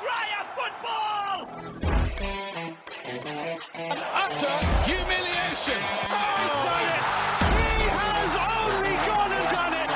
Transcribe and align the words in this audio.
Dryer 0.00 0.44
football! 0.56 1.38
utter 4.24 4.56
humiliation. 4.84 5.80
Oh, 6.10 6.24
he's 6.40 6.56
done 6.66 6.88
it. 6.94 7.02
He 7.78 7.86
has 7.94 8.32
only 8.34 8.94
gone 9.06 9.32
and 9.38 9.48
done 9.54 9.74
it. 9.82 9.88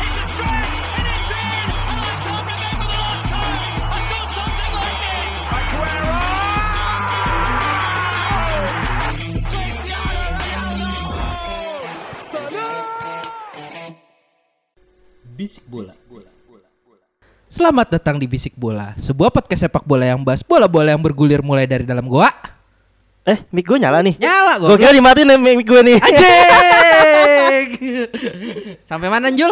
It's 0.00 0.16
a 0.16 0.26
stretch 0.32 0.76
and 0.96 1.06
it's 1.12 1.30
in! 1.30 1.68
And 1.88 1.98
I 2.00 2.12
can't 2.24 2.46
remember 2.48 2.86
the 2.88 2.98
last 3.04 3.26
time 3.28 3.74
I 3.84 4.00
saw 4.08 4.22
something 4.38 4.72
like 4.80 4.98
this! 5.04 5.34
Aguero! 5.58 6.18
Cristiano 9.50 10.24
Ronaldo! 10.40 10.88
Bisik 15.36 15.64
Bola. 15.70 15.92
Selamat 17.58 17.90
datang 17.90 18.22
di 18.22 18.30
Bisik 18.30 18.54
Bola, 18.54 18.94
sebuah 19.02 19.34
podcast 19.34 19.66
sepak 19.66 19.82
bola 19.82 20.06
yang 20.06 20.22
bahas 20.22 20.46
bola-bola 20.46 20.94
yang 20.94 21.02
bergulir 21.02 21.42
mulai 21.42 21.66
dari 21.66 21.82
dalam 21.82 22.06
goa. 22.06 22.30
Eh, 23.26 23.34
mic 23.50 23.66
gue 23.66 23.82
nyala 23.82 23.98
nih. 23.98 24.14
Nyala 24.14 24.62
Gue 24.62 24.78
gue. 24.78 24.86
kira 24.86 24.94
dimatiin 24.94 25.26
nih 25.26 25.38
mic 25.42 25.66
gue 25.66 25.80
nih. 25.82 25.98
Anjing. 25.98 27.68
Sampai 28.94 29.10
mana 29.10 29.34
Jul? 29.34 29.50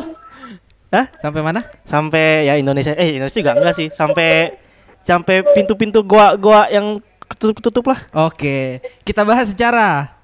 Hah? 0.94 1.10
Sampai 1.18 1.42
mana? 1.42 1.66
Sampai 1.82 2.46
ya 2.46 2.54
Indonesia. 2.54 2.94
Eh, 2.94 3.18
Indonesia 3.18 3.42
juga 3.42 3.58
enggak 3.58 3.74
sih. 3.74 3.90
Sampai 3.90 4.54
sampai 5.02 5.42
pintu-pintu 5.50 6.06
gua-gua 6.06 6.70
yang 6.70 7.02
ketutup-ketutup 7.26 7.90
lah. 7.90 8.06
Oke, 8.30 8.86
kita 9.02 9.26
bahas 9.26 9.50
secara 9.50 10.14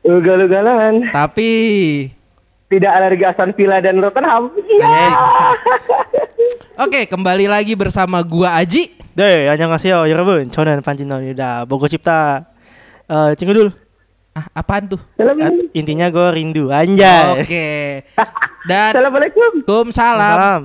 Ugal-ugalan 0.00 1.12
tapi 1.12 1.52
tidak 2.67 2.91
alergi 2.91 3.23
Aston 3.23 3.51
Villa 3.53 3.77
dan 3.79 4.01
Tottenham. 4.01 4.49
Iya. 4.57 4.87
Anjing. 4.87 5.13
Oke, 6.73 7.01
kembali 7.05 7.45
lagi 7.45 7.77
bersama 7.77 8.19
gua 8.21 8.57
Aji. 8.57 8.89
Deh, 9.13 9.45
안녕하세요 9.45 10.09
여러분. 10.09 10.49
저는 10.49 10.81
pancinonida 10.81 11.69
Bogo 11.69 11.85
Cipta. 11.85 12.49
Eh, 13.05 13.31
cinggu 13.37 13.53
dulu. 13.53 13.71
Ah, 14.33 14.49
apaan 14.57 14.89
tuh? 14.89 14.97
Salam. 15.13 15.37
Eh, 15.37 15.69
intinya 15.77 16.09
gue 16.09 16.27
rindu 16.33 16.73
anjay. 16.73 17.37
Oke. 17.37 17.67
Dan 18.65 18.89
Assalamualaikum. 18.89 19.61
Waalaikumsalam. 19.61 20.33
Salam. 20.33 20.61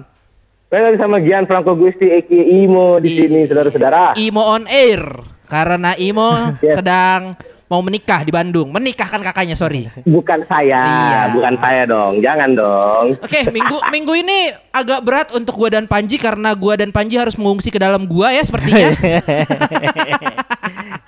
Saya 0.68 0.80
lagi 0.84 0.96
sama 0.96 1.16
Gian 1.20 1.44
Franco 1.44 1.76
Gusti 1.76 2.08
Eki 2.08 2.64
Imo 2.64 2.96
di 2.96 3.08
I- 3.08 3.16
sini 3.20 3.40
saudara-saudara. 3.44 4.16
Imo 4.16 4.40
on 4.40 4.64
air 4.64 5.04
karena 5.44 5.92
Imo 6.00 6.32
Yes. 6.60 6.80
sedang 6.80 7.32
mau 7.73 7.81
menikah 7.81 8.21
di 8.21 8.29
Bandung. 8.29 8.69
Menikahkan 8.69 9.17
kakaknya, 9.25 9.57
sorry. 9.57 9.89
Bukan 10.05 10.45
saya, 10.45 10.85
Iya. 10.85 11.21
bukan 11.33 11.57
saya 11.57 11.89
dong. 11.89 12.21
Jangan 12.21 12.53
dong. 12.53 13.05
Oke, 13.17 13.49
minggu 13.49 13.81
minggu 13.89 14.13
ini 14.13 14.53
agak 14.69 15.01
berat 15.01 15.27
untuk 15.33 15.57
gua 15.57 15.73
dan 15.73 15.89
Panji 15.89 16.21
karena 16.21 16.53
gua 16.53 16.77
dan 16.77 16.93
Panji 16.93 17.17
harus 17.17 17.33
mengungsi 17.33 17.73
ke 17.73 17.81
dalam 17.81 18.05
gua 18.05 18.29
ya 18.29 18.45
sepertinya. 18.45 18.93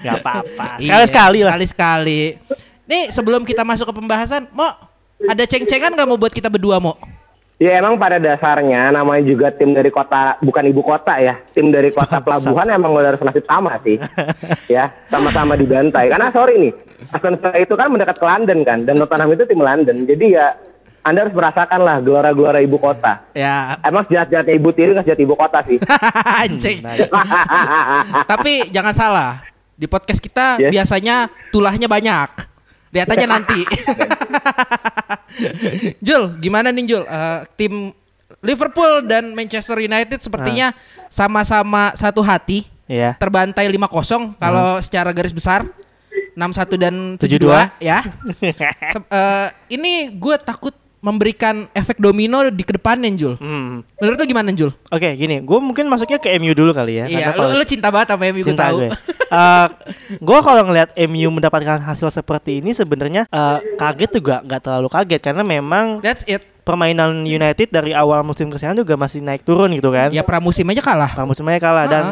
Gak 0.05 0.21
apa-apa. 0.21 0.81
Iya, 0.81 1.05
Sekali-sekali 1.05 1.39
lah. 1.45 1.53
Sekali-sekali. 1.53 2.21
Nih, 2.85 3.09
sebelum 3.09 3.41
kita 3.45 3.65
masuk 3.65 3.89
ke 3.89 3.93
pembahasan, 3.97 4.45
Mo, 4.53 4.69
ada 5.25 5.43
ceng-cengan 5.45 5.93
nggak 5.93 6.05
mau 6.05 6.17
buat 6.17 6.29
kita 6.29 6.49
berdua, 6.49 6.77
Mo? 6.77 6.97
Ya 7.55 7.79
emang 7.79 7.95
pada 7.95 8.19
dasarnya 8.19 8.91
namanya 8.91 9.23
juga 9.23 9.47
tim 9.47 9.71
dari 9.71 9.87
kota 9.87 10.35
bukan 10.39 10.63
ibu 10.65 10.83
kota 10.83 11.15
ya. 11.17 11.39
Tim 11.49 11.71
dari 11.71 11.87
kota 11.87 12.19
pelabuhan 12.19 12.67
emang 12.67 12.91
udah 12.91 13.15
harus 13.15 13.23
nasib 13.23 13.47
sama 13.47 13.79
sih. 13.79 13.95
ya, 14.67 14.91
sama-sama 15.07 15.55
dibantai. 15.55 16.11
Karena 16.11 16.27
sorry 16.29 16.59
nih, 16.59 16.73
Aston 17.09 17.39
Villa 17.39 17.55
itu 17.55 17.73
kan 17.73 17.87
mendekat 17.87 18.19
ke 18.19 18.25
London 18.25 18.59
kan 18.61 18.83
dan 18.83 18.99
Tottenham 18.99 19.31
itu 19.31 19.43
tim 19.45 19.57
London. 19.57 20.03
Jadi 20.03 20.25
ya 20.31 20.51
Anda 20.99 21.23
harus 21.23 21.31
merasakan 21.31 21.79
lah 21.79 22.01
gelora-gelora 22.01 22.59
ibu 22.59 22.75
kota. 22.75 23.23
Ya, 23.31 23.77
Emang 23.79 24.03
sejahat-jahatnya 24.03 24.51
ibu 24.51 24.73
tiri 24.73 24.91
nggak 24.91 25.05
sejahat 25.05 25.21
ibu 25.21 25.35
kota 25.37 25.59
sih. 25.63 25.77
anjing. 26.43 26.83
Tapi 28.31 28.67
jangan 28.67 28.91
salah, 28.91 29.31
di 29.71 29.85
podcast 29.85 30.19
kita 30.19 30.57
Yes. 30.57 30.71
biasanya 30.73 31.29
tulahnya 31.51 31.85
banyak. 31.85 32.54
Lihat 32.95 33.07
aja 33.11 33.27
nanti. 33.35 33.59
Jul, 35.99 36.39
gimana 36.39 36.71
nih 36.71 36.83
Jul? 36.87 37.03
Eh, 37.03 37.39
tim 37.55 37.91
Liverpool 38.39 39.03
dan 39.03 39.33
Manchester 39.33 39.77
United 39.77 40.21
sepertinya 40.21 40.71
sama-sama 41.09 41.91
satu 41.93 42.21
hati. 42.21 42.63
Iya. 42.85 43.17
Terbantai 43.17 43.65
5-0 43.67 44.37
kalau 44.37 44.77
secara 44.79 45.09
garis 45.11 45.33
besar. 45.33 45.65
61 46.35 46.75
dan 46.75 46.95
72. 47.15 47.47
72 47.47 47.79
ya. 47.79 47.99
Se- 48.93 49.07
eh, 49.07 49.47
ini 49.71 50.11
gue 50.11 50.35
takut 50.37 50.75
memberikan 51.05 51.69
efek 51.77 52.01
domino 52.01 52.41
di 52.49 52.65
ke 52.65 52.73
depannya 52.73 53.13
Jul. 53.13 53.37
Hmm. 53.37 53.85
Menurut 54.01 54.17
lu 54.17 54.25
gimana 54.25 54.49
Jul? 54.57 54.73
Oke, 54.89 55.13
gini, 55.13 55.37
gue 55.37 55.59
mungkin 55.61 55.85
masuknya 55.85 56.17
ke 56.17 56.33
MU 56.41 56.57
dulu 56.57 56.73
kali 56.73 56.97
ya. 56.97 57.05
Iya, 57.05 57.27
lu, 57.37 57.53
lu 57.53 57.61
cinta 57.61 57.93
banget 57.93 58.17
sama 58.17 58.25
MU 58.33 58.41
gue 58.41 58.57
tahu. 58.57 58.77
gue. 58.81 58.89
Eh, 59.25 59.67
gue 60.17 60.39
kalau 60.41 60.61
ngelihat 60.65 60.93
MU 61.05 61.29
mendapatkan 61.29 61.77
hasil 61.81 62.09
seperti 62.09 62.61
ini 62.61 62.73
sebenarnya 62.73 63.29
eh, 63.29 63.57
kaget 63.77 64.17
juga 64.17 64.41
nggak 64.41 64.61
terlalu 64.65 64.89
kaget 64.89 65.21
karena 65.21 65.45
memang 65.45 66.01
That's 66.01 66.25
it. 66.25 66.41
permainan 66.65 67.25
United 67.25 67.69
dari 67.69 67.93
awal 67.93 68.25
musim 68.25 68.49
ke 68.49 68.57
sana 68.57 68.73
juga 68.73 68.97
masih 68.97 69.21
naik 69.21 69.45
turun 69.45 69.69
gitu 69.77 69.93
kan. 69.93 70.09
Ya 70.09 70.25
pramusim 70.25 70.65
aja 70.73 70.81
kalah. 70.81 71.13
Nah, 71.13 71.25
musimnya 71.29 71.61
kalah 71.61 71.85
dan 71.85 72.03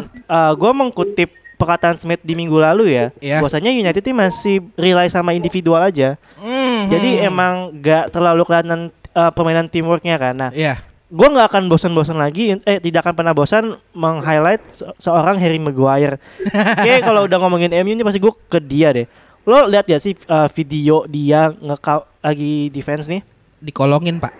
gue 0.54 0.72
mengkutip 0.74 1.34
perkataan 1.64 1.96
Smith 1.96 2.20
di 2.20 2.36
minggu 2.36 2.60
lalu 2.60 2.92
ya, 2.92 3.06
Iya. 3.18 3.40
bahwasanya 3.40 3.72
United 3.72 4.04
ini 4.04 4.16
masih 4.20 4.60
rely 4.76 5.08
sama 5.08 5.32
individual 5.32 5.80
aja. 5.80 6.20
Mhm. 6.36 6.92
Jadi 6.92 7.10
emang 7.24 7.72
nggak 7.74 8.12
terlalu 8.12 8.44
kelihatan 8.44 8.80
eh, 8.92 9.32
permainan 9.32 9.66
teamworknya 9.66 10.20
kan. 10.20 10.36
Nah, 10.36 10.52
Iya. 10.52 10.84
gue 11.08 11.28
nggak 11.30 11.48
akan 11.48 11.64
bosan-bosan 11.70 12.18
lagi 12.18 12.58
eh 12.60 12.78
tidak 12.78 13.06
akan 13.06 13.14
pernah 13.14 13.32
bosan 13.32 13.78
meng-highlight 13.94 14.66
se- 14.68 14.90
seorang 14.98 15.38
Harry 15.38 15.62
Maguire 15.62 16.18
Oke 16.82 17.06
kalau 17.06 17.30
udah 17.30 17.38
ngomongin 17.38 17.70
MU 17.86 17.94
ini 17.94 18.02
pasti 18.02 18.18
gue 18.18 18.34
ke 18.50 18.58
dia 18.58 18.90
deh 18.90 19.06
lo 19.46 19.70
lihat 19.70 19.86
ya 19.86 20.02
sih 20.02 20.18
uh, 20.26 20.50
video 20.50 21.06
dia 21.06 21.54
nge 21.54 21.78
lagi 22.18 22.74
defense 22.74 23.06
nih 23.06 23.22
Dikolongin, 23.64 24.20
Pak. 24.20 24.34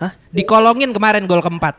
Hah? 0.00 0.12
Dikolongin 0.32 0.96
kemarin 0.96 1.28
gol 1.28 1.44
keempat. 1.44 1.76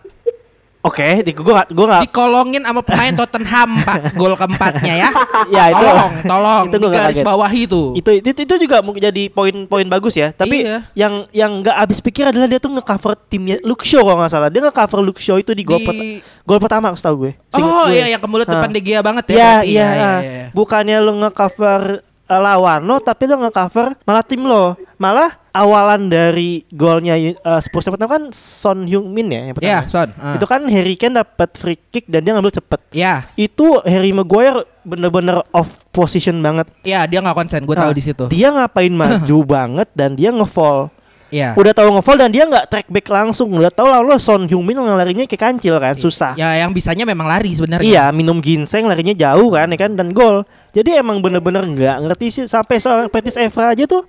Oke 0.86 1.08
di 1.20 1.32
gue 1.32 1.50
gak 1.52 1.68
gue 1.70 1.86
gak 1.88 2.02
Dikolongin 2.04 2.62
sama 2.62 2.80
pemain 2.80 3.14
Tottenham, 3.20 3.70
Pak. 3.82 4.14
Gol 4.14 4.34
keempatnya 4.34 4.94
ya. 4.96 5.10
Ya, 5.48 5.64
itu- 5.68 5.82
tolong, 5.82 6.14
tolong. 6.24 6.64
itu 6.68 6.78
gua 6.78 6.88
Di 6.88 6.96
garis 6.96 7.20
bawah 7.22 7.50
itu. 7.50 7.82
itu, 7.94 8.10
itu 8.14 8.30
itu 8.38 8.56
juga 8.62 8.80
mungkin 8.80 9.02
jadi 9.02 9.24
poin-poin 9.28 9.86
bagus 9.86 10.14
ya 10.14 10.30
tapi 10.30 10.62
Iya. 10.62 10.86
yang 10.94 11.14
yang 11.32 11.52
nggak 11.60 11.76
habis 11.76 12.00
pikir 12.00 12.26
adalah 12.26 12.46
dia 12.46 12.58
tuh 12.58 12.70
nge-cover 12.72 13.18
timnya 13.26 13.58
Luke 13.62 13.82
Shaw 13.82 14.00
kalau 14.00 14.18
nggak 14.18 14.32
salah 14.32 14.48
dia 14.48 14.62
nge-cover 14.62 15.00
Luke 15.02 15.18
Shaw 15.18 15.38
itu 15.38 15.52
di 15.52 15.62
gol 15.62 15.78
Di- 15.78 15.86
pert- 15.86 16.04
gol 16.44 16.60
pertama 16.60 16.92
setahu 16.92 17.16
gue 17.20 17.32
Oh 17.52 17.86
gue. 17.86 17.96
iya 17.96 18.06
yang 18.08 18.20
ke 18.20 18.28
mulut 18.28 18.46
depan 18.46 18.68
Hah. 18.68 18.72
De 18.72 18.80
Gea 18.80 19.02
banget 19.02 19.26
ya. 19.28 19.34
Iya, 19.34 19.54
iya, 19.64 19.64
iya, 19.66 20.06
ah. 20.06 20.20
iya. 20.22 20.46
Bukannya 20.52 20.98
lo 21.00 21.14
nge-cover 21.20 21.82
uh, 22.26 22.40
lawan 22.40 22.82
lo, 22.82 22.98
tapi 22.98 23.26
lo 23.26 23.38
nge-cover 23.40 23.98
malah 24.02 24.22
tim 24.22 24.42
lo. 24.42 24.74
Malah 24.96 25.28
awalan 25.52 26.08
dari 26.08 26.64
golnya 26.70 27.16
uh, 27.38 27.60
Spurs 27.60 27.84
yang 27.84 27.96
pertama 27.96 28.16
kan 28.16 28.24
Son 28.32 28.84
Heung-min 28.84 29.28
ya 29.28 29.42
yang 29.44 29.56
pertama. 29.56 29.72
Iya, 29.72 29.80
Son. 29.86 30.08
ah. 30.16 30.36
Itu 30.36 30.46
kan 30.46 30.64
Harry 30.66 30.96
Kane 30.96 31.16
dapat 31.18 31.52
free 31.54 31.76
kick 31.76 32.08
dan 32.08 32.24
dia 32.24 32.32
ngambil 32.32 32.56
cepet. 32.56 32.80
Iya, 32.92 33.28
Itu 33.36 33.84
Harry 33.84 34.12
Maguire 34.12 34.64
bener-bener 34.84 35.44
off 35.50 35.84
position 35.90 36.40
banget. 36.40 36.70
iya 36.82 37.04
dia 37.04 37.20
nggak 37.20 37.36
konsen. 37.36 37.66
Gue 37.66 37.76
tahu 37.76 37.92
Nah, 37.92 37.98
di 37.98 38.04
situ. 38.04 38.24
Dia 38.30 38.54
ngapain 38.54 38.92
maju 38.92 39.38
banget 39.58 39.88
dan 39.92 40.16
dia 40.16 40.32
nge-fall. 40.32 40.95
Iya. 41.36 41.52
Udah 41.60 41.76
tahu 41.76 42.00
nge-fall 42.00 42.16
dan 42.16 42.32
dia 42.32 42.48
nggak 42.48 42.66
track 42.72 42.88
back 42.88 43.08
langsung. 43.12 43.52
Udah 43.52 43.68
tahu 43.68 43.92
lalu 43.92 44.16
Son 44.24 44.48
Heung-min 44.48 44.80
larinya 44.80 45.28
kayak 45.28 45.42
kancil 45.52 45.76
kan, 45.84 45.92
susah. 46.00 46.32
Ya 46.40 46.56
yang 46.64 46.72
bisanya 46.72 47.04
memang 47.04 47.28
lari 47.28 47.52
sebenarnya. 47.52 47.84
Iya, 47.84 48.04
minum 48.16 48.40
ginseng 48.40 48.88
larinya 48.88 49.12
jauh 49.12 49.52
kan, 49.52 49.68
ya 49.68 49.76
kan 49.76 49.92
dan 50.00 50.16
gol. 50.16 50.48
Jadi 50.72 50.96
emang 50.96 51.20
bener-bener 51.20 51.68
nggak 51.68 51.98
ngerti 52.08 52.28
sih 52.32 52.44
sampai 52.48 52.80
seorang 52.80 53.12
Petis 53.12 53.36
Evra 53.36 53.76
aja 53.76 53.84
tuh. 53.84 54.08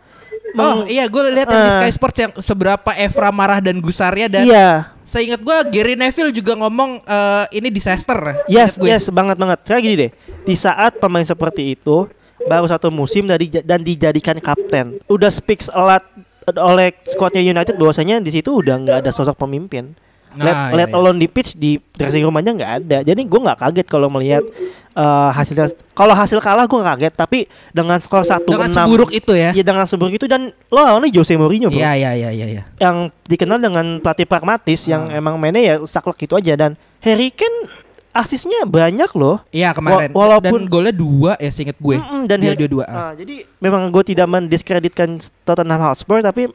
Oh 0.57 0.87
iya 0.87 1.11
gue 1.11 1.21
lihat 1.35 1.51
yang 1.51 1.63
di 1.67 1.73
Ah. 1.75 1.77
Sky 1.83 1.91
Sports 1.91 2.19
yang 2.23 2.33
seberapa 2.39 2.91
Evra 2.95 3.35
marah 3.35 3.59
dan 3.59 3.77
gusarnya 3.83 4.31
dan 4.31 4.47
iya, 4.47 4.95
seingat 5.03 5.43
gue 5.43 5.57
Gary 5.75 5.99
Neville 5.99 6.31
juga 6.31 6.55
ngomong 6.55 7.03
eh, 7.03 7.45
ini 7.59 7.69
disaster. 7.69 8.47
yes, 8.47 8.79
gue. 8.79 8.87
yes, 8.89 9.11
banget 9.11 9.37
banget. 9.37 9.59
Kayak 9.67 9.83
gini 9.83 9.95
deh, 10.07 10.11
di 10.47 10.55
saat 10.55 10.97
pemain 10.97 11.27
seperti 11.27 11.75
itu 11.75 12.07
baru 12.47 12.65
satu 12.71 12.95
musim 12.95 13.27
dari 13.27 13.51
dan 13.51 13.83
dijadikan 13.83 14.39
kapten, 14.39 15.03
udah 15.11 15.29
speaks 15.29 15.67
a 15.69 15.83
lot 15.83 16.05
oleh 16.55 16.95
squadnya 17.03 17.43
United 17.43 17.75
bahwasanya 17.75 18.23
di 18.23 18.31
situ 18.31 18.63
udah 18.63 18.79
nggak 18.79 18.97
ada 19.03 19.11
sosok 19.11 19.35
pemimpin. 19.35 19.99
Let, 20.37 20.53
Nah, 20.53 20.69
let 20.77 20.93
iya, 20.93 20.93
iya. 20.93 21.01
alone 21.01 21.17
di 21.17 21.29
pitch 21.33 21.57
di 21.57 21.81
dressing 21.97 22.21
room 22.21 22.37
aja 22.37 22.53
nggak 22.53 22.73
ada. 22.85 22.99
Jadi 23.01 23.25
gue 23.25 23.41
nggak 23.41 23.57
kaget 23.57 23.87
kalau 23.89 24.13
melihat 24.13 24.45
eh, 24.93 25.31
hasilnya. 25.33 25.73
Kalau 25.97 26.13
hasil 26.13 26.45
kalah 26.45 26.69
gue 26.69 26.77
kaget, 26.77 27.15
tapi 27.17 27.49
dengan 27.73 27.97
skor 27.97 28.21
satu 28.21 28.53
Dengan 28.53 28.69
seburuk 28.69 29.17
itu 29.17 29.33
ya. 29.33 29.57
Iya 29.57 29.65
dengan 29.65 29.89
seburuk 29.89 30.13
itu 30.13 30.29
dan 30.29 30.53
lo 30.69 30.81
lawannya 30.85 31.09
Jose 31.09 31.41
Mourinho 31.41 31.73
bro. 31.73 31.81
Iya 31.81 31.97
iya 31.97 32.11
iya 32.13 32.31
iya. 32.37 32.47
iya. 32.53 32.63
Yang 32.77 33.17
dikenal 33.33 33.59
dengan 33.65 33.87
pelatih 34.05 34.29
pragmatis 34.29 34.85
yang 34.85 35.09
Ah. 35.09 35.17
emang 35.17 35.41
mainnya 35.41 35.63
ya 35.65 35.75
saklek 35.89 36.29
gitu 36.29 36.37
aja 36.37 36.53
dan 36.53 36.77
Harry 37.01 37.33
Kane 37.33 37.86
asisnya 38.17 38.65
banyak 38.65 39.11
loh. 39.13 39.39
Iya 39.49 39.71
kemarin. 39.71 40.11
Wa- 40.11 40.19
walaupun- 40.19 40.65
dan 40.65 40.73
golnya 40.73 40.91
dua 40.91 41.33
ya 41.37 41.51
seinget 41.51 41.77
gue. 41.77 41.97
Mm-mm, 41.97 42.25
dan 42.25 42.37
dia 42.39 42.57
dua-dua. 42.57 42.85
ah. 42.85 42.97
Ah, 42.99 43.13
jadi 43.13 43.45
memang 43.57 43.89
gue 43.89 44.03
tidak 44.07 44.27
mendiskreditkan 44.27 45.17
Tottenham 45.43 45.81
Hotspur 45.83 46.21
tapi 46.21 46.49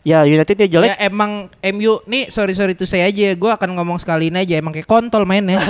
Ya 0.00 0.24
Unitednya 0.24 0.64
jelek. 0.66 0.88
Ya 0.88 0.96
emang 1.04 1.52
MU 1.60 2.00
nih 2.06 2.32
sorry 2.32 2.56
sorry 2.56 2.72
itu 2.72 2.88
saya 2.88 3.04
aja 3.04 3.36
gue 3.36 3.50
akan 3.52 3.76
ngomong 3.76 4.00
sekali 4.00 4.32
ini 4.32 4.40
aja 4.40 4.56
emang 4.56 4.72
kayak 4.72 4.88
kontol 4.88 5.28
mainnya. 5.28 5.60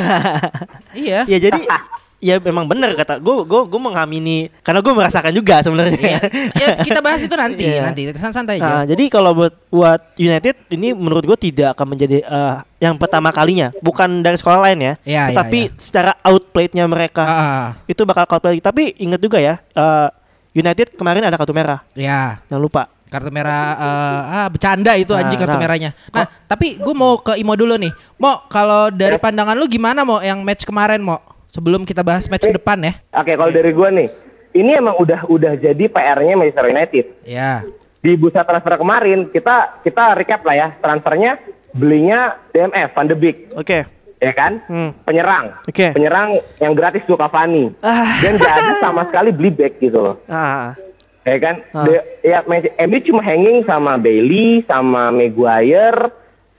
iya. 0.95 1.27
Ya 1.27 1.39
jadi 1.41 1.59
ya 2.21 2.37
memang 2.37 2.69
benar 2.69 2.93
kata 2.93 3.17
gue 3.17 3.49
gue 3.49 3.61
gue 3.65 3.81
mengamini 3.81 4.53
karena 4.61 4.85
gue 4.85 4.93
merasakan 4.93 5.33
juga 5.33 5.65
sebenarnya. 5.65 5.97
Iya. 5.97 6.21
Ya, 6.53 6.69
kita 6.87 7.01
bahas 7.01 7.25
itu 7.25 7.33
nanti 7.33 7.65
Iya. 7.65 7.83
nanti 7.89 8.03
santai 8.13 8.61
Nah, 8.61 8.85
aja. 8.85 8.93
jadi 8.93 9.05
kalau 9.09 9.33
buat 9.33 9.57
buat 9.73 10.01
United 10.15 10.69
ini 10.71 10.93
menurut 10.93 11.25
gue 11.25 11.39
tidak 11.41 11.73
akan 11.73 11.97
menjadi 11.97 12.21
eh, 12.21 12.55
yang 12.79 13.01
pertama 13.01 13.33
kalinya, 13.33 13.73
bukan 13.81 14.21
dari 14.21 14.37
sekolah 14.37 14.61
lain 14.61 14.79
ya, 14.79 14.85
Iya, 14.85 14.95
iya, 15.05 15.23
tetapi 15.33 15.61
iya. 15.67 15.75
secara 15.81 16.13
outplayednya 16.21 16.85
mereka 16.85 17.25
ah. 17.25 17.69
itu 17.85 18.05
bakal 18.05 18.29
outplay. 18.29 18.61
Tapi 18.61 19.01
ingat 19.01 19.19
juga 19.19 19.41
ya, 19.41 19.57
eh, 19.57 20.09
United 20.53 20.95
kemarin 20.95 21.25
ada 21.25 21.41
kartu 21.41 21.57
merah, 21.57 21.81
ya 21.95 22.37
jangan 22.47 22.61
lupa. 22.61 22.85
kartu 23.11 23.27
merah 23.35 23.75
eh, 23.75 24.21
ah 24.39 24.47
bercanda 24.47 24.95
itu 24.95 25.11
Nah, 25.11 25.25
anjing 25.25 25.41
kartu 25.41 25.57
nah. 25.57 25.63
merahnya. 25.63 25.91
Nah, 26.15 26.29
tapi 26.47 26.79
gue 26.79 26.95
mau 26.95 27.19
ke 27.19 27.35
Imo 27.37 27.57
dulu 27.57 27.75
nih. 27.75 27.91
Mo, 28.21 28.45
kalau 28.47 28.87
dari 28.93 29.19
pandangan 29.19 29.59
lu 29.59 29.67
gimana 29.67 30.05
Mo 30.05 30.21
yang 30.21 30.45
match 30.47 30.63
kemarin 30.63 31.03
Mo? 31.03 31.19
Sebelum 31.51 31.83
kita 31.83 32.01
bahas 32.01 32.31
match 32.31 32.47
ke 32.47 32.55
depan 32.55 32.79
ya. 32.79 32.95
Oke, 33.13 33.35
kalau 33.35 33.51
dari 33.51 33.75
gua 33.75 33.91
nih, 33.91 34.07
ini 34.55 34.71
emang 34.71 34.95
udah 34.97 35.27
udah 35.27 35.59
jadi 35.59 35.85
PR-nya 35.85 36.39
Manchester 36.39 36.67
United. 36.67 37.05
Ya. 37.27 37.67
Di 37.99 38.15
bursa 38.15 38.47
transfer 38.47 38.79
kemarin 38.79 39.29
kita 39.29 39.83
kita 39.83 40.15
recap 40.15 40.41
lah 40.41 40.55
ya, 40.57 40.69
transfernya 40.79 41.43
belinya 41.71 42.39
DMF 42.49 42.95
Van 42.95 43.07
de 43.07 43.15
Beek, 43.15 43.37
Oke. 43.53 43.83
ya 44.17 44.33
kan? 44.33 44.63
Hmm. 44.65 44.91
Penyerang. 45.03 45.59
Oke. 45.67 45.91
Penyerang 45.91 46.39
yang 46.57 46.73
gratis 46.73 47.03
tuh 47.05 47.15
Cavani. 47.15 47.75
Ah. 47.83 48.15
Dan 48.19 48.39
gak 48.39 48.55
ada 48.57 48.73
sama 48.79 49.03
sekali 49.05 49.31
beli 49.31 49.51
back 49.51 49.79
gitu 49.79 49.99
loh. 50.01 50.17
Ah, 50.27 50.79
Ya 51.21 51.37
kan? 51.37 51.61
Ah. 51.71 51.85
De- 51.85 52.07
ya 52.25 52.41
MU 52.81 52.99
cuma 53.05 53.21
hanging 53.21 53.61
sama 53.63 54.01
Bailey, 54.01 54.65
sama 54.65 55.13
Maguire, 55.13 56.09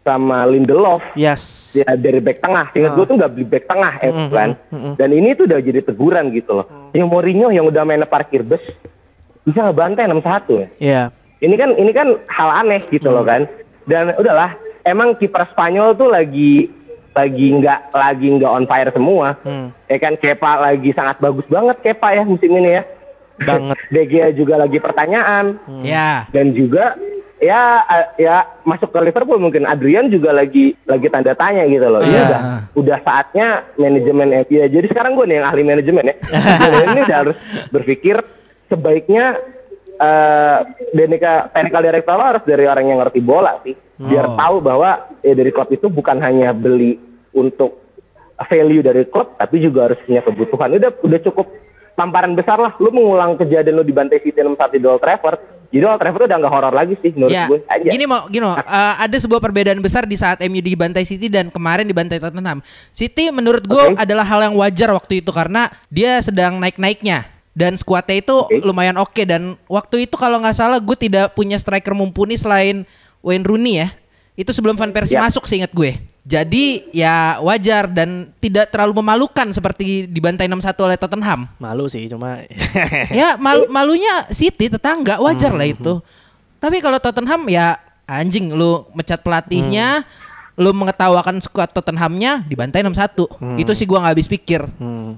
sama 0.01 0.45
Lindelof. 0.45 1.06
yes. 1.13 1.77
Ya 1.77 1.94
dari 1.94 2.18
back 2.18 2.42
tengah. 2.42 2.74
Seingat 2.74 2.92
Ah. 2.92 2.98
gue 2.98 3.06
tuh 3.06 3.15
nggak 3.15 3.31
beli 3.31 3.45
back 3.45 3.65
tengah 3.65 3.94
ya 3.98 4.09
Mm-mm, 4.09 4.30
kan. 4.30 4.50
mm-mm. 4.69 4.94
Dan 4.95 5.09
ini 5.12 5.33
tuh 5.33 5.45
udah 5.45 5.59
jadi 5.59 5.80
teguran 5.81 6.30
gitu 6.31 6.51
loh. 6.53 6.65
Yang 6.92 7.07
Mourinho 7.07 7.48
yang 7.50 7.65
udah 7.65 7.83
main 7.83 8.01
parkir 8.03 8.42
bus 8.42 8.62
bisa 9.42 9.62
ngebantai 9.62 10.06
6-1 10.06 10.21
ya. 10.51 10.68
Iya. 10.80 11.03
Ini 11.39 11.56
kan 11.56 11.69
ini 11.74 11.92
kan 11.92 12.07
hal 12.27 12.50
aneh 12.59 12.81
gitu 12.88 13.07
loh 13.07 13.21
kan. 13.21 13.45
Dan 13.83 14.13
udahlah, 14.13 14.53
emang 14.83 15.13
kiper 15.15 15.45
Spanyol 15.50 15.94
tuh 15.94 16.06
lagi 16.07 16.69
lagi 17.12 17.51
nggak 17.51 17.92
lagi 17.92 18.25
nggak 18.31 18.51
on 18.51 18.65
fire 18.65 18.89
semua. 18.89 19.38
Hmm. 19.42 19.69
Ya 19.86 19.98
kan 19.98 20.15
Kepa 20.15 20.62
lagi 20.62 20.89
sangat 20.92 21.18
bagus 21.18 21.45
banget 21.45 21.77
Kepa 21.80 22.09
ya 22.12 22.24
musim 22.24 22.50
ini 22.51 22.77
ya. 22.77 22.83
Banget. 23.38 23.77
De 23.94 24.01
Gea 24.03 24.30
juga 24.31 24.56
lagi 24.56 24.77
pertanyaan 24.77 25.57
Ya. 25.81 26.30
dan 26.30 26.53
juga 26.53 26.94
ya 27.41 27.61
eh, 27.83 28.07
ya 28.21 28.35
masuk 28.63 28.88
ke 28.88 28.99
Liverpool 29.01 29.35
mungkin 29.35 29.65
Adrian 29.65 30.07
juga 30.07 30.29
lagi 30.29 30.77
lagi 30.85 31.09
tanda 31.09 31.33
tanya 31.33 31.65
gitu 31.65 31.83
loh. 31.83 31.99
Ini 31.99 32.13
Ah. 32.13 32.23
udah 32.23 32.41
udah 32.77 32.97
saatnya 33.01 33.47
manajemen 33.75 34.29
ya. 34.29 34.41
Jadi 34.69 34.85
sekarang 34.88 35.17
gue 35.17 35.25
nih 35.25 35.41
yang 35.41 35.49
ahli 35.49 35.63
manajemen 35.63 36.05
ya. 36.05 36.15
ini 36.88 36.99
udah 37.01 37.17
harus 37.17 37.38
berpikir 37.67 38.21
sebaiknya 38.67 39.41
eh 39.97 40.57
Denika 40.91 41.49
technical 41.49 41.81
director 41.81 42.13
lo 42.13 42.25
harus 42.27 42.43
dari 42.43 42.65
orang 42.65 42.85
yang 42.85 42.99
ngerti 42.99 43.19
bola 43.19 43.57
sih. 43.61 43.73
Biar 43.97 44.25
Oh. 44.27 44.35
tahu 44.35 44.55
bahwa 44.61 44.89
ya 45.19 45.33
dari 45.33 45.49
klub 45.49 45.69
itu 45.69 45.85
bukan 45.88 46.17
hanya 46.17 46.53
beli 46.53 46.97
untuk 47.31 47.81
value 48.41 48.81
dari 48.81 49.05
klub 49.05 49.33
tapi 49.35 49.61
juga 49.61 49.89
harus 49.89 49.99
punya 50.01 50.21
kebutuhan. 50.21 50.73
Udah 50.73 50.91
udah 50.99 51.19
cukup 51.21 51.47
tamparan 51.93 52.33
besar 52.33 52.57
lah. 52.57 52.73
Lu 52.77 52.89
mengulang 52.89 53.33
kejadian 53.35 53.77
lu 53.77 53.83
dibantai 53.83 54.17
City 54.19 54.38
6-1 54.38 54.57
di 54.73 54.85
Old 54.85 54.99
Trafford. 54.99 55.38
Jadi 55.71 55.83
Old 55.83 55.97
Trafford 55.97 56.27
udah 56.27 56.38
nggak 56.38 56.51
horor 56.51 56.73
lagi 56.73 56.94
sih 57.00 57.12
menurut 57.12 57.31
Ya, 57.31 57.47
gue 57.47 57.63
aja. 57.63 57.88
gini 57.88 58.03
mau, 58.03 58.27
gini 58.27 58.44
mau. 58.44 58.59
Eh, 58.62 58.94
ada 59.01 59.18
sebuah 59.18 59.39
perbedaan 59.39 59.79
besar 59.79 60.03
di 60.03 60.13
saat 60.13 60.44
MU 60.44 60.59
dibantai 60.59 61.01
City 61.01 61.25
dan 61.25 61.47
kemarin 61.47 61.83
dibantai 61.83 62.19
Tottenham. 62.19 62.59
City 62.89 63.31
menurut 63.31 63.63
gue 63.63 63.79
Oke. 63.81 63.95
adalah 63.95 64.23
hal 64.23 64.44
yang 64.44 64.56
wajar 64.56 64.91
waktu 64.91 65.19
itu 65.19 65.31
karena 65.31 65.71
dia 65.88 66.19
sedang 66.19 66.59
naik-naiknya 66.59 67.23
dan 67.51 67.75
skuadnya 67.75 68.19
itu 68.19 68.35
Oke. 68.38 68.59
lumayan 68.62 68.95
oke 68.95 69.23
dan 69.23 69.59
waktu 69.65 70.07
itu 70.07 70.15
kalau 70.15 70.39
nggak 70.39 70.56
salah 70.56 70.79
gue 70.79 70.95
tidak 70.95 71.31
punya 71.31 71.56
striker 71.56 71.91
mumpuni 71.91 72.35
selain 72.35 72.83
Wayne 73.19 73.44
Rooney 73.44 73.79
ya. 73.79 73.88
Itu 74.33 74.51
sebelum 74.51 74.75
Van 74.75 74.91
Persie 74.91 75.15
Ya. 75.15 75.24
masuk 75.24 75.44
seingat 75.45 75.71
gue. 75.71 75.95
Jadi 76.21 76.94
ya 76.94 77.41
wajar 77.41 77.89
dan 77.89 78.29
tidak 78.38 78.69
terlalu 78.69 79.01
memalukan 79.01 79.50
seperti 79.50 80.06
dibantai 80.06 80.45
6-1 80.45 80.77
oleh 80.85 80.97
Tottenham. 80.97 81.50
Malu 81.57 81.89
sih 81.89 82.06
cuma 82.06 82.45
ya 83.09 83.41
malu 83.41 83.65
malunya 83.73 84.29
City 84.29 84.69
tetangga 84.69 85.18
wajar 85.18 85.50
lah 85.50 85.65
Hmm, 85.65 85.73
itu. 85.73 85.94
Tapi 86.62 86.77
kalau 86.77 87.01
Tottenham 87.01 87.50
ya 87.50 87.73
anjing 88.06 88.53
lu 88.53 88.85
mecat 88.94 89.18
pelatihnya, 89.25 90.06
Hmm. 90.06 90.62
lu 90.62 90.69
mengetawakan 90.77 91.41
skuad 91.41 91.73
Tottenhamnya 91.73 92.45
dibantai 92.45 92.85
6-1. 92.85 93.25
Itu 93.57 93.74
sih 93.74 93.89
gua 93.89 94.06
nggak 94.06 94.13
habis 94.13 94.29
pikir. 94.29 94.62
Hmm. 94.77 95.17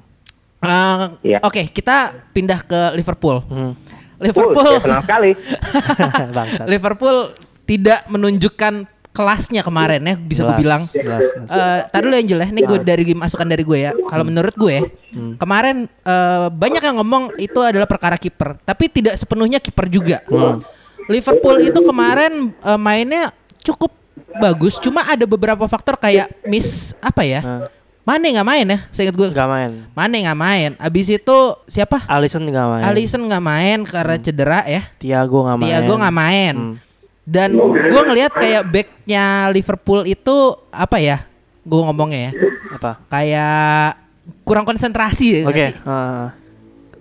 Eh, 0.64 1.04
Iya. 1.36 1.44
Oke, 1.44 1.68
kita 1.68 2.16
pindah 2.32 2.64
ke 2.64 2.96
Liverpool. 2.96 3.44
Hmm. 3.52 3.76
Liverpool 4.24 4.64
Uh, 4.64 4.80
senang 4.80 5.04
sekali. 5.04 5.36
Bangsat. 6.40 6.64
Liverpool 6.64 7.36
tidak 7.68 8.08
menunjukkan 8.08 8.88
kelasnya 9.14 9.62
kemarin 9.62 10.02
ya 10.02 10.16
bisa 10.18 10.42
gue 10.44 10.58
bilang. 10.66 10.82
Eh, 10.82 11.80
tadi 11.88 12.02
dulu 12.04 12.16
Angel 12.18 12.40
ya, 12.42 12.48
ini 12.50 12.62
gue 12.66 12.80
dari 12.82 13.14
masukan 13.14 13.46
dari 13.46 13.62
gue 13.62 13.80
ya. 13.80 13.92
Kalau 14.10 14.26
menurut 14.26 14.54
gue 14.58 14.78
Hmm. 15.14 15.38
kemarin 15.38 15.86
eh, 15.86 16.48
banyak 16.50 16.82
yang 16.82 16.98
ngomong 16.98 17.38
itu 17.38 17.62
adalah 17.62 17.86
perkara 17.86 18.18
kiper, 18.18 18.58
tapi 18.66 18.90
tidak 18.90 19.14
sepenuhnya 19.14 19.62
kiper 19.62 19.86
juga. 19.86 20.26
Hmm. 20.26 20.58
Liverpool 21.06 21.62
itu 21.62 21.80
kemarin 21.86 22.50
eh, 22.50 22.80
mainnya 22.82 23.30
cukup 23.62 23.94
bagus, 24.42 24.82
cuma 24.82 25.06
ada 25.06 25.30
beberapa 25.30 25.70
faktor 25.70 26.02
kayak 26.02 26.34
miss 26.50 26.98
apa 26.98 27.22
ya? 27.22 27.42
Nah. 27.46 27.70
Mane 28.04 28.36
nggak 28.36 28.48
main 28.50 28.68
ya, 28.68 28.80
seingat 28.92 29.16
gue. 29.16 29.32
Gak 29.32 29.48
main. 29.48 29.88
Mane 29.96 30.28
nggak 30.28 30.36
main. 30.36 30.72
Abis 30.76 31.08
itu 31.08 31.38
siapa? 31.72 32.04
Alisson 32.04 32.44
gak 32.52 32.68
main. 32.68 32.84
Alisson 32.84 33.24
nggak 33.24 33.40
main 33.40 33.80
karena 33.88 34.16
cedera 34.20 34.60
ya. 34.68 34.84
Tiago 35.00 35.48
gak 35.48 35.56
main. 35.56 35.72
Tiago 35.72 35.94
nggak 35.96 36.12
main. 36.12 36.56
Hmm. 36.58 36.76
Dan 37.24 37.56
gue 37.56 38.02
ngelihat 38.04 38.36
kayak 38.36 38.64
backnya 38.68 39.48
Liverpool 39.56 40.04
itu 40.04 40.36
apa 40.70 41.00
ya? 41.00 41.24
Gue 41.64 41.80
ngomongnya 41.80 42.20
ya, 42.28 42.32
Apa? 42.76 43.00
kayak 43.08 44.04
kurang 44.44 44.68
konsentrasi 44.68 45.40
ya. 45.40 45.42
Oke. 45.48 45.72
sih? 45.72 45.80
ah. 45.88 46.36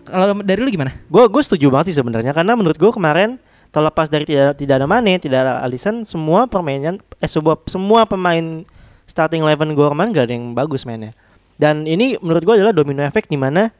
Kalau 0.06 0.38
dari 0.42 0.62
lu 0.62 0.70
gimana? 0.70 0.94
Gue 1.10 1.26
gue 1.26 1.42
setuju 1.42 1.70
banget 1.70 1.90
sih 1.90 1.96
sebenarnya 1.98 2.30
karena 2.30 2.54
menurut 2.54 2.78
gue 2.78 2.90
kemarin 2.94 3.42
terlepas 3.74 4.06
dari 4.06 4.22
tidak 4.22 4.54
tidak 4.58 4.78
ada 4.82 4.86
Mane, 4.86 5.18
tidak 5.18 5.42
ada 5.42 5.52
Alisson, 5.66 6.06
semua 6.06 6.46
permainan 6.46 7.02
eh 7.18 7.30
sebuah 7.30 7.66
semua 7.66 8.06
pemain 8.06 8.62
starting 9.06 9.42
eleven 9.42 9.74
gue 9.74 9.86
kemarin 9.86 10.10
gak 10.14 10.30
ada 10.30 10.34
yang 10.34 10.54
bagus 10.54 10.86
mainnya. 10.86 11.10
Dan 11.58 11.86
ini 11.86 12.18
menurut 12.22 12.42
gue 12.46 12.54
adalah 12.58 12.74
domino 12.74 13.02
efek 13.02 13.26
di 13.26 13.38
mana 13.38 13.70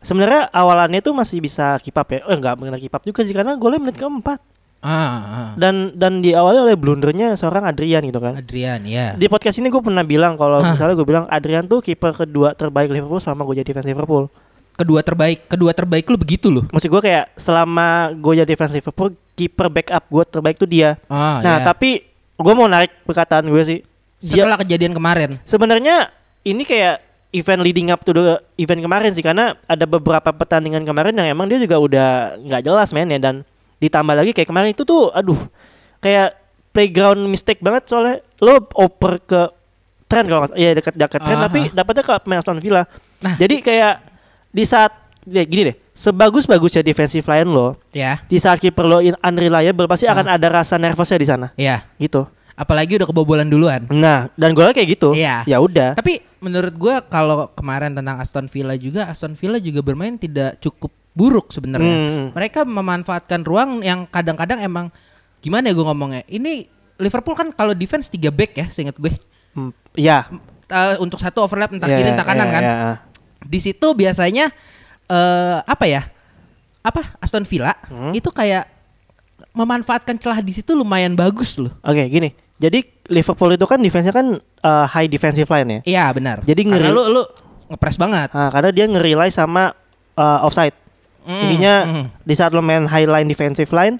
sebenarnya 0.00 0.48
awalannya 0.52 1.00
tuh 1.00 1.12
masih 1.16 1.40
bisa 1.40 1.76
keep 1.80 1.96
up 1.96 2.08
ya. 2.08 2.24
Eh 2.24 2.36
enggak 2.36 2.56
benar 2.56 2.80
keep 2.80 2.92
up 2.92 3.02
juga 3.04 3.24
sih 3.24 3.32
karena 3.36 3.56
golnya 3.56 3.80
menit 3.80 3.96
keempat. 4.00 4.40
Ah, 4.82 4.90
ah. 4.90 5.48
Dan 5.54 5.94
dan 5.94 6.18
diawali 6.18 6.58
oleh 6.58 6.74
blundernya 6.74 7.38
seorang 7.38 7.70
Adrian 7.70 8.02
gitu 8.02 8.18
kan. 8.18 8.34
Adrian 8.34 8.82
ya. 8.82 9.14
Di 9.14 9.30
podcast 9.30 9.62
ini 9.62 9.70
gue 9.70 9.78
pernah 9.78 10.02
bilang 10.02 10.34
kalau 10.34 10.58
Hah. 10.58 10.74
misalnya 10.74 10.98
gue 10.98 11.06
bilang 11.06 11.30
Adrian 11.30 11.70
tuh 11.70 11.78
kiper 11.78 12.10
kedua 12.10 12.58
terbaik 12.58 12.90
Liverpool 12.90 13.22
selama 13.22 13.46
gue 13.46 13.62
jadi 13.62 13.70
fans 13.70 13.86
Liverpool. 13.86 14.26
Kedua 14.74 15.00
terbaik, 15.06 15.46
kedua 15.46 15.70
terbaik 15.70 16.10
lu 16.10 16.18
begitu 16.18 16.50
loh. 16.50 16.66
Maksud 16.74 16.90
gue 16.90 17.02
kayak 17.06 17.30
selama 17.38 18.10
gue 18.18 18.42
jadi 18.42 18.52
fans 18.58 18.74
Liverpool, 18.74 19.14
kiper 19.38 19.70
backup 19.70 20.04
gue 20.10 20.24
terbaik 20.26 20.56
tuh 20.58 20.66
dia. 20.66 20.98
Ah, 21.06 21.38
nah, 21.38 21.56
ya. 21.62 21.70
tapi 21.70 22.02
gue 22.34 22.54
mau 22.58 22.66
narik 22.66 22.90
perkataan 23.06 23.46
gue 23.46 23.62
sih. 23.62 23.78
Dia- 24.18 24.42
setelah 24.42 24.58
kejadian 24.58 24.94
kemarin. 24.98 25.38
sebenarnya 25.46 26.10
ini 26.42 26.66
kayak 26.66 26.98
event 27.32 27.62
leading 27.64 27.88
up 27.94 28.02
to 28.02 28.12
the 28.12 28.38
event 28.58 28.82
kemarin 28.82 29.10
sih 29.14 29.24
karena 29.24 29.56
ada 29.64 29.86
beberapa 29.88 30.30
pertandingan 30.34 30.84
kemarin 30.84 31.16
yang 31.16 31.32
emang 31.32 31.48
dia 31.48 31.58
juga 31.58 31.80
udah 31.80 32.08
nggak 32.38 32.62
jelas 32.62 32.92
mainnya 32.92 33.18
dan 33.18 33.34
ditambah 33.82 34.14
lagi 34.14 34.30
kayak 34.30 34.46
kemarin 34.46 34.70
itu 34.70 34.82
tuh 34.82 35.10
aduh 35.10 35.38
kayak 35.98 36.38
playground 36.70 37.26
mistake 37.26 37.58
banget 37.58 37.84
soalnya 37.84 38.22
lo 38.38 38.62
oper 38.72 39.18
ke 39.20 39.40
tren 40.06 40.24
kalau 40.24 40.46
iya 40.54 40.72
dekat 40.72 40.94
dekat 40.94 41.20
tren 41.20 41.36
Aha. 41.36 41.44
tapi 41.46 41.60
dapatnya 41.68 42.02
ke 42.02 42.12
pemain 42.20 42.38
Aston 42.38 42.58
Villa 42.58 42.86
Nah. 43.18 43.34
jadi 43.36 43.54
kayak 43.58 43.94
di 44.50 44.62
saat 44.62 44.90
ya 45.24 45.42
gini 45.42 45.70
deh 45.70 45.76
sebagus-bagusnya 45.92 46.80
defensive 46.80 47.22
line 47.24 47.46
lo 47.46 47.78
Ya, 47.90 48.18
di 48.22 48.34
saat 48.36 48.58
kiper 48.58 48.82
lo 48.82 48.98
in- 48.98 49.14
unreliable 49.16 49.86
pasti 49.86 50.04
Ah. 50.04 50.12
akan 50.12 50.26
ada 50.28 50.48
rasa 50.48 50.74
nervousnya 50.74 51.16
di 51.16 51.28
sana 51.28 51.46
ya. 51.54 51.86
gitu 51.96 52.26
Apalagi 52.52 52.94
udah 52.94 53.06
kebobolan 53.06 53.46
duluan. 53.46 53.88
nah 53.88 54.28
dan 54.34 54.52
gue 54.52 54.66
kayak 54.66 54.88
gitu 54.92 55.14
Iya. 55.14 55.46
ya 55.46 55.56
udah 55.56 55.94
Tapi 55.94 56.20
menurut 56.38 56.74
gua 56.74 57.00
kalau 57.00 57.48
kemarin 57.50 57.90
tentang 57.92 58.18
Aston 58.18 58.44
Villa 58.44 58.74
juga 58.74 59.06
Aston 59.06 59.32
Villa 59.32 59.56
juga 59.56 59.80
bermain 59.80 60.14
tidak 60.14 60.58
cukup 60.58 60.90
buruk 61.12 61.50
sebenarnya. 61.50 61.94
Hmm. 61.94 62.26
Mereka 62.32 62.64
memanfaatkan 62.64 63.40
ruang 63.42 63.80
yang 63.80 64.04
kadang-kadang 64.04 64.58
emang 64.58 64.88
gimana 65.38 65.68
ya 65.68 65.74
gue 65.74 65.84
ngomongnya. 65.84 66.22
Ini 66.24 66.64
Liverpool 66.96 67.34
kan 67.34 67.50
kalau 67.50 67.72
defense 67.72 68.08
3 68.08 68.28
back 68.28 68.52
ya, 68.54 68.66
seingat 68.68 68.96
gue. 68.96 69.12
Hmm, 69.52 69.70
ya 69.92 70.24
Eh, 70.64 70.96
untuk 70.98 71.20
satu 71.20 71.44
overlap 71.44 71.68
entah 71.68 71.84
Ya, 71.84 72.00
kiri 72.00 72.08
entah 72.08 72.24
kanan 72.24 72.48
ya, 72.48 72.50
kan. 72.50 72.62
ya, 72.62 72.72
ya. 72.72 72.92
Di 73.42 73.60
situ 73.60 73.92
biasanya 73.92 74.48
eh 75.04 75.58
apa 75.60 75.84
ya? 75.84 76.08
Apa 76.80 77.12
Aston 77.20 77.44
Villa 77.44 77.76
Hmm. 77.86 78.08
itu 78.10 78.26
kayak 78.26 78.72
memanfaatkan 79.52 80.16
celah 80.16 80.40
di 80.40 80.48
situ 80.50 80.72
lumayan 80.72 81.12
bagus 81.12 81.60
loh. 81.60 81.76
Oke, 81.84 82.08
gini. 82.08 82.32
Jadi 82.56 82.88
Liverpool 83.06 83.52
itu 83.52 83.66
kan 83.66 83.76
defense-nya 83.76 84.14
kan 84.14 84.26
uh, 84.38 84.86
high 84.88 85.04
defensive 85.06 85.44
line 85.44 85.68
ya. 85.68 85.80
Iya 85.84 86.04
benar. 86.10 86.36
Jadi 86.40 86.62
Karena 86.64 86.88
ngeri- 86.88 86.94
lu 86.94 87.02
lu 87.10 87.22
ngepres 87.68 87.96
banget. 87.98 88.28
Nah, 88.32 88.48
karena 88.48 88.70
dia 88.70 88.86
nge-rely 88.88 89.28
sama 89.28 89.76
uh, 90.14 90.40
offside. 90.40 90.72
Mm, 91.22 91.40
Intinya 91.42 91.74
mm. 91.86 92.04
di 92.22 92.34
saat 92.34 92.50
lo 92.50 92.60
main 92.60 92.84
high 92.84 93.06
line 93.06 93.28
defensive 93.28 93.70
line, 93.70 93.96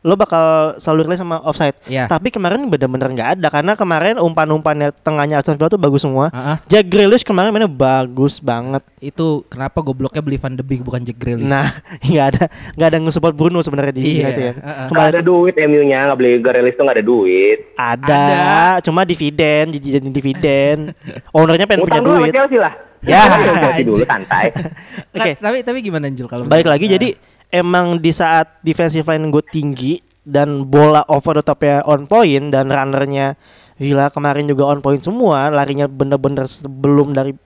lo 0.00 0.14
bakal 0.14 0.78
selalu 0.78 1.10
rely 1.10 1.18
sama 1.18 1.42
offside. 1.42 1.74
Iya. 1.90 2.06
Tapi 2.06 2.30
kemarin 2.30 2.62
bener-bener 2.70 3.10
nggak 3.10 3.30
ada 3.40 3.50
karena 3.50 3.74
kemarin 3.74 4.22
umpan-umpannya 4.22 4.94
tengahnya 5.02 5.42
Aston 5.42 5.58
Villa 5.58 5.66
tuh 5.66 5.82
bagus 5.82 6.06
semua. 6.06 6.30
Ah. 6.30 6.62
Jack 6.70 6.86
Grealish 6.86 7.26
kemarin 7.26 7.50
mainnya 7.50 7.66
bagus 7.66 8.38
banget. 8.38 8.86
Itu 9.02 9.42
kenapa 9.50 9.82
gobloknya 9.82 10.22
beli 10.22 10.38
Van 10.38 10.54
de 10.54 10.62
Beek 10.62 10.86
bukan 10.86 11.02
Jack 11.02 11.18
Grealish? 11.18 11.50
Nah, 11.50 11.66
nggak 12.06 12.26
ada 12.38 12.44
nggak 12.78 12.88
ada 12.94 12.98
nge-support 13.02 13.34
Bruno 13.34 13.58
sebenarnya 13.66 13.98
di 13.98 14.02
Iya, 14.06 14.30
United 14.30 14.38
ya. 14.38 14.52
Nggak 14.54 14.88
Kemarin 14.94 15.10
ada 15.10 15.22
duit 15.26 15.54
MU-nya, 15.58 15.98
nggak 16.06 16.18
beli 16.22 16.32
Grealish 16.38 16.76
tuh 16.78 16.82
nggak 16.86 16.96
ada 17.02 17.06
duit. 17.06 17.58
ada, 17.74 18.14
Ada. 18.14 18.84
cuma 18.86 19.02
dividen, 19.02 19.64
jadi 19.74 19.98
dividen. 20.06 20.76
Ownernya 21.34 21.66
pengen 21.66 21.82
punya 21.82 21.98
Utang 21.98 22.06
dulu 22.06 22.14
sama 22.14 22.22
duit. 22.22 22.34
Chelsea 22.36 22.60
lah. 22.62 22.74
Ya. 23.06 23.22
Chelsea 23.30 23.86
dulu 23.86 24.02
santai. 24.02 24.50
Oke. 25.14 25.32
tapi 25.38 25.62
tapi 25.62 25.78
gimana 25.80 26.10
Jul 26.10 26.26
kalau 26.26 26.44
Balik 26.50 26.66
lagi 26.66 26.86
Nah, 26.90 26.92
jadi 26.98 27.08
emang 27.54 28.02
di 28.02 28.10
saat 28.10 28.58
defensive 28.66 29.06
line 29.06 29.30
gue 29.30 29.44
tinggi 29.46 30.02
dan 30.26 30.66
bola 30.66 31.06
over 31.06 31.38
the 31.38 31.44
top 31.46 31.62
ya 31.62 31.86
on 31.86 32.10
point 32.10 32.50
dan 32.50 32.66
runnernya 32.66 33.38
Villa 33.78 34.10
kemarin 34.10 34.48
juga 34.48 34.66
on 34.66 34.82
point 34.82 34.98
semua 34.98 35.52
larinya 35.52 35.86
bener-bener 35.86 36.50
sebelum 36.50 37.14
dari 37.14 37.36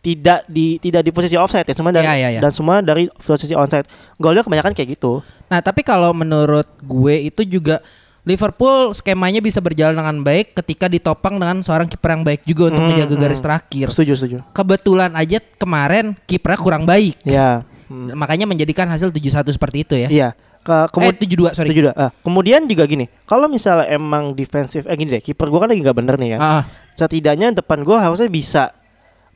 tidak 0.00 0.48
di 0.48 0.80
tidak 0.80 1.04
di 1.04 1.12
posisi 1.12 1.36
offside 1.36 1.68
ya 1.68 1.76
semua 1.76 1.92
dari, 1.92 2.08
Iya, 2.08 2.16
iya, 2.16 2.28
iya. 2.32 2.40
dan 2.40 2.48
semua 2.56 2.80
dari 2.80 3.12
posisi 3.12 3.52
onside 3.52 3.84
golnya 4.16 4.40
kebanyakan 4.40 4.72
kayak 4.72 4.96
gitu 4.96 5.20
Nah, 5.50 5.60
tapi 5.60 5.84
kalau 5.84 6.14
menurut 6.16 6.64
gue 6.80 7.28
itu 7.28 7.42
juga 7.44 7.84
Liverpool 8.22 8.92
skemanya 8.92 9.40
bisa 9.40 9.58
berjalan 9.58 9.96
dengan 9.96 10.16
baik 10.20 10.52
ketika 10.54 10.86
ditopang 10.86 11.36
dengan 11.36 11.60
seorang 11.60 11.86
kiper 11.86 12.10
yang 12.10 12.22
baik 12.22 12.44
juga 12.44 12.68
untuk 12.68 12.82
Hmm, 12.82 12.90
menjaga 12.92 13.14
hmm. 13.14 13.22
garis 13.22 13.40
terakhir. 13.40 13.86
setuju 13.88 14.12
setuju 14.14 14.36
Kebetulan 14.50 15.10
aja 15.14 15.40
kemarin 15.56 16.12
kipernya 16.22 16.58
kurang 16.58 16.84
baik. 16.84 17.16
ya 17.22 17.64
Hmm. 17.86 18.06
Makanya 18.14 18.46
menjadikan 18.46 18.86
hasil 18.86 19.10
7-1 19.10 19.50
seperti 19.50 19.82
itu 19.82 19.98
ya. 19.98 20.06
iya 20.06 20.28
ke 20.60 20.70
eh, 20.70 20.86
kemudian 20.86 21.16
7-2 21.18 21.50
sorry. 21.50 21.68
72. 21.74 21.90
Ah, 21.90 22.14
kemudian 22.16 22.60
juga 22.64 22.84
gini, 22.84 23.08
kalau 23.24 23.48
misalnya 23.48 23.88
emang 23.88 24.30
defensif 24.30 24.84
eh 24.84 24.94
gini 24.94 25.10
deh, 25.10 25.18
kiper 25.18 25.48
gua 25.48 25.64
kan 25.64 25.68
lagi 25.68 25.80
nggak 25.80 25.96
bener 25.96 26.14
nih 26.14 26.36
kan. 26.36 26.40
Ah, 26.40 26.62
Setidaknya 26.92 27.50
depan 27.52 27.80
gua 27.80 27.98
harusnya 28.00 28.28
bisa 28.28 28.70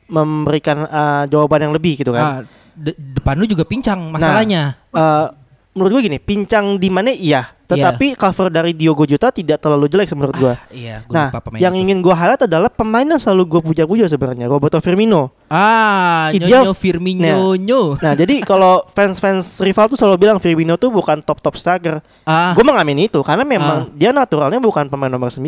memberikan 0.05 0.85
ah, 0.85 1.25
jawaban 1.25 1.65
yang 1.65 1.73
lebih 1.73 1.97
gitu 1.97 2.13
kan. 2.13 2.23
ah, 2.23 2.39
de- 2.71 2.95
depan 2.95 3.35
lu 3.35 3.43
juga 3.43 3.65
pincang 3.65 3.97
masalahnya. 4.07 4.77
Eh, 4.87 5.25
menurut 5.73 5.91
gua 5.91 6.01
gini, 6.01 6.17
pincang 6.17 6.77
di 6.77 6.87
mana 6.87 7.09
iya, 7.09 7.51
tetapi 7.67 8.13
cover 8.13 8.47
dari 8.47 8.71
Diogo 8.71 9.03
Jota 9.03 9.29
tidak 9.29 9.57
terlalu 9.57 9.85
jelek 9.85 10.07
menurut 10.11 10.35
gua. 10.35 10.53
iya, 10.69 11.01
gue 11.01 11.11
Nah, 11.11 11.29
yang 11.55 11.73
itu. 11.73 11.81
ingin 11.81 11.97
gua 11.99 12.13
highlight 12.13 12.43
adalah 12.43 12.69
pemain 12.69 13.03
yang 13.03 13.17
selalu 13.17 13.43
gua 13.47 13.61
puja-puja 13.61 14.05
sebenarnya, 14.05 14.45
Roberto 14.45 14.77
Firmino. 14.77 15.33
Ah, 15.47 16.29
Dia- 16.31 16.61
Nyonyo 16.61 16.73
Firmino. 16.73 17.55
Nyo. 17.55 17.97
Nah, 17.97 18.13
jadi 18.13 18.41
kalau 18.49 18.85
fans-fans 18.87 19.57
rival 19.59 19.87
tuh 19.87 19.97
selalu 19.97 20.17
bilang 20.19 20.37
Firmino 20.37 20.75
tuh 20.75 20.89
bukan 20.89 21.19
top-top 21.19 21.55
striker. 21.55 22.01
Ah, 22.21 22.51
Gue 22.51 22.61
mengamini 22.61 23.05
itu 23.05 23.19
karena 23.19 23.41
memang 23.41 23.89
dia 23.91 24.09
naturalnya 24.09 24.57
bukan 24.57 24.85
pemain 24.85 25.09
nomor 25.09 25.29
9. 25.29 25.41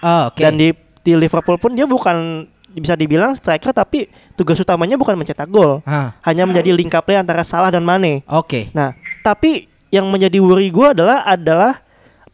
oh, 0.00 0.22
oke. 0.28 0.38
Dan 0.38 0.54
di 0.54 0.70
di 1.00 1.12
Liverpool 1.12 1.56
pun 1.56 1.70
dia 1.70 1.84
bukan 1.84 2.46
bisa 2.70 2.92
dibilang 2.92 3.30
striker 3.32 3.70
tapi 3.70 4.08
tugas 4.32 4.56
utamanya 4.56 4.94
bukan 4.94 5.14
mencetak 5.14 5.46
gol. 5.46 5.78
Ah, 5.84 6.16
Hanya 6.22 6.42
menjadi 6.42 6.70
link 6.70 6.90
up 6.90 7.02
play 7.02 7.14
antara 7.14 7.42
Salah 7.42 7.68
dan 7.68 7.82
Mane. 7.82 8.22
oke. 8.24 8.70
Nah, 8.70 8.94
tapi 9.20 9.68
yang 9.94 10.10
menjadi 10.10 10.42
worry 10.42 10.68
gue 10.68 10.90
adalah 10.90 11.22
adalah 11.22 11.78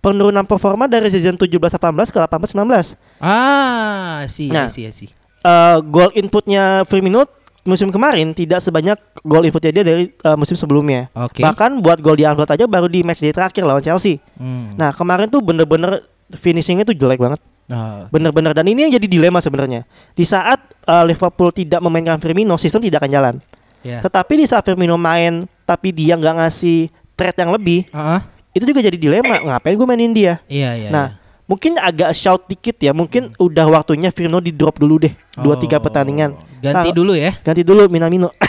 penurunan 0.00 0.48
performa 0.48 0.88
dari 0.88 1.12
season 1.12 1.36
17-18 1.36 1.76
ke 2.08 2.18
18-19. 2.18 2.96
Ah, 3.20 4.24
sih, 4.24 4.48
Nah. 4.48 4.72
sih, 4.72 4.88
sih. 4.88 5.12
Eh, 5.40 5.76
gol 5.86 6.08
inputnya 6.14 6.84
Firmino 6.84 7.28
musim 7.60 7.92
kemarin 7.92 8.32
tidak 8.32 8.64
sebanyak 8.64 8.96
gol 9.20 9.44
inputnya 9.44 9.70
dia 9.70 9.84
dari 9.84 10.04
eh, 10.08 10.36
musim 10.36 10.56
sebelumnya. 10.56 11.12
Oke. 11.12 11.44
Bahkan 11.44 11.80
buat 11.80 12.00
gol 12.00 12.16
di 12.16 12.24
Anfield 12.24 12.48
aja 12.48 12.64
baru 12.64 12.88
di 12.88 13.04
match 13.04 13.20
day 13.20 13.32
terakhir 13.32 13.60
lawan 13.60 13.80
Chelsea. 13.80 14.16
Hmm. 14.40 14.72
Nah, 14.74 14.88
kemarin 14.90 15.28
tuh 15.28 15.40
bener-bener 15.40 16.00
finishingnya 16.32 16.84
tuh 16.84 16.96
jelek 16.96 17.20
banget. 17.20 17.40
Ah, 17.68 18.08
Bener-bener 18.08 18.50
dan 18.50 18.66
ini 18.66 18.88
yang 18.88 18.92
jadi 18.92 19.06
dilema 19.06 19.38
sebenarnya. 19.38 19.86
Di 20.10 20.24
saat 20.24 20.58
uh, 20.88 21.04
Liverpool 21.06 21.52
tidak 21.52 21.78
memainkan 21.78 22.18
Firmino, 22.18 22.56
sistem 22.56 22.82
tidak 22.82 23.04
akan 23.04 23.12
jalan. 23.12 23.34
ya. 23.80 24.02
Tetapi 24.02 24.32
di 24.34 24.46
saat 24.48 24.66
Firmino 24.66 24.98
main, 24.98 25.46
tapi 25.62 25.94
dia 25.94 26.18
nggak 26.18 26.34
ngasih 26.42 26.90
threat 27.20 27.36
yang 27.36 27.52
lebih, 27.52 27.84
ah. 27.92 28.24
itu 28.56 28.64
juga 28.64 28.80
jadi 28.80 28.96
dilema. 28.96 29.44
Ngapain 29.44 29.76
gue 29.76 29.84
mainin 29.84 30.16
dia? 30.16 30.40
Iya, 30.48 30.70
iya. 30.72 30.88
nah, 30.88 31.06
mungkin 31.44 31.76
agak 31.76 32.16
shout 32.16 32.48
dikit 32.48 32.80
ya. 32.80 32.96
Mungkin 32.96 33.36
udah 33.36 33.68
waktunya 33.68 34.08
Firmino 34.08 34.40
di 34.40 34.56
drop 34.56 34.80
dulu 34.80 35.04
deh, 35.04 35.12
dua 35.36 35.60
tiga 35.60 35.76
Oh, 35.76 35.84
pertandingan. 35.84 36.32
Ganti 36.58 36.88
Nah, 36.88 36.96
dulu 36.96 37.12
ya. 37.12 37.36
Ganti 37.44 37.60
dulu 37.60 37.84
Minamino. 37.92 38.32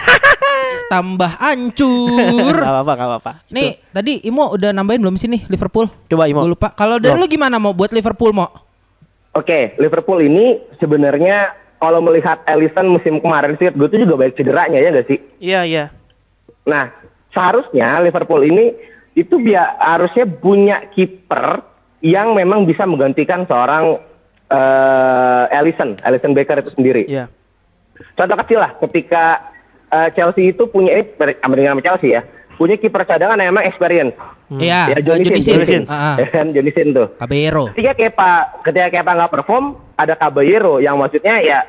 Tambah 0.88 1.32
hancur. 1.44 2.51
gak 2.51 2.68
apa-apa, 2.68 2.92
gak 2.96 3.08
apa-apa. 3.08 3.32
Nih, 3.51 3.80
tadi 3.92 4.24
Imo 4.24 4.51
udah 4.51 4.72
nambahin 4.72 5.00
belum 5.00 5.16
sih 5.16 5.28
nih 5.28 5.48
Liverpool? 5.48 5.88
Coba 6.08 6.28
Imo. 6.28 6.44
Gue 6.44 6.56
lupa. 6.56 6.72
Kalau 6.72 7.00
dari 7.00 7.16
lu 7.16 7.28
gimana 7.28 7.60
mau 7.60 7.72
buat 7.72 7.92
Liverpool 7.92 8.32
mau? 8.32 8.48
Oke, 9.32 9.75
Liverpool 9.80 10.20
ini 10.20 10.60
sebenarnya 10.75 11.56
kalau 11.80 12.04
melihat 12.04 12.44
Alisson 12.44 12.92
musim 12.92 13.24
kemarin 13.24 13.56
sih, 13.56 13.72
gue 13.72 13.88
tuh 13.88 14.00
juga 14.04 14.20
banyak 14.20 14.36
cederanya 14.36 14.78
ya 14.78 14.92
gak 14.92 15.08
sih? 15.08 15.18
Iya, 15.40 15.62
iya. 15.63 15.84
Nah, 16.68 16.92
seharusnya 17.31 18.00
Liverpool 18.03 18.43
ini 18.43 18.75
itu 19.15 19.35
biar 19.39 19.75
harusnya 19.79 20.23
punya 20.23 20.88
kiper 20.95 21.63
yang 22.00 22.33
memang 22.33 22.63
bisa 22.63 22.88
menggantikan 22.88 23.43
seorang 23.45 24.00
eh 24.51 25.45
Alisson, 25.55 25.95
Alisson 26.03 26.35
Becker 26.35 26.59
itu 26.59 26.71
sendiri. 26.75 27.03
Iya. 27.07 27.31
Contoh 28.19 28.35
kecil 28.43 28.59
lah, 28.59 28.75
ketika 28.83 29.53
eh, 29.88 30.09
Chelsea 30.15 30.51
itu 30.51 30.67
punya 30.67 31.00
ini 31.00 31.39
Amerika 31.43 31.71
sama 31.71 31.83
Chelsea 31.83 32.09
ya, 32.11 32.21
punya 32.59 32.75
kiper 32.75 33.03
cadangan 33.07 33.39
yang 33.39 33.55
memang 33.55 33.65
experience. 33.67 34.13
Iya, 34.51 34.91
ya, 34.91 34.95
eh, 35.00 35.03
Johnny 35.05 35.23
Johnny 35.23 35.41
Sins, 35.41 35.67
Johnny. 35.69 35.88
Ah, 35.88 35.95
ah. 35.95 36.15
Ya 36.23 36.27
kan, 36.27 36.45
Johnny 36.51 36.71
Sins 36.75 36.91
tuh. 36.91 37.07
Caballero. 37.15 37.63
Ketika 37.71 37.93
Kepa, 37.95 38.31
ketika 38.67 38.88
Kepa 38.91 39.11
nggak 39.15 39.31
perform, 39.31 39.65
ada 39.95 40.13
Caballero 40.19 40.83
yang 40.83 41.00
maksudnya 41.00 41.39
ya 41.39 41.59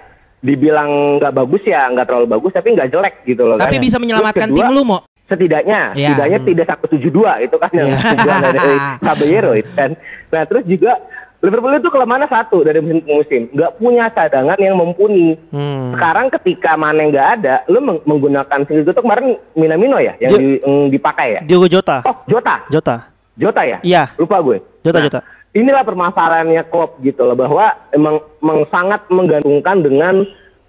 dibilang 0.43 1.23
nggak 1.23 1.39
bagus 1.39 1.63
ya 1.63 1.87
nggak 1.87 2.11
terlalu 2.11 2.27
bagus 2.35 2.51
tapi 2.51 2.75
nggak 2.75 2.91
jelek 2.91 3.15
gitu 3.23 3.47
loh. 3.47 3.57
Tapi 3.63 3.79
kan. 3.79 3.85
bisa 3.87 3.97
menyelamatkan 4.03 4.51
Terus 4.51 4.59
tim 4.59 4.67
kedua, 4.67 4.75
lu 4.75 4.83
mau. 4.83 5.01
Setidaknya, 5.33 5.81
Iya. 5.93 6.13
setidaknya 6.13 6.39
tidak 6.45 6.67
satu 6.69 6.85
tujuh 6.91 7.09
dua 7.11 7.33
itu 7.39 7.57
kan 7.57 7.73
yang 7.73 7.89
Iya. 7.89 7.99
tujuan 8.13 8.41
dari 8.45 8.75
Caballero 9.07 9.53
itu 9.55 9.71
kan. 9.73 9.91
Nah 10.29 10.43
terus 10.45 10.65
juga 10.65 10.93
Liverpool 11.41 11.75
itu 11.75 11.91
kelemahannya 11.91 12.29
satu 12.29 12.63
dari 12.63 12.79
musim 12.79 13.01
ke 13.01 13.11
musim, 13.11 13.41
nggak 13.51 13.73
punya 13.75 14.07
cadangan 14.09 14.55
yang 14.57 14.79
mumpuni. 14.79 15.35
Hmm. 15.51 15.91
Sekarang 15.91 16.31
ketika 16.31 16.77
Mane 16.77 17.09
nggak 17.09 17.29
ada, 17.35 17.67
lu 17.67 17.81
meng- 17.81 18.05
menggunakan 18.05 18.63
single 18.63 18.87
itu 18.87 18.95
kemarin 18.95 19.27
Minamino 19.53 19.99
ya 19.99 20.15
yang 20.21 20.31
di- 20.33 20.63
dipakai 20.89 21.35
ya. 21.35 21.41
Diogo 21.43 21.67
Jota. 21.67 22.05
Oh 22.05 22.15
Jota, 22.27 22.63
Jota. 22.69 22.97
Jota 23.35 23.63
ya? 23.65 23.79
Iya. 23.83 24.13
Lupa 24.15 24.39
gue. 24.39 24.63
Jota, 24.83 25.01
Nah, 25.01 25.07
Jota. 25.09 25.21
Inilah 25.53 25.83
permasalahannya 25.83 26.63
Klopp 26.65 27.01
gitu 27.01 27.25
loh 27.25 27.35
bahwa 27.35 27.75
emang, 27.91 28.23
emang 28.39 28.63
sangat 28.69 29.03
menggantungkan 29.09 29.81
dengan 29.81 30.23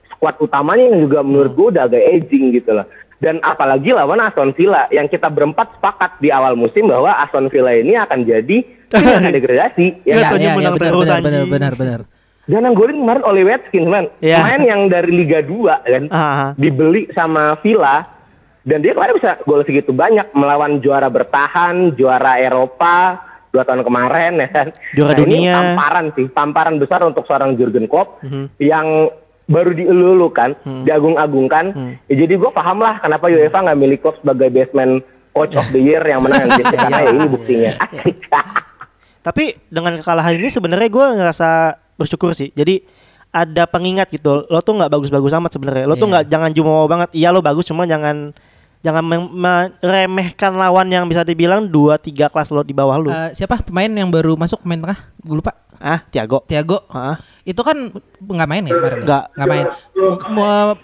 skuad 0.10 0.36
utamanya 0.40 0.90
yang 0.90 1.04
juga 1.04 1.20
menurut 1.22 1.52
gue 1.52 1.68
udah 1.70 1.84
agak 1.86 2.02
aging 2.02 2.50
gitu 2.52 2.74
loh. 2.74 2.88
Dan 3.24 3.40
apalagi 3.40 3.90
lawan 3.90 4.20
Aston 4.20 4.52
Villa 4.52 4.84
yang 4.90 5.08
kita 5.08 5.32
berempat 5.32 5.72
sepakat 5.74 6.20
di 6.20 6.28
awal 6.28 6.54
musim 6.54 6.86
bahwa 6.86 7.16
Aston 7.16 7.48
Villa 7.48 7.72
ini 7.72 7.96
akan 7.96 8.20
jadi 8.22 8.58
akan 8.92 9.32
degradasi. 9.40 10.04
ya 10.04 10.12
Iya, 10.12 10.20
kan? 10.20 10.32
taunya 10.34 10.52
menang 10.54 10.76
benar, 10.76 10.94
benar, 10.94 11.20
benar, 11.22 11.44
benar, 11.48 11.74
benar. 11.74 12.00
Dan 12.44 12.60
yang 12.62 12.76
golin 12.76 13.00
kemarin 13.00 13.24
Oli 13.24 13.42
Watkins 13.42 13.88
man. 13.88 14.06
Iya. 14.20 14.44
Main 14.44 14.62
yang 14.68 14.82
dari 14.92 15.12
Liga 15.14 15.40
2 15.40 15.56
kan. 15.82 16.04
Ah, 16.12 16.20
ah. 16.20 16.50
Dibeli 16.54 17.08
sama 17.16 17.56
Villa. 17.58 18.04
Dan 18.62 18.80
dia 18.80 18.92
kemarin 18.92 19.16
bisa 19.16 19.40
gol 19.42 19.64
segitu 19.64 19.92
banyak 19.92 20.28
melawan 20.32 20.80
juara 20.80 21.08
bertahan, 21.08 21.96
juara 21.96 22.40
Eropa 22.40 23.20
dua 23.50 23.62
tahun 23.62 23.84
kemarin 23.84 24.34
ya 24.36 24.50
kan. 24.50 24.68
Juara 24.92 25.14
Nah, 25.14 25.20
Ini 25.20 25.24
dunia. 25.24 25.54
tamparan 25.54 26.06
sih, 26.12 26.26
tamparan 26.28 26.76
besar 26.76 27.00
untuk 27.04 27.24
seorang 27.24 27.54
Jurgen 27.54 27.86
Klopp 27.86 28.18
Mhm. 28.20 28.50
yang 28.58 29.14
baru 29.46 29.72
dielulukan, 29.72 30.56
Hmm. 30.60 30.84
diagung-agungkan. 30.84 31.66
Ya, 32.06 32.16
jadi 32.18 32.34
gue 32.34 32.52
paham 32.52 32.80
lah 32.80 32.98
kenapa 32.98 33.28
UEFA 33.28 33.60
nggak 33.62 33.78
milih 33.78 33.98
Klopp 33.98 34.20
sebagai 34.20 34.48
baseman 34.50 35.04
coach 35.30 35.54
of 35.54 35.68
the 35.70 35.80
year 35.80 36.00
yang 36.02 36.20
menang 36.20 36.48
gitu. 36.54 36.70
karena 36.70 37.00
ya 37.00 37.10
ini 37.12 37.26
buktinya. 37.26 37.72
Asik. 37.82 38.16
Tapi 39.20 39.44
dengan 39.68 39.96
kekalahan 39.96 40.36
ini 40.36 40.48
sebenarnya 40.48 40.90
gue 40.90 41.06
ngerasa 41.16 41.50
bersyukur 41.96 42.32
sih. 42.32 42.52
Jadi 42.52 42.84
ada 43.30 43.66
pengingat 43.66 44.08
gitu. 44.10 44.46
Lo 44.46 44.60
tuh 44.60 44.76
nggak 44.76 44.90
bagus-bagus 44.90 45.32
amat 45.34 45.52
sebenarnya. 45.52 45.86
Lo 45.86 45.96
tuh 45.96 46.06
Iya. 46.06 46.12
nggak 46.14 46.26
jangan 46.28 46.52
jumawa 46.52 46.86
banget. 46.86 47.10
Iya 47.14 47.32
lo 47.32 47.40
bagus 47.40 47.66
cuma 47.66 47.84
jangan 47.84 48.36
jangan 48.84 49.04
meremehkan 49.08 50.52
lawan 50.54 50.92
yang 50.92 51.08
bisa 51.08 51.24
dibilang 51.24 51.66
dua 51.66 51.96
tiga 51.96 52.28
kelas 52.28 52.52
lo 52.52 52.62
di 52.62 52.76
bawah 52.76 53.00
lo. 53.00 53.10
Eh, 53.10 53.32
siapa 53.34 53.64
pemain 53.64 53.88
yang 53.88 54.12
baru 54.12 54.36
masuk 54.36 54.62
pemain 54.62 54.84
tengah? 54.84 55.00
Gue 55.24 55.40
lupa. 55.40 55.56
ah, 55.80 56.04
Tiago. 56.08 56.44
Tiago. 56.46 56.84
Ah, 56.92 57.16
Itu 57.44 57.64
kan 57.64 57.92
nggak 58.20 58.50
main 58.52 58.64
ya 58.64 58.74
kemarin? 58.76 58.98
Nggak. 59.04 59.24
Nggak 59.36 59.48
main. 59.50 59.66
Mu- 60.30 60.78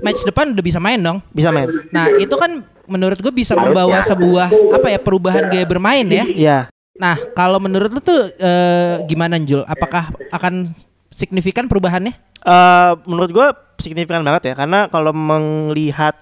match 0.00 0.24
depan 0.24 0.56
udah 0.56 0.64
bisa 0.64 0.80
main 0.80 0.96
dong. 0.96 1.20
bisa 1.32 1.52
main. 1.52 1.68
Nah 1.92 2.08
itu 2.16 2.32
kan 2.32 2.64
menurut 2.88 3.20
gue 3.20 3.32
bisa 3.32 3.52
membawa 3.52 4.00
sebuah 4.00 4.48
apa 4.72 4.88
ya 4.88 4.98
perubahan 5.00 5.52
gaya 5.52 5.68
bermain 5.68 6.08
ya. 6.08 6.24
Iya. 6.24 6.58
Nah, 6.96 7.12
kalau 7.36 7.60
menurut 7.60 7.92
lu 7.92 8.00
tuh 8.00 8.32
eh, 8.40 9.04
gimana 9.04 9.36
Jul? 9.36 9.60
Apakah 9.68 10.08
akan 10.32 10.64
signifikan 11.12 11.68
perubahannya? 11.68 12.16
Eh, 12.40 12.92
menurut 13.04 13.30
gua 13.36 13.52
signifikan 13.76 14.24
banget 14.24 14.48
ya 14.48 14.54
karena 14.56 14.88
kalau 14.88 15.12
melihat 15.12 16.16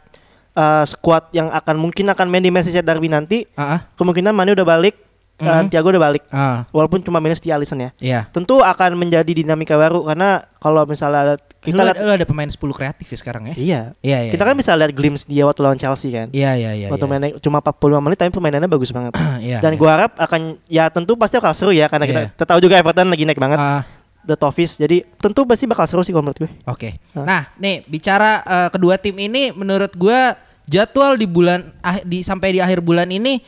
eh, 0.54 0.84
squad 0.84 1.30
yang 1.30 1.50
akan 1.50 1.76
mungkin 1.76 2.06
akan 2.06 2.26
main 2.26 2.40
di 2.40 2.48
Merseyside 2.48 2.82
Derby 2.82 3.06
nanti 3.06 3.44
Ah, 3.52 3.62
ah. 3.68 3.80
kemungkinan 3.94 4.30
Mane 4.30 4.52
udah 4.52 4.64
balik, 4.64 4.94
eh, 5.36 5.44
Mhm. 5.44 5.66
Thiago 5.68 5.90
udah 5.90 6.02
balik. 6.02 6.22
Ah, 6.28 6.62
Walaupun 6.70 7.00
cuma 7.00 7.18
minus 7.18 7.38
di 7.38 7.50
Alisson 7.50 7.78
ya. 7.78 7.90
iya. 7.98 8.20
Tentu 8.28 8.58
akan 8.58 8.94
menjadi 8.94 9.26
dinamika 9.26 9.74
baru 9.74 10.02
karena 10.04 10.46
kalau 10.56 10.82
misalnya 10.84 11.34
kita 11.58 11.74
Lu, 11.74 11.82
lihat 11.82 11.96
lu 11.98 12.12
ada 12.12 12.24
pemain 12.24 12.46
10 12.46 12.56
kreatif 12.70 13.06
ya 13.06 13.18
sekarang 13.18 13.50
ya? 13.50 13.54
iya. 13.56 13.80
Iya, 13.98 14.18
iya. 14.20 14.30
kita 14.30 14.42
kan 14.42 14.54
bisa 14.54 14.72
lihat 14.72 14.92
glimpse 14.92 15.24
dia 15.24 15.42
waktu 15.42 15.60
lawan 15.60 15.74
Chelsea 15.74 16.08
kan. 16.08 16.28
Iya, 16.30 16.54
iya, 16.54 16.70
iya. 16.74 16.86
waktu 16.86 17.02
iya. 17.02 17.10
mainnya 17.10 17.28
cuma 17.38 17.58
45 17.58 17.98
menit 18.00 18.16
tapi 18.16 18.30
permainannya 18.30 18.68
bagus 18.68 18.90
banget. 18.90 19.12
Iya, 19.40 19.58
Dan 19.58 19.74
iya. 19.74 19.78
gua 19.78 19.90
harap 19.92 20.12
akan 20.16 20.40
ya 20.66 20.86
tentu 20.88 21.16
pasti 21.16 21.34
bakal 21.36 21.52
seru 21.52 21.72
ya 21.72 21.88
karena 21.88 22.06
kita, 22.06 22.20
Iya. 22.20 22.28
kita 22.32 22.44
tahu 22.46 22.58
juga 22.60 22.74
Everton 22.76 23.08
lagi 23.08 23.24
naik 23.24 23.36
banget 23.36 23.58
Ah, 23.58 23.82
the 24.24 24.36
Toffees. 24.36 24.76
Jadi 24.76 25.04
tentu 25.20 25.44
pasti 25.44 25.64
bakal 25.68 25.84
seru 25.88 26.02
sih 26.02 26.10
kalau 26.10 26.26
menurut 26.26 26.48
gue. 26.48 26.50
Oke. 26.68 26.96
Nah, 27.16 27.48
nih 27.60 27.84
bicara 27.86 28.40
eh, 28.44 28.68
kedua 28.72 28.96
tim 28.96 29.14
ini 29.16 29.52
menurut 29.52 29.92
gua 29.94 30.36
jadwal 30.64 31.16
di 31.16 31.28
bulan 31.28 31.60
ah- 31.84 32.02
di 32.02 32.24
sampai 32.24 32.56
di 32.56 32.60
akhir 32.60 32.80
bulan 32.80 33.08
ini 33.12 33.40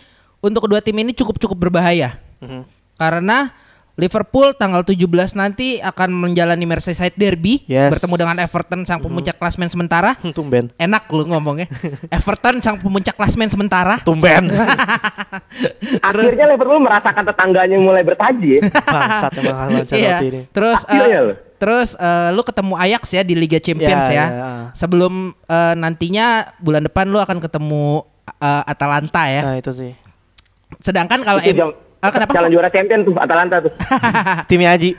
untuk 0.45 0.69
kedua 0.69 0.85
tim 0.85 0.97
ini 0.97 1.17
cukup 1.17 1.41
cukup 1.41 1.69
berbahaya. 1.69 2.17
Mhm. 2.41 2.63
Karena 2.97 3.53
Liverpool 3.97 4.53
tanggal 4.53 4.85
17 4.85 5.09
nanti 5.35 5.81
akan 5.81 6.13
menjalani 6.13 6.63
Merseyside 6.63 7.17
Derby 7.17 7.65
Yes. 7.65 7.97
bertemu 7.97 8.15
dengan 8.15 8.37
Everton 8.39 8.85
sang 8.85 9.01
pemuncak 9.01 9.37
klasmen 9.37 9.67
sementara. 9.67 10.13
Tumben. 10.37 10.69
Enak 10.77 11.09
lu 11.09 11.25
ngomongnya. 11.25 11.65
Everton 12.13 12.61
sang 12.61 12.77
pemuncak 12.77 13.17
klasmen 13.17 13.49
sementara. 13.49 13.97
Tumben. 14.01 14.53
Akhirnya 16.05 16.47
Liverpool 16.47 16.77
merasakan 16.79 17.25
tetangganya 17.25 17.77
mulai 17.79 18.03
bertaji. 18.03 18.61
ya. 18.61 18.63
Bangsat 18.69 19.33
emang 19.39 19.69
Iya. 19.89 20.17
Ini. 20.21 20.41
Terus 20.51 20.85
Akhirnya 20.85 21.21
loh. 21.23 21.37
terus 21.57 21.89
eh, 21.97 22.29
lu 22.31 22.43
ketemu 22.43 22.77
Ajax 22.77 23.03
ya 23.11 23.25
di 23.25 23.33
Liga 23.33 23.57
Champions 23.57 24.07
Ya, 24.07 24.13
ya. 24.13 24.17
ya, 24.17 24.27
ya. 24.29 24.49
Sebelum 24.77 25.13
eh, 25.33 25.75
nantinya 25.75 26.27
bulan 26.61 26.85
depan 26.85 27.09
lu 27.09 27.17
akan 27.17 27.41
ketemu 27.41 28.05
eh, 28.37 28.63
Atalanta 28.69 29.25
ya. 29.25 29.43
Nah 29.43 29.57
itu 29.57 29.73
sih. 29.73 29.93
Sedangkan 30.79 31.25
kalau 31.25 31.41
Itu 31.41 31.49
M- 31.49 31.59
jam- 31.65 31.77
Ah, 32.05 32.13
kenapa? 32.13 32.37
Calon 32.37 32.53
juara 32.53 32.69
champion 32.69 33.01
tuh 33.03 33.17
Atalanta 33.17 33.57
tuh. 33.65 33.73
Timnya 34.51 34.77
Aji. 34.77 34.95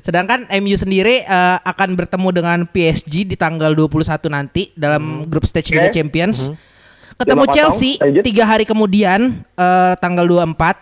Sedangkan 0.00 0.48
MU 0.58 0.76
sendiri 0.76 1.22
eh, 1.22 1.58
akan 1.62 1.94
bertemu 1.94 2.28
dengan 2.32 2.58
PSG 2.64 3.28
di 3.28 3.36
tanggal 3.36 3.76
21 3.76 4.00
nanti 4.32 4.72
dalam 4.72 5.28
grup 5.28 5.44
stage 5.44 5.70
Liga 5.76 5.92
Oke. 5.92 5.96
Champions. 6.00 6.50
Ketemu 7.20 7.44
5-0, 7.44 7.52
Chelsea 7.52 7.90
tiga 8.24 8.48
hari 8.48 8.64
kemudian 8.64 9.44
eh, 9.44 9.94
tanggal 10.00 10.24
24 10.24 10.80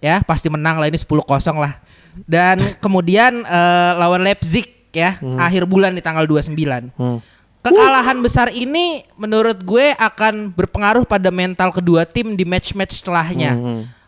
ya 0.00 0.24
pasti 0.24 0.48
menang 0.48 0.80
lah 0.80 0.88
ini 0.88 0.96
10-0 0.96 1.20
lah. 1.60 1.76
Dan 2.24 2.56
kemudian 2.84 3.44
eh, 3.44 3.90
lawan 4.00 4.24
Leipzig 4.24 4.66
ya 4.92 5.20
akhir 5.36 5.68
bulan 5.68 5.92
di 5.92 6.00
tanggal 6.00 6.24
29. 6.24 6.56
Hmm. 6.96 7.20
Kekalahan 7.62 8.18
besar 8.18 8.50
ini 8.50 9.06
menurut 9.14 9.62
gue 9.62 9.94
akan 9.94 10.50
berpengaruh 10.50 11.06
pada 11.06 11.30
mental 11.30 11.70
kedua 11.70 12.02
tim 12.02 12.34
di 12.34 12.42
match-match 12.42 12.98
setelahnya. 13.04 13.54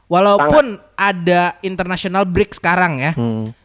Walaupun 0.04 0.76
ada 0.94 1.56
international 1.60 2.28
break 2.28 2.52
sekarang 2.54 3.00
ya. 3.00 3.12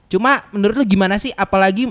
Cuma 0.09 0.41
menurut 0.49 0.75
lu 0.79 0.85
gimana 0.87 1.21
sih 1.21 1.29
apalagi 1.35 1.85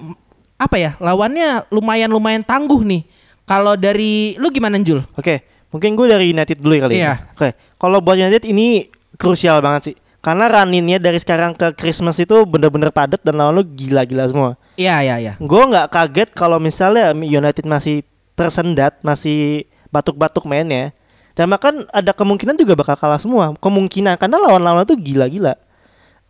apa 0.58 0.74
ya 0.74 0.98
lawannya 0.98 1.70
lumayan-lumayan 1.70 2.42
tangguh 2.42 2.82
nih. 2.82 3.06
Kalau 3.46 3.78
dari 3.78 4.34
lu 4.36 4.50
gimana 4.50 4.76
Jul? 4.82 5.00
Oke, 5.16 5.40
mungkin 5.72 5.96
gue 5.96 6.06
dari 6.10 6.34
United 6.34 6.58
dulu 6.60 6.74
ya 6.74 6.82
kali 6.84 6.92
Iya. 6.98 7.04
ya. 7.06 7.14
Oke, 7.32 7.48
kalau 7.80 8.02
buat 8.02 8.18
United 8.18 8.44
ini 8.44 8.92
krusial 9.16 9.62
banget 9.64 9.92
sih. 9.92 9.96
Karena 10.18 10.50
runinnya 10.50 10.98
dari 10.98 11.16
sekarang 11.16 11.54
ke 11.54 11.72
Christmas 11.78 12.18
itu 12.18 12.34
bener-bener 12.44 12.90
padat 12.90 13.22
dan 13.22 13.38
lawan 13.38 13.54
lu 13.54 13.64
gila-gila 13.64 14.26
semua. 14.26 14.50
Iya 14.74 15.00
iya 15.00 15.16
iya. 15.16 15.32
Gue 15.38 15.62
nggak 15.62 15.88
kaget 15.88 16.28
kalau 16.34 16.58
misalnya 16.58 17.14
United 17.14 17.64
masih 17.64 18.02
tersendat, 18.34 18.98
masih 19.00 19.64
batuk-batuk 19.88 20.44
mainnya. 20.44 20.90
Dan 21.38 21.46
bahkan 21.54 21.86
ada 21.94 22.10
kemungkinan 22.10 22.58
juga 22.58 22.74
bakal 22.74 22.98
kalah 22.98 23.22
semua. 23.22 23.54
Kemungkinan 23.62 24.18
karena 24.18 24.42
lawan-lawan 24.42 24.82
tuh 24.82 24.98
gila-gila. 24.98 25.54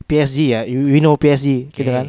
PSG 0.04 0.38
ya, 0.52 0.60
you 0.68 1.00
know 1.00 1.16
PSG 1.16 1.72
gitu 1.72 1.88
Oke. 1.88 1.96
kan. 1.96 2.06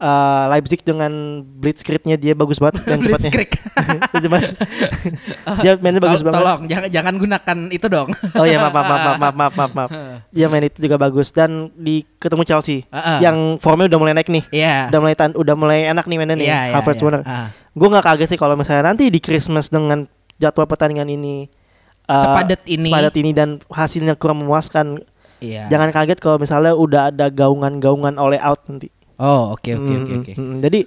Eh, 0.00 0.44
Leipzig 0.48 0.80
dengan 0.80 1.44
blitzkriegnya 1.44 2.16
dia 2.16 2.32
bagus 2.32 2.56
banget 2.56 2.80
dan 2.88 3.04
cepatnya. 3.04 3.32
Itu 4.16 4.16
dia 5.64 5.76
mainnya 5.76 6.00
bagus 6.00 6.24
banget. 6.24 6.40
Tolong 6.40 6.60
jangan 6.64 6.88
jangan 6.88 7.14
gunakan 7.20 7.58
itu 7.68 7.86
dong. 7.92 8.08
Oh 8.32 8.48
iya 8.48 8.56
maaf 8.56 8.72
maaf 8.72 8.88
maaf 8.88 9.04
maaf 9.04 9.34
maaf 9.36 9.52
maaf 9.52 9.72
maaf. 9.76 9.90
Dia 10.32 10.48
main 10.48 10.64
itu 10.64 10.80
juga 10.80 10.96
bagus 10.96 11.36
dan 11.36 11.68
di 11.76 12.08
ketemu 12.16 12.48
Chelsea 12.48 12.88
Heeh. 12.88 13.18
yang 13.20 13.60
formnya 13.60 13.92
udah 13.92 13.98
mulai 14.00 14.16
naik 14.16 14.32
nih. 14.32 14.44
Iya. 14.48 14.88
Udah 14.88 15.00
mulai 15.04 15.16
tan- 15.20 15.36
udah 15.36 15.54
mulai 15.60 15.84
enak 15.92 16.08
nih 16.08 16.16
mainnya 16.16 16.36
nih. 16.40 16.48
Iya, 16.48 16.60
iya, 16.72 16.74
Havertz 16.80 17.00
iya. 17.00 17.04
bener. 17.04 17.20
Ah. 17.28 17.48
Gue 17.76 17.88
nggak 17.92 18.04
kaget 18.08 18.28
sih 18.32 18.38
kalau 18.40 18.56
misalnya 18.56 18.88
nanti 18.88 19.12
di 19.12 19.20
Christmas 19.20 19.68
dengan 19.68 20.08
jadwal 20.40 20.64
pertandingan 20.64 21.12
ini 21.12 21.59
uh, 22.10 22.18
Sepadat 22.18 22.60
ini. 22.66 22.84
sepadat 22.84 23.14
ini 23.14 23.30
dan 23.30 23.48
hasilnya 23.66 24.14
kurang 24.14 24.42
memuaskan. 24.42 24.98
Iya. 25.38 25.70
Jangan 25.70 25.88
kaget 25.88 26.18
kalau 26.18 26.36
misalnya 26.36 26.74
udah 26.74 27.08
ada 27.08 27.30
gaungan-gaungan 27.30 28.18
oleh 28.18 28.36
out 28.36 28.66
nanti. 28.66 28.90
Oh, 29.16 29.54
oke 29.54 29.70
oke 29.70 29.92
oke 29.94 30.10
Mm, 30.10 30.20
oke. 30.20 30.32
mm, 30.32 30.42
mm. 30.42 30.58
Jadi 30.60 30.80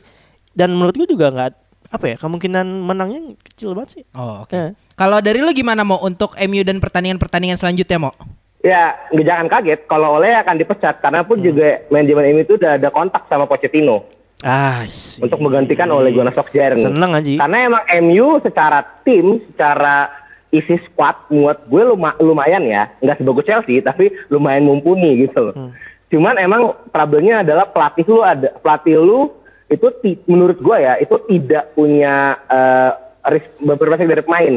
dan 0.51 0.69
menurut 0.69 0.93
gue 0.93 1.07
juga 1.07 1.29
nggak 1.29 1.51
apa 1.89 2.05
ya 2.07 2.15
kemungkinan 2.17 2.65
menangnya 2.65 3.21
kecil 3.39 3.71
banget 3.71 3.89
sih. 3.91 4.03
Oh, 4.11 4.41
oke. 4.41 4.51
Eh. 4.51 4.69
Kalau 4.93 5.17
dari 5.19 5.39
lu 5.39 5.49
gimana 5.51 5.81
mau 5.81 5.97
untuk 5.99 6.33
MU 6.39 6.61
dan 6.61 6.77
pertandingan-pertandingan 6.77 7.55
selanjutnya 7.55 7.97
mau? 7.99 8.13
Ya, 8.59 8.95
jangan 9.11 9.45
kaget 9.47 9.85
kalau 9.85 10.17
Ole 10.17 10.33
akan 10.33 10.55
dipecat 10.55 10.97
karena 10.99 11.21
pun 11.21 11.35
Hmm. 11.35 11.45
juga 11.45 11.83
manajemen 11.89 12.25
ini 12.27 12.41
tuh 12.43 12.55
udah 12.55 12.77
ada 12.77 12.89
kontak 12.89 13.27
sama 13.27 13.43
Pochettino 13.43 14.07
Ah, 14.39 14.83
sih. 14.85 15.19
untuk 15.19 15.37
menggantikan 15.37 15.85
Ole 15.87 16.09
Gunnar 16.09 16.31
Solskjaer. 16.31 16.75
nih. 16.75 16.83
Seneng 16.83 17.11
aja. 17.11 17.31
Karena 17.39 17.57
emang 17.59 17.83
MU 18.01 18.39
secara 18.39 18.79
tim, 19.01 19.43
secara 19.45 20.07
isi 20.53 20.77
squad 20.85 21.17
buat 21.27 21.65
gue 21.65 21.81
luma- 21.83 22.15
lumayan 22.17 22.61
ya, 22.63 22.93
nggak 23.01 23.17
sebagus 23.17 23.43
Chelsea 23.43 23.81
tapi 23.81 24.13
lumayan 24.29 24.63
mumpuni 24.63 25.25
gitu 25.25 25.49
loh. 25.49 25.55
Hmm. 25.57 25.73
Cuman 26.07 26.37
emang 26.37 26.61
problemnya 26.87 27.41
adalah 27.41 27.65
pelatih 27.65 28.05
lu 28.05 28.21
ada 28.21 28.53
pelatih 28.55 28.95
lu 28.95 29.33
itu 29.65 29.89
ti- 29.99 30.21
menurut 30.23 30.61
gue 30.61 30.77
ya 30.77 31.01
itu 31.01 31.17
tidak 31.25 31.73
punya 31.73 32.37
eh, 32.45 32.91
risk 33.27 33.49
berbasis 33.59 34.05
dari 34.05 34.21
pemain. 34.21 34.55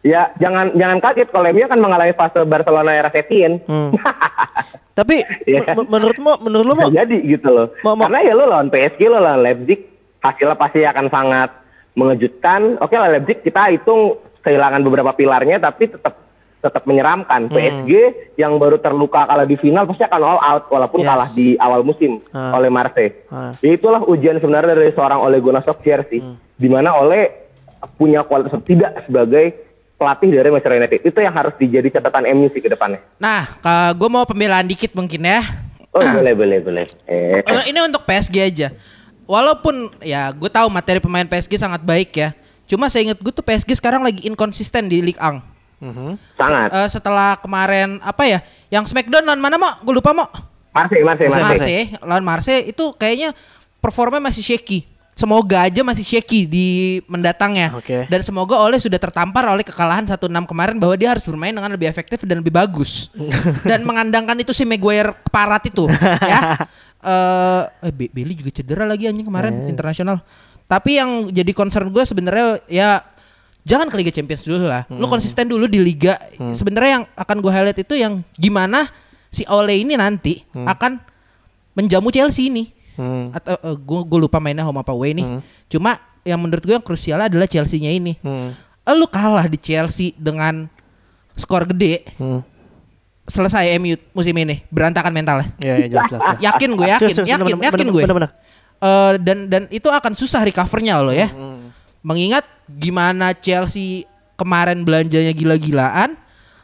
Ya 0.00 0.32
jangan 0.36 0.72
jangan 0.72 1.00
kaget 1.00 1.28
kalau 1.28 1.48
MU 1.48 1.64
akan 1.64 1.80
mengalami 1.80 2.12
fase 2.12 2.40
Barcelona 2.44 2.92
era 2.92 3.08
Setien. 3.08 3.60
Hmm. 3.64 3.92
Tapi 4.98 5.20
men- 5.44 5.88
menurutmu 5.88 6.40
menurut 6.40 6.64
lu 6.64 6.74
mau 6.74 6.88
jadi 6.88 7.18
gitu 7.20 7.48
loh. 7.48 7.68
Mau- 7.80 7.92
mau- 7.92 8.08
Karena 8.08 8.24
ya 8.24 8.32
lo 8.32 8.44
lawan 8.46 8.68
PSG 8.68 9.00
lo 9.04 9.20
lawan 9.20 9.44
Leipzig 9.44 9.84
hasilnya 10.20 10.56
pasti 10.56 10.80
akan 10.82 11.06
sangat 11.08 11.50
mengejutkan. 11.94 12.80
Oke 12.80 12.96
lah 12.96 13.12
Leipzig 13.12 13.40
kita 13.40 13.68
hitung 13.68 14.16
kehilangan 14.44 14.80
beberapa 14.80 15.10
pilarnya 15.10 15.58
tapi 15.58 15.88
tetap 15.88 16.20
tetap 16.60 16.84
menyeramkan. 16.84 17.48
Hmm. 17.48 17.52
PSG 17.52 17.92
yang 18.36 18.56
baru 18.56 18.80
terluka 18.80 19.24
kalah 19.24 19.44
di 19.44 19.56
final 19.56 19.84
pasti 19.84 20.00
akan 20.00 20.20
all 20.22 20.40
out 20.40 20.64
walaupun 20.68 21.04
Yes. 21.04 21.08
kalah 21.08 21.28
di 21.30 21.46
awal 21.56 21.84
musim 21.84 22.24
Ah. 22.32 22.56
oleh 22.56 22.72
Marseille. 22.72 23.12
Ya 23.60 23.70
itulah 23.70 24.00
ujian 24.00 24.40
sebenarnya 24.40 24.72
dari 24.72 24.92
seorang 24.92 25.20
Ole 25.20 25.44
Gunnar 25.44 25.60
Solskjaer 25.60 26.08
sih. 26.08 26.24
Hmm. 26.24 26.40
Di 26.56 26.68
mana 26.68 26.96
Ole 26.96 27.44
punya 27.96 28.24
kualitas 28.24 28.56
tidak 28.64 28.96
sebagai 29.04 29.60
pelatih 29.94 30.32
dari 30.32 30.48
Manchester 30.48 30.72
United. 30.74 31.00
Itu 31.04 31.18
yang 31.20 31.36
harus 31.36 31.52
dijadi 31.54 31.92
catatan 31.92 32.24
MU 32.32 32.48
sih 32.48 32.64
ke 32.64 32.72
depannya. 32.72 33.04
Nah, 33.20 33.44
gue 33.92 34.08
mau 34.08 34.24
pembelaan 34.24 34.64
dikit 34.64 34.96
mungkin 34.96 35.20
ya. 35.20 35.44
Oh 35.92 36.00
boleh 36.00 36.32
boleh 36.32 36.58
boleh. 36.58 36.84
Eh. 37.06 37.44
Ini 37.44 37.78
untuk 37.84 38.02
PSG 38.02 38.40
aja. 38.40 38.68
Walaupun 39.24 39.94
ya 40.00 40.32
gue 40.32 40.48
tahu 40.48 40.66
materi 40.68 40.98
pemain 40.98 41.24
PSG 41.24 41.60
sangat 41.60 41.84
baik 41.84 42.10
ya. 42.12 42.32
Cuma 42.64 42.88
saya 42.88 43.12
ingat 43.12 43.18
gue 43.20 43.32
tuh 43.32 43.44
PSG 43.44 43.76
sekarang 43.76 44.00
lagi 44.00 44.24
inkonsisten 44.24 44.88
di 44.88 45.04
Ligue 45.04 45.20
1. 45.20 45.40
Mhm. 45.84 46.10
Sangat. 46.40 46.68
Eh, 46.72 46.88
setelah 46.88 47.36
kemarin 47.36 48.00
apa 48.00 48.24
ya? 48.24 48.38
Yang 48.72 48.94
Smackdown 48.96 49.24
lawan 49.24 49.40
mana 49.42 49.56
mau? 49.60 49.72
Gue 49.84 49.94
lupa 50.00 50.16
mau. 50.16 50.28
Marseille, 50.74 51.06
Marseille, 51.06 51.30
Marseille. 51.30 51.46
Marseille 51.46 51.84
lawan 52.02 52.24
Marseille 52.24 52.64
itu 52.66 52.84
kayaknya 52.98 53.30
performa 53.78 54.18
masih 54.18 54.42
shaky. 54.42 54.90
Semoga 55.14 55.70
aja 55.70 55.86
masih 55.86 56.02
shaky 56.02 56.42
di 56.42 56.66
mendatangnya. 57.06 57.70
Oke. 57.78 58.10
Dan 58.10 58.18
semoga 58.26 58.58
Oleh 58.58 58.82
sudah 58.82 58.98
tertampar 58.98 59.46
oleh 59.46 59.62
kekalahan 59.62 60.02
1-6 60.02 60.18
kemarin 60.50 60.74
bahwa 60.74 60.98
dia 60.98 61.14
harus 61.14 61.22
bermain 61.22 61.54
dengan 61.54 61.70
lebih 61.70 61.86
efektif 61.86 62.18
dan 62.26 62.42
lebih 62.42 62.50
bagus. 62.50 63.14
dan 63.70 63.86
mengandangkan 63.86 64.34
itu 64.42 64.50
si 64.50 64.66
Maguire 64.66 65.14
keparat 65.22 65.62
itu, 65.70 65.86
ya. 66.26 66.40
Eh, 67.04 67.62
eh 67.84 67.92
Be- 67.92 68.08
Bailey 68.08 68.32
juga 68.32 68.48
cedera 68.48 68.88
lagi 68.88 69.04
anjing 69.04 69.28
kemarin 69.28 69.68
internasional. 69.68 70.24
Tapi 70.64 70.96
yang 70.96 71.28
jadi 71.28 71.52
concern 71.52 71.92
gue 71.92 72.02
sebenarnya 72.02 72.60
ya 72.66 73.04
jangan 73.64 73.88
ke 73.88 73.96
Liga 74.00 74.12
Champions 74.12 74.44
dulu 74.44 74.64
lah. 74.68 74.84
Lu 74.88 75.04
konsisten 75.08 75.48
dulu 75.48 75.68
di 75.68 75.80
liga. 75.80 76.16
Sebenarnya 76.52 77.00
yang 77.00 77.04
akan 77.16 77.36
gue 77.40 77.52
highlight 77.52 77.80
itu 77.80 77.94
yang 77.96 78.20
gimana 78.36 78.88
si 79.32 79.42
Ole 79.48 79.80
ini 79.80 79.96
nanti 79.98 80.44
akan 80.52 81.00
menjamu 81.74 82.08
Chelsea 82.14 82.48
ini. 82.52 82.70
Hmm. 82.94 83.34
Atau 83.34 83.58
gue 83.82 84.18
lupa 84.22 84.38
mainnya 84.38 84.62
home 84.62 84.80
apa 84.80 84.94
away 84.94 85.12
nih. 85.16 85.42
Cuma 85.66 85.98
yang 86.24 86.40
menurut 86.40 86.64
gue 86.64 86.74
yang 86.76 86.84
krusial 86.84 87.20
adalah 87.20 87.44
Chelsea-nya 87.44 87.92
ini. 87.92 88.16
Hmm. 88.24 88.56
Eh, 88.84 88.94
Lu 88.96 89.08
kalah 89.08 89.44
di 89.48 89.60
Chelsea 89.60 90.16
dengan 90.16 90.68
skor 91.36 91.68
gede. 91.68 92.04
Hmm. 92.16 92.40
selesai 93.24 93.80
MU 93.80 93.96
musim 94.12 94.36
ini 94.36 94.60
berantakan 94.68 95.08
mentalnya. 95.08 95.48
Iya, 95.56 95.74
iya 95.80 95.86
jelas, 95.88 96.12
jelas. 96.12 96.20
jelas. 96.20 96.40
Yakin 96.44 96.70
gue 96.76 96.86
yakin, 96.92 97.08
yakin, 97.24 97.56
yakin 97.56 97.86
gue. 97.88 98.02
Eh, 98.80 99.12
dan 99.22 99.48
dan 99.48 99.62
itu 99.70 99.86
akan 99.88 100.12
susah 100.12 100.42
recovernya 100.44 101.00
loh 101.00 101.14
ya. 101.14 101.30
Mengingat 102.04 102.44
gimana 102.68 103.32
Chelsea 103.32 104.04
kemarin 104.34 104.82
belanjanya 104.82 105.30
gila-gilaan 105.30 106.18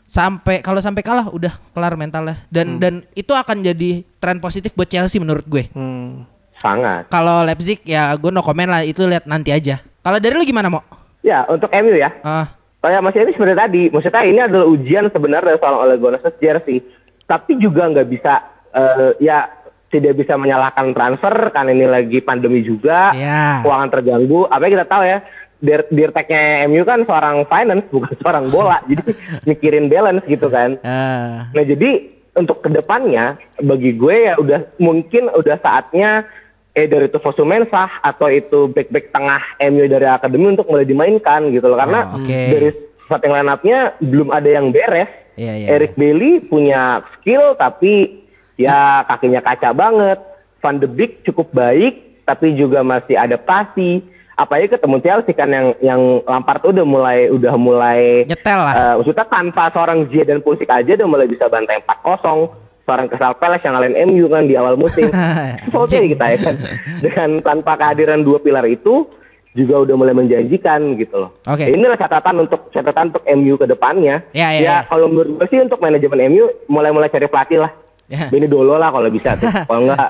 sampai 0.05 0.59
kalau 0.59 0.83
sampai 0.83 1.07
kalah 1.07 1.31
udah 1.31 1.55
kelar 1.73 1.95
mentalnya. 1.97 2.43
Dan 2.51 2.83
dan 2.83 3.07
itu 3.15 3.31
akan 3.31 3.63
jadi 3.63 4.05
tren 4.19 4.43
positif 4.43 4.75
buat 4.77 4.91
Chelsea 4.91 5.23
menurut 5.23 5.47
gue. 5.47 5.71
Hmm. 5.73 6.29
Sangat. 6.61 7.09
Kalau 7.09 7.41
Leipzig 7.41 7.81
ya 7.89 8.13
gue 8.21 8.29
no 8.29 8.45
comment 8.45 8.69
lah 8.69 8.85
itu 8.85 9.01
lihat 9.09 9.25
nanti 9.25 9.49
aja. 9.49 9.81
Kalau 10.05 10.21
dari 10.21 10.37
lu 10.37 10.45
gimana 10.45 10.69
mau? 10.69 10.85
Ya, 11.21 11.45
untuk 11.53 11.69
MU 11.69 11.93
ya. 11.93 12.09
Ah, 12.25 12.49
Kayak 12.81 13.05
Mas 13.05 13.13
ini 13.13 13.37
sebenarnya 13.37 13.69
tadi, 13.69 13.83
maksudnya 13.93 14.25
ini 14.25 14.41
adalah 14.41 14.67
ujian 14.73 15.05
sebenarnya 15.13 15.61
soal 15.61 15.85
Ole 15.85 16.01
Gunnar 16.01 16.25
sih. 16.65 16.81
Tapi 17.29 17.61
juga 17.61 17.93
nggak 17.93 18.09
bisa, 18.09 18.41
eh, 18.73 19.21
ya 19.21 19.45
tidak 19.91 20.17
bisa 20.17 20.35
menyalahkan 20.35 20.91
transfer 20.91 21.35
karena 21.51 21.71
ini 21.71 21.85
lagi 21.85 22.19
pandemi 22.21 22.63
juga, 22.63 23.11
Ya. 23.11 23.59
keuangan 23.61 23.91
terganggu. 23.91 24.47
Apa 24.47 24.63
yang 24.65 24.75
kita 24.77 24.87
tahu 24.87 25.03
ya, 25.03 25.19
dir 25.59 25.81
dirteknya 25.87 26.43
MU 26.65 26.83
kan 26.83 27.03
seorang 27.03 27.45
finance 27.45 27.85
bukan 27.89 28.15
seorang 28.17 28.47
bola, 28.49 28.79
jadi 28.89 29.03
mikirin 29.45 29.87
balance 29.87 30.23
gitu 30.25 30.47
kan. 30.47 30.79
ah. 30.81 31.51
Nah 31.51 31.65
jadi 31.65 32.07
untuk 32.33 32.63
ke 32.63 32.71
depannya 32.71 33.35
bagi 33.59 33.91
gue 33.93 34.17
ya 34.25 34.35
udah 34.37 34.79
mungkin 34.79 35.27
udah 35.29 35.59
saatnya 35.59 36.23
eh 36.71 36.87
dari 36.87 37.11
itu 37.11 37.19
Fosu 37.19 37.43
Mensah 37.43 37.99
atau 38.01 38.31
itu 38.31 38.71
back-back 38.71 39.11
tengah 39.11 39.43
MU 39.67 39.85
dari 39.85 40.07
akademi 40.07 40.47
untuk 40.49 40.65
mulai 40.65 40.87
dimainkan 40.87 41.51
gitu 41.51 41.67
loh 41.67 41.75
karena 41.75 42.07
Oh, 42.09 42.23
oke. 42.23 42.31
dari 42.31 42.71
starting 43.03 43.35
line 43.35 43.51
up-nya 43.51 43.79
belum 43.99 44.31
ada 44.31 44.47
yang 44.47 44.71
beres. 44.71 45.11
Iya, 45.35 45.53
iya, 45.57 45.67
Eric 45.73 45.97
Bailey 45.97 46.39
punya 46.43 47.01
skill 47.13 47.57
tapi 47.57 48.20
ya 48.61 48.81
kakinya 49.07 49.41
kaca 49.41 49.73
banget. 49.73 50.19
Van 50.61 50.77
de 50.77 50.85
Beek 50.85 51.25
cukup 51.25 51.49
baik 51.51 52.23
tapi 52.23 52.53
juga 52.53 52.85
masih 52.85 53.17
adaptasi. 53.17 54.05
Apalagi 54.37 54.73
ketemu 54.73 54.97
Chelsea 55.01 55.33
kan 55.33 55.49
yang 55.49 55.77
yang 55.81 56.01
Lampard 56.25 56.61
udah 56.63 56.81
mulai 56.81 57.29
udah 57.29 57.55
mulai 57.57 58.25
Nyetel 58.25 58.57
lah. 58.57 58.73
Eh, 58.73 58.95
maksudnya 58.97 59.27
tanpa 59.27 59.69
seorang 59.69 60.09
Zia 60.09 60.25
dan 60.25 60.41
Pulisic 60.41 60.65
aja 60.67 60.97
udah 60.97 61.05
mulai 61.05 61.29
bisa 61.29 61.45
bantai 61.45 61.81
4-0 61.85 62.49
seorang 62.81 63.07
Crystal 63.07 63.37
Palace 63.37 63.63
yang 63.63 63.77
ngalahin 63.77 63.97
MU 64.09 64.25
kan 64.27 64.49
di 64.49 64.57
awal 64.57 64.75
musim 64.75 65.07
oke 65.77 65.93
kita 65.93 66.25
ya 66.27 66.39
kan 66.41 66.57
dengan 66.99 67.31
tanpa 67.39 67.77
kehadiran 67.77 68.25
dua 68.25 68.41
pilar 68.41 68.65
itu 68.65 69.05
juga 69.53 69.83
udah 69.83 69.95
mulai 69.95 70.15
menjanjikan 70.17 70.95
gitu 70.95 71.15
loh 71.21 71.31
Oke. 71.45 71.67
Ya, 71.67 71.77
inilah 71.77 71.95
catatan 71.95 72.41
untuk 72.41 72.71
catatan 72.71 73.13
untuk 73.13 73.23
MU 73.29 73.55
ke 73.55 73.67
depannya 73.67 74.25
Ya, 74.33 74.55
ya, 74.55 74.59
ya. 74.59 74.77
kalau 74.87 75.07
menurut 75.07 75.37
gue 75.37 75.47
sih 75.51 75.61
untuk 75.61 75.79
manajemen 75.79 76.33
MU 76.33 76.49
mulai-mulai 76.67 77.11
cari 77.11 77.27
pelatih 77.27 77.63
lah 77.63 77.71
Ya. 78.11 78.27
Beni 78.27 78.51
Dolo 78.51 78.75
lah 78.75 78.91
kalau 78.91 79.07
bisa 79.07 79.39
tuh 79.39 79.47
kalau 79.71 79.87
enggak 79.87 80.03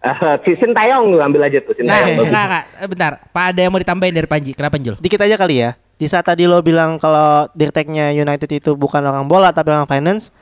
eh, 0.00 0.34
si 0.48 0.56
Sintayong 0.56 1.12
lu 1.12 1.20
ambil 1.20 1.44
aja 1.44 1.60
tuh 1.60 1.76
Nah, 1.84 2.00
Sintayong 2.00 2.24
enggak, 2.24 2.44
enggak, 2.48 2.64
Eh, 2.80 2.88
bentar. 2.88 3.12
Pak 3.28 3.44
ada 3.52 3.60
yang 3.60 3.70
mau 3.70 3.80
ditambahin 3.80 4.14
dari 4.16 4.24
Panji. 4.24 4.56
Kenapa 4.56 4.80
Jul? 4.80 4.96
Dikit 4.96 5.20
aja 5.20 5.36
kali 5.36 5.60
ya. 5.60 5.76
Di 5.98 6.06
saat 6.08 6.24
tadi 6.24 6.48
lo 6.48 6.64
bilang 6.64 6.96
kalau 6.96 7.50
dirteknya 7.52 8.14
United 8.16 8.48
itu 8.48 8.72
bukan 8.72 9.04
orang 9.04 9.28
bola 9.28 9.52
tapi 9.52 9.74
orang 9.74 9.84
finance, 9.84 10.32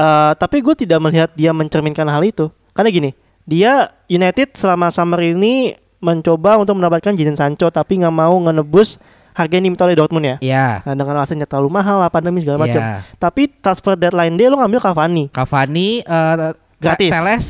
eh, 0.00 0.32
tapi 0.40 0.64
gue 0.64 0.72
tidak 0.72 1.04
melihat 1.04 1.28
dia 1.36 1.52
mencerminkan 1.52 2.08
hal 2.08 2.24
itu. 2.24 2.48
Karena 2.72 2.88
gini, 2.88 3.10
dia 3.44 3.92
United 4.08 4.56
selama 4.56 4.88
summer 4.88 5.20
ini 5.20 5.76
mencoba 6.00 6.60
untuk 6.60 6.76
mendapatkan 6.76 7.16
Jadon 7.16 7.34
Sancho 7.34 7.66
tapi 7.72 7.98
nggak 7.98 8.14
mau 8.14 8.36
ngenebus 8.36 9.00
harga 9.36 9.52
yang 9.52 9.68
diminta 9.68 9.84
oleh 9.84 9.92
Dortmund 9.94 10.24
ya. 10.24 10.36
Iya. 10.40 10.66
Nah 10.80 10.92
dengan 10.94 11.14
alasannya 11.14 11.44
terlalu 11.44 11.68
mahal 11.70 12.00
lah 12.00 12.08
pandemi 12.08 12.40
segala 12.40 12.56
macam. 12.58 12.80
Iya. 12.80 13.04
Tapi 13.14 13.52
transfer 13.54 13.92
deadline 13.94 14.32
dia 14.34 14.48
lo 14.48 14.56
ngambil 14.56 14.80
Cavani, 14.80 15.28
Cavani 15.28 16.00
eh, 16.00 16.34
Gratis. 16.76 17.12
Teles 17.12 17.46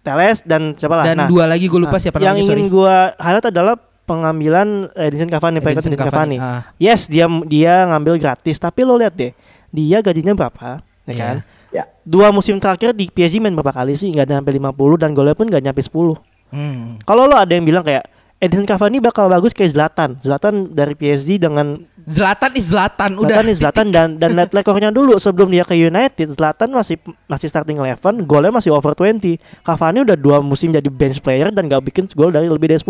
Teles 0.00 0.38
dan 0.42 0.72
siapa 0.72 0.96
lah. 0.96 1.04
dan 1.04 1.16
Nah, 1.18 1.28
dua 1.28 1.44
lagi 1.44 1.68
gue 1.68 1.76
lupa 1.76 1.94
Nah, 1.94 2.00
siapa 2.00 2.16
yang 2.18 2.32
namanya 2.34 2.48
sorry. 2.48 2.56
ingin 2.58 2.68
gua 2.70 3.12
highlight 3.14 3.46
adalah 3.46 3.76
pengambilan 4.04 4.68
Edinson 4.92 5.28
Cavani, 5.28 5.60
Edinson 5.60 5.92
Cavani, 5.92 6.02
Cavani. 6.02 6.36
ah. 6.40 6.64
Yes, 6.76 7.04
dia 7.04 7.28
dia 7.44 7.84
ngambil 7.86 8.16
gratis, 8.16 8.56
tapi 8.56 8.82
lo 8.82 8.96
lihat 8.96 9.12
deh, 9.12 9.36
dia 9.70 10.00
gajinya 10.00 10.32
berapa, 10.32 10.80
ya 11.04 11.06
Iya. 11.06 11.20
kan? 11.20 11.36
ya 11.70 11.84
Dua 12.02 12.32
musim 12.32 12.58
terakhir 12.58 12.90
di 12.90 13.06
PSG 13.06 13.38
main 13.38 13.52
berapa 13.52 13.70
kali 13.72 13.94
sih? 13.94 14.10
Nggak 14.10 14.24
ada 14.24 14.34
sampai 14.40 14.56
50 14.56 14.74
dan 14.96 15.12
golnya 15.12 15.32
pun 15.32 15.46
nggak 15.46 15.62
nyampe 15.62 15.78
10. 15.78 16.18
Hmm. 16.50 16.98
Kalau 17.00 17.28
lo 17.28 17.36
ada 17.36 17.52
yang 17.52 17.62
bilang 17.62 17.84
kayak 17.84 18.02
Edinson 18.40 18.64
Cavani 18.64 19.04
bakal 19.04 19.28
bagus 19.28 19.52
kayak 19.52 19.76
Zlatan. 19.76 20.16
Zlatan 20.24 20.72
dari 20.72 20.96
PSG 20.96 21.36
dengan 21.36 21.84
Zlatan 22.08 22.56
is 22.56 22.72
Zlatan 22.72 23.20
udah. 23.20 23.28
Zlatan 23.28 23.44
nih 23.44 23.56
Zlatan 23.60 23.86
dan 23.92 24.08
dan 24.16 24.32
lihat 24.40 24.48
rekornya 24.56 24.88
dulu 24.88 25.20
sebelum 25.20 25.52
dia 25.52 25.60
ke 25.60 25.76
United 25.76 26.24
Zlatan 26.32 26.72
masih 26.72 26.96
masih 27.28 27.52
starting 27.52 27.76
eleven 27.76 28.24
golnya 28.24 28.48
masih 28.48 28.72
over 28.72 28.96
20 28.96 29.36
Cavani 29.60 30.08
udah 30.08 30.16
dua 30.16 30.40
musim 30.40 30.72
jadi 30.72 30.88
bench 30.88 31.20
player 31.20 31.52
dan 31.52 31.68
gak 31.68 31.84
bikin 31.84 32.08
gol 32.16 32.32
dari 32.32 32.48
lebih 32.48 32.72
dari 32.72 32.80
10 32.80 32.88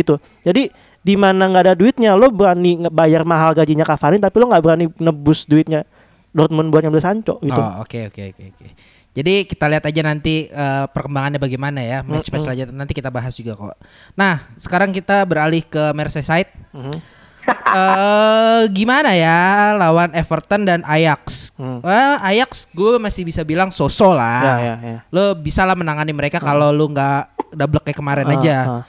gitu 0.00 0.16
jadi 0.40 0.72
di 1.06 1.14
mana 1.14 1.46
nggak 1.46 1.62
ada 1.70 1.74
duitnya 1.76 2.16
lo 2.16 2.32
berani 2.32 2.88
bayar 2.88 3.28
mahal 3.28 3.52
gajinya 3.52 3.84
Cavani 3.84 4.16
tapi 4.16 4.40
lo 4.40 4.48
nggak 4.48 4.64
berani 4.64 4.86
nebus 4.96 5.44
duitnya 5.44 5.84
Dortmund 6.32 6.72
buat 6.72 6.88
ngambil 6.88 7.04
Sancho 7.04 7.36
gitu 7.44 7.60
Oh, 7.60 7.84
oke 7.84 8.08
oke 8.08 8.22
oke 8.32 8.42
oke. 8.56 8.66
Jadi 9.16 9.48
kita 9.48 9.64
lihat 9.64 9.80
aja 9.82 10.00
nanti 10.02 10.44
eh, 10.44 10.84
perkembangannya 10.86 11.40
bagaimana 11.40 11.80
ya 11.80 12.04
match 12.04 12.28
match 12.28 12.44
selanjutnya 12.44 12.76
nanti 12.76 12.92
kita 12.92 13.08
bahas 13.08 13.32
juga 13.32 13.56
kok. 13.56 13.80
Nah 14.12 14.36
sekarang 14.54 14.92
kita 14.92 15.24
beralih 15.24 15.64
ke 15.64 15.90
Merseyside. 15.90 16.52
Mhm. 16.70 17.16
Eh 17.46 18.62
gimana 18.70 19.14
ya 19.14 19.38
lawan 19.74 20.10
Everton 20.12 20.62
dan 20.62 20.80
Ajax? 20.82 21.54
Hmm. 21.54 21.78
Wah 21.78 22.18
Ajax 22.20 22.68
gue 22.68 22.98
masih 22.98 23.22
bisa 23.22 23.40
bilang 23.40 23.70
sosok 23.70 24.12
lah. 24.12 24.42
ya 24.42 24.54
ya 24.58 24.74
ya 24.76 24.98
Lo 25.08 25.32
bisa 25.32 25.62
lah 25.62 25.72
menangani 25.72 26.10
mereka 26.10 26.36
kalau 26.36 26.70
lu 26.70 26.90
nggak 26.90 27.54
double 27.54 27.80
kayak 27.80 27.96
kemarin 27.96 28.26
Ah, 28.26 28.34
aja. 28.34 28.56
ah. 28.58 28.82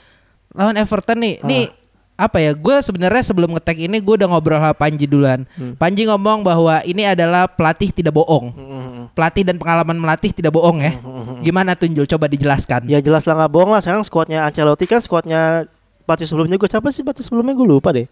Lawan 0.50 0.74
Everton 0.74 1.18
nih, 1.18 1.38
nih 1.40 1.64
apa 2.18 2.36
ya? 2.36 2.50
Gue 2.50 2.74
sebenarnya 2.78 3.22
sebelum 3.22 3.54
ngetek 3.54 3.78
ini 3.80 3.96
gue 3.96 4.14
udah 4.16 4.26
ngobrol 4.26 4.58
sama 4.58 4.74
Panji 4.74 5.06
duluan. 5.06 5.46
Hmm. 5.54 5.72
Panji 5.72 6.02
ngomong 6.02 6.42
bahwa 6.42 6.82
ini 6.82 7.06
adalah 7.06 7.46
pelatih 7.46 7.88
tidak 7.90 8.10
bohong. 8.12 8.50
Hmm, 8.50 9.06
Pelatih 9.10 9.42
dan 9.42 9.56
pengalaman 9.56 9.94
melatih 9.96 10.30
tidak 10.30 10.50
bohong 10.50 10.78
ya. 10.78 10.98
Gimana 11.40 11.72
Tunjul? 11.72 12.04
Coba 12.04 12.26
dijelaskan. 12.26 12.84
ya 12.84 12.98
jelas 12.98 13.22
lah 13.22 13.38
nggak 13.38 13.50
bohong 13.50 13.70
lah 13.70 13.78
sekarang 13.78 14.02
skuadnya 14.02 14.42
Ancelotti 14.42 14.84
kan 14.84 14.98
skuadnya 14.98 15.70
pelatih 16.02 16.26
sebelumnya 16.26 16.56
gue 16.56 16.66
siapa 16.66 16.88
sih 16.88 17.00
pelatih 17.00 17.22
sebelumnya 17.22 17.52
gue 17.52 17.66
lupa 17.68 17.90
deh 17.90 18.08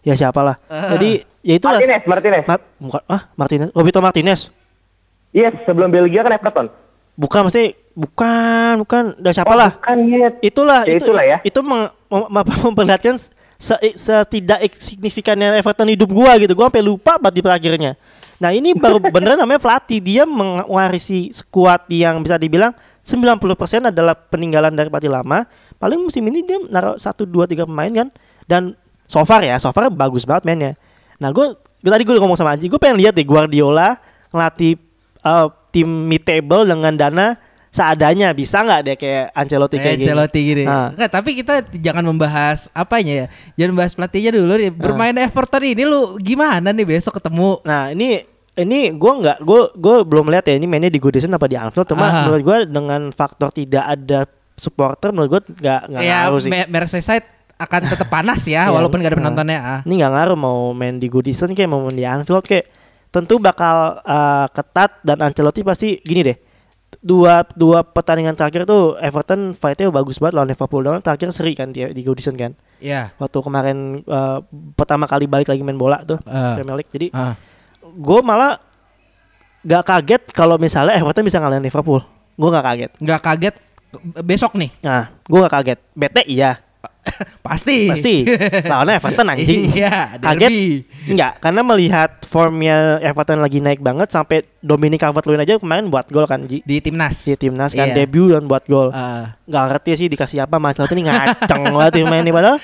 ya 0.00 0.14
siapa 0.14 0.40
lah 0.40 0.56
Ah. 0.64 0.94
jadi 0.94 1.10
ya 1.40 1.54
itulah 1.56 1.76
Martinez 1.76 2.02
Martinez 2.06 2.44
Mar- 2.46 2.66
bukan 2.78 3.02
ah 3.06 3.22
Martinez 3.34 3.68
Roberto 3.70 4.00
Martinez 4.00 4.40
yes 5.30 5.52
sebelum 5.60 5.88
Belgia 5.88 6.22
kan 6.22 6.32
Everton 6.32 6.66
bukan 7.12 7.40
mesti 7.44 7.74
bukan 7.92 8.80
bukan 8.80 9.02
udah 9.18 9.32
siapa 9.32 9.52
lah 9.52 9.70
kan 9.78 9.98
yes 10.00 10.38
itulah 10.40 10.82
Ya 10.84 10.94
itu 10.94 11.04
itulah 11.04 11.24
ya. 11.26 11.38
itu 11.42 11.58
meng, 11.60 11.90
mem- 12.06 12.30
apa, 12.32 12.52
memperlihatkan 12.64 13.18
se, 13.60 13.76
setidak 14.00 14.64
signifikannya 14.80 15.60
Everton 15.60 15.92
hidup 15.92 16.08
gua 16.08 16.40
gitu. 16.40 16.56
Gua 16.56 16.72
sampai 16.72 16.80
lupa 16.80 17.20
banget 17.20 17.36
di 17.36 17.42
perakhirnya 17.44 17.92
nah 18.40 18.56
ini 18.56 18.72
baru 18.72 18.96
beneran 19.14 19.36
namanya 19.36 19.60
pelatih 19.60 20.00
dia 20.00 20.24
mewarisi 20.24 21.28
skuad 21.28 21.84
yang 21.92 22.24
bisa 22.24 22.40
dibilang 22.40 22.72
90% 23.04 23.92
adalah 23.92 24.16
peninggalan 24.16 24.72
dari 24.72 24.88
pelatih 24.88 25.12
lama. 25.12 25.44
Paling 25.76 26.00
musim 26.00 26.24
ini 26.28 26.40
dia 26.44 26.56
naruh 26.68 26.96
satu 26.96 27.28
dua 27.28 27.44
tiga 27.44 27.68
pemain 27.68 27.88
kan? 27.92 28.08
Dan 28.48 28.76
so 29.04 29.20
far 29.28 29.44
ya 29.44 29.60
so 29.60 29.68
far 29.72 29.92
bagus 29.92 30.24
banget 30.24 30.48
mainnya. 30.48 30.72
Nah 31.20 31.32
gue 31.32 31.56
tadi 31.84 32.02
gue 32.04 32.16
ngomong 32.16 32.36
sama 32.36 32.56
Anji. 32.56 32.68
Gue 32.68 32.80
pengen 32.80 33.00
lihat 33.00 33.12
deh 33.16 33.24
Guardiola 33.24 34.00
ngelatih 34.32 34.80
uh, 35.24 35.48
tim 35.72 35.88
mid 35.88 36.24
table 36.24 36.64
dengan 36.64 36.92
dana 36.96 37.26
seadanya 37.70 38.34
bisa 38.34 38.66
nggak 38.66 38.80
deh 38.82 38.96
kayak 38.98 39.26
Ancelotti 39.30 39.78
kayak 39.78 39.96
gini 40.02 40.04
Ancelotti 40.10 40.40
gini. 40.42 40.64
Ah. 40.66 40.90
Enggak, 40.90 41.10
tapi 41.14 41.30
kita 41.38 41.54
jangan 41.78 42.02
membahas 42.02 42.66
apanya 42.74 43.14
ya. 43.14 43.26
Jangan 43.54 43.74
bahas 43.78 43.92
pelatihnya 43.94 44.34
dulu 44.34 44.52
nih. 44.58 44.70
Bermain 44.74 45.14
Everton 45.14 45.62
ini 45.62 45.86
lu 45.86 46.18
gimana 46.18 46.74
nih 46.74 46.86
besok 46.86 47.22
ketemu? 47.22 47.62
Nah 47.62 47.94
ini 47.94 48.26
ini 48.58 48.90
gue 48.90 49.12
nggak 49.22 49.38
gue 49.46 49.60
gue 49.78 49.96
belum 50.02 50.26
lihat 50.34 50.50
ya 50.50 50.58
ini 50.58 50.66
mainnya 50.66 50.90
di 50.90 50.98
Goodison 50.98 51.30
apa 51.32 51.46
di 51.46 51.54
Anfield 51.56 51.86
cuma 51.86 52.10
Aha. 52.10 52.18
menurut 52.26 52.42
gue 52.42 52.58
dengan 52.68 53.14
faktor 53.14 53.54
tidak 53.54 53.86
ada 53.86 54.26
supporter 54.58 55.14
menurut 55.14 55.38
gue 55.38 55.42
nggak 55.62 55.80
nggak 55.94 56.02
Ya 56.02 56.26
ngaruh 56.26 56.40
sih. 56.42 56.50
Me- 56.50 56.68
Merseyside 56.68 57.26
akan 57.56 57.80
tetap 57.86 58.08
panas 58.10 58.42
ya 58.50 58.66
Iya, 58.68 58.74
walaupun 58.74 58.98
gak 58.98 59.14
ada 59.14 59.16
ah. 59.16 59.22
penontonnya. 59.22 59.58
Ah. 59.62 59.80
Ini 59.86 59.94
nggak 59.94 60.12
ngaruh 60.12 60.36
mau 60.36 60.74
main 60.74 60.98
di 60.98 61.06
Goodison 61.06 61.54
kayak 61.54 61.70
mau 61.70 61.86
main 61.86 61.94
di 61.94 62.02
Anfield 62.02 62.42
kayak 62.42 62.66
tentu 63.14 63.38
bakal 63.38 64.02
uh, 64.02 64.46
ketat 64.50 64.98
dan 65.06 65.22
Ancelotti 65.22 65.62
pasti 65.62 65.98
gini 66.02 66.26
deh 66.26 66.49
dua 67.00 67.48
dua 67.56 67.80
pertandingan 67.80 68.36
terakhir 68.36 68.68
tuh 68.68 68.92
Everton 69.00 69.56
fightnya 69.56 69.88
bagus 69.88 70.20
banget 70.20 70.36
lawan 70.36 70.52
Liverpool 70.52 70.84
dan 70.84 71.00
terakhir 71.00 71.32
seri 71.32 71.56
kan 71.56 71.72
dia 71.72 71.88
di 71.88 72.04
Goodison 72.04 72.36
kan 72.36 72.52
Iya. 72.76 73.12
waktu 73.16 73.40
kemarin 73.40 74.04
uh, 74.04 74.44
pertama 74.76 75.08
kali 75.08 75.24
balik 75.24 75.48
lagi 75.48 75.64
main 75.64 75.76
bola 75.76 76.04
tuh 76.04 76.20
Ah. 76.24 76.60
Premier 76.60 76.76
League 76.76 76.92
jadi 76.92 77.08
Ah. 77.10 77.40
gue 77.80 78.20
malah 78.20 78.60
gak 79.60 79.84
kaget 79.84 80.22
kalau 80.32 80.56
misalnya 80.56 80.96
Everton 80.96 81.20
bisa 81.20 81.36
ngalahin 81.36 81.60
Liverpool. 81.60 82.00
Gue 82.32 82.48
gak 82.48 82.64
kaget. 82.64 82.90
Nggak 82.96 83.20
kaget 83.20 83.54
besok 84.24 84.56
nih. 84.56 84.72
Nah, 84.80 85.12
gue 85.20 85.36
gak 85.36 85.52
kaget. 85.52 85.78
Bete 85.92 86.22
iya. 86.24 86.56
Pasti. 87.46 87.86
Pasti. 87.86 88.14
Lawannya 88.62 88.96
Everton 88.96 89.28
anjing. 89.32 89.62
Iya, 89.68 90.16
Kaget? 90.16 90.50
Enggak, 91.06 91.32
karena 91.38 91.60
melihat 91.62 92.10
formnya 92.22 92.76
Everton 93.00 93.40
lagi 93.40 93.58
naik 93.58 93.80
banget 93.80 94.08
sampai 94.08 94.44
Dominic 94.58 95.00
Calvert-Lewin 95.00 95.42
aja 95.42 95.56
kemarin 95.56 95.88
buat 95.88 96.08
gol 96.08 96.24
kan 96.24 96.44
Ji. 96.44 96.60
Di 96.62 96.78
timnas. 96.78 97.24
Di 97.24 97.34
timnas 97.34 97.72
kan 97.72 97.90
Iya. 97.90 97.96
debut 97.98 98.30
dan 98.30 98.44
buat 98.44 98.64
gol. 98.64 98.92
Nggak 99.42 99.64
ngerti 99.66 99.90
sih 99.96 100.08
dikasih 100.08 100.40
apa 100.40 100.56
Mas 100.56 100.76
ini 100.78 101.02
ngaceng 101.02 101.62
banget 101.74 101.92
tim 101.92 102.06
main 102.06 102.20
ini 102.20 102.30
padahal 102.30 102.56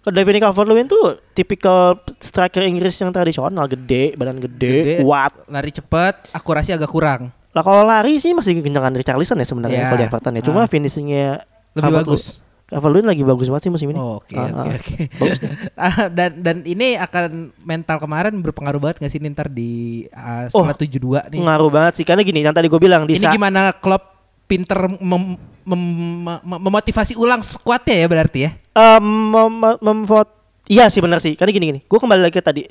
ke 0.00 0.10
Dominic 0.10 0.42
Calvert-Lewin 0.42 0.84
tuh 0.84 1.04
tipikal 1.32 1.96
striker 2.18 2.60
Inggris 2.62 2.92
yang 2.94 3.08
tradisional, 3.08 3.64
gede, 3.64 4.12
badan 4.14 4.36
gede, 4.36 4.74
Gede. 4.74 4.94
kuat. 5.00 5.32
lari 5.48 5.72
cepet, 5.72 6.28
akurasi 6.30 6.72
agak 6.72 6.88
kurang. 6.88 7.32
Lah 7.50 7.62
kalau 7.62 7.80
lari 7.82 8.18
sih 8.18 8.32
masih 8.32 8.60
kencangan 8.60 8.92
Richarlison 8.92 9.38
ya 9.38 9.46
sebenarnya 9.46 9.78
Iya. 9.78 9.86
kalau 9.86 9.96
di 9.96 10.04
Everton 10.04 10.32
ya. 10.34 10.42
Cuma 10.42 10.60
Ah. 10.60 10.68
finishingnya 10.68 11.40
Lebih 11.72 11.80
Calvert- 11.80 12.04
bagus. 12.04 12.43
Calvert-Lewin 12.64 13.04
lagi 13.04 13.22
bagus 13.22 13.46
banget 13.46 13.62
sih 13.62 13.72
musim 13.72 13.88
ini. 13.88 13.98
Oh, 13.98 14.18
Oke, 14.18 14.32
Ah, 14.32 14.48
oke, 14.48 14.56
ah. 14.56 14.74
oke. 14.74 14.94
Bagus 15.20 15.38
deh. 15.38 15.52
Ah, 15.76 16.08
dan 16.08 16.30
dan 16.38 16.56
ini 16.62 16.96
akan 16.96 17.52
mental 17.60 17.96
kemarin 17.98 18.32
berpengaruh 18.34 18.80
banget 18.80 18.96
gak 18.98 19.10
sih 19.10 19.18
nih 19.18 19.30
ntar 19.30 19.48
di 19.48 19.72
ah, 20.08 20.48
setelah 20.48 20.72
Oh, 20.72 20.80
72 20.80 21.28
nih. 21.28 21.40
Ngaruh 21.40 21.70
banget 21.70 21.92
sih 21.96 22.04
karena 22.04 22.22
gini 22.22 22.40
yang 22.40 22.52
tadi 22.52 22.66
gue 22.66 22.78
bilang 22.78 23.04
di 23.04 23.14
Ini 23.14 23.28
gimana 23.28 23.68
Klopp 23.70 24.16
pinter 24.44 24.80
mem- 24.90 25.36
mem- 25.62 25.96
mem- 26.40 26.62
memotivasi 26.62 27.14
ulang 27.14 27.40
skuadnya 27.40 27.96
ya 27.96 28.06
berarti 28.06 28.38
ya? 28.42 28.50
Eh, 28.72 29.00
mem- 29.00 29.78
memvot 29.78 30.28
iya 30.64 30.88
sih 30.88 30.98
benar 30.98 31.20
sih 31.20 31.32
karena 31.32 31.50
gini 31.50 31.66
gini 31.68 31.80
gue 31.80 31.98
kembali 31.98 32.20
lagi 32.22 32.34
ke 32.34 32.42
tadi 32.42 32.64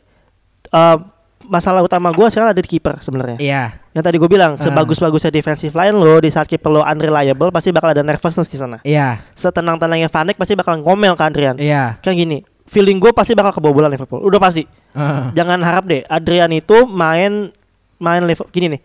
Eh, 0.65 0.97
masalah 1.45 1.79
utama 1.79 2.09
gue 2.09 2.23
sekarang 2.25 2.49
ada 2.49 2.57
di 2.57 2.69
kiper 2.69 2.97
sebenarnya 2.97 3.37
Iya. 3.37 3.63
yang 3.91 4.01
tadi 4.01 4.15
gue 4.15 4.25
bilang 4.25 4.55
Ah. 4.55 4.61
sebagus-bagusnya 4.61 5.29
defensive 5.29 5.71
line 5.71 5.91
lo 5.91 6.17
di 6.17 6.27
saat 6.27 6.45
kiper 6.45 6.69
lo 6.69 6.81
unreliable 6.81 7.49
pasti 7.49 7.69
bakal 7.69 7.89
ada 7.89 8.01
nervousness 8.01 8.45
di 8.45 8.55
sana 8.55 8.77
Iya. 8.81 9.19
setenang-tenangnya 9.33 10.07
Van 10.07 10.25
Dijk 10.25 10.35
pasti 10.35 10.53
bakal 10.53 10.79
ngomel 10.79 11.13
ke 11.13 11.23
Adrian 11.23 11.55
Iya. 11.55 11.97
kan 11.97 12.13
gini 12.13 12.41
feeling 12.63 12.97
gue 12.97 13.11
pasti 13.11 13.31
bakal 13.31 13.51
kebobolan 13.53 13.87
Liverpool 13.87 14.19
udah 14.19 14.39
pasti 14.39 14.63
Heeh. 14.91 15.33
jangan 15.33 15.59
harap 15.59 15.83
deh 15.85 16.03
Adrian 16.03 16.49
itu 16.49 16.85
main 16.85 17.51
main 17.97 18.21
Liverpool 18.21 18.49
gini 18.49 18.67
nih 18.71 18.81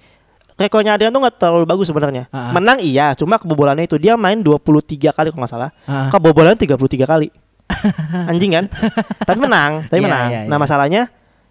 rekornya 0.57 0.93
Adrian 0.93 1.09
tuh 1.09 1.21
nggak 1.21 1.37
terlalu 1.37 1.65
bagus 1.65 1.87
sebenarnya 1.87 2.27
Ah. 2.29 2.51
menang 2.51 2.79
iya 2.79 3.15
cuma 3.15 3.37
kebobolannya 3.37 3.85
itu 3.85 3.95
dia 3.97 4.15
main 4.15 4.39
23 4.39 4.75
kali 5.09 5.31
kalau 5.31 5.41
nggak 5.41 5.53
salah 5.53 5.71
Ah. 5.85 6.11
kebobolan 6.11 6.55
33 6.55 6.75
kali 7.05 7.31
anjing 8.27 8.51
kan 8.51 8.65
tapi 9.23 9.39
menang 9.39 9.85
tapi 9.85 10.01
Iya, 10.01 10.05
menang 10.05 10.27
iya, 10.27 10.41
nah 10.43 10.57
iya. 10.57 10.61
masalahnya 10.61 11.03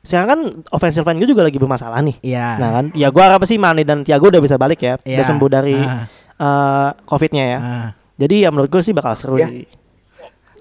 sekarang 0.08 0.28
kan 0.30 0.41
offensive 0.70 1.04
line 1.04 1.20
gue 1.20 1.30
juga 1.30 1.43
lagi 1.43 1.60
bermasalah 1.60 2.00
nih 2.00 2.15
Iya. 2.24 2.48
nah 2.56 2.70
kan 2.72 2.86
ya 2.93 3.08
gue 3.08 3.20
harap 3.20 3.43
sih 3.43 3.56
Mane 3.56 3.84
dan 3.84 4.02
Thiago 4.02 4.28
udah 4.28 4.39
bisa 4.39 4.56
balik 4.56 4.80
ya 4.80 4.96
Iya. 4.98 5.20
udah 5.20 5.26
sembuh 5.28 5.50
dari 5.52 5.76
Ah. 5.76 6.08
eh, 6.34 6.89
covidnya 7.04 7.43
ya 7.46 7.60
Ah. 7.60 7.88
jadi 8.15 8.48
ya 8.48 8.50
menurut 8.50 8.70
gue 8.70 8.80
sih 8.80 8.91
bakal 8.91 9.13
seru 9.13 9.36
Ya. 9.36 9.46
sih 9.46 9.67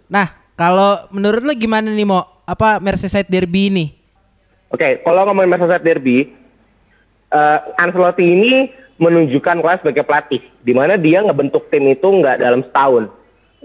Nah, 0.07 0.23
kalau 0.55 1.03
menurut 1.11 1.43
lo 1.43 1.51
gimana 1.53 1.87
nih 1.87 2.05
mau 2.05 2.23
apa 2.41 2.79
Merseyside 2.79 3.27
Derby 3.27 3.67
ini? 3.67 3.87
Oke, 4.69 5.03
kalau 5.03 5.27
ngomongin 5.27 5.51
Merseyside 5.51 5.83
Derby, 5.83 6.31
eh 7.29 7.59
Ancelotti 7.75 8.23
ini 8.23 8.71
menunjukkan 8.97 9.59
kelas 9.59 9.83
sebagai 9.83 10.03
pelatih, 10.03 10.39
di 10.63 10.71
mana 10.71 10.95
dia 10.95 11.21
ngebentuk 11.21 11.67
tim 11.69 11.85
itu 11.85 12.07
nggak 12.07 12.39
dalam 12.39 12.63
setahun. 12.63 13.11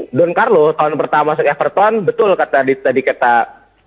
Don 0.09 0.33
Carlo 0.33 0.73
tahun 0.73 0.97
pertama 0.97 1.31
masuk 1.31 1.45
Everton, 1.45 2.01
betul 2.01 2.33
kata 2.33 2.65
di- 2.65 2.81
tadi 2.81 3.01
kata 3.01 3.33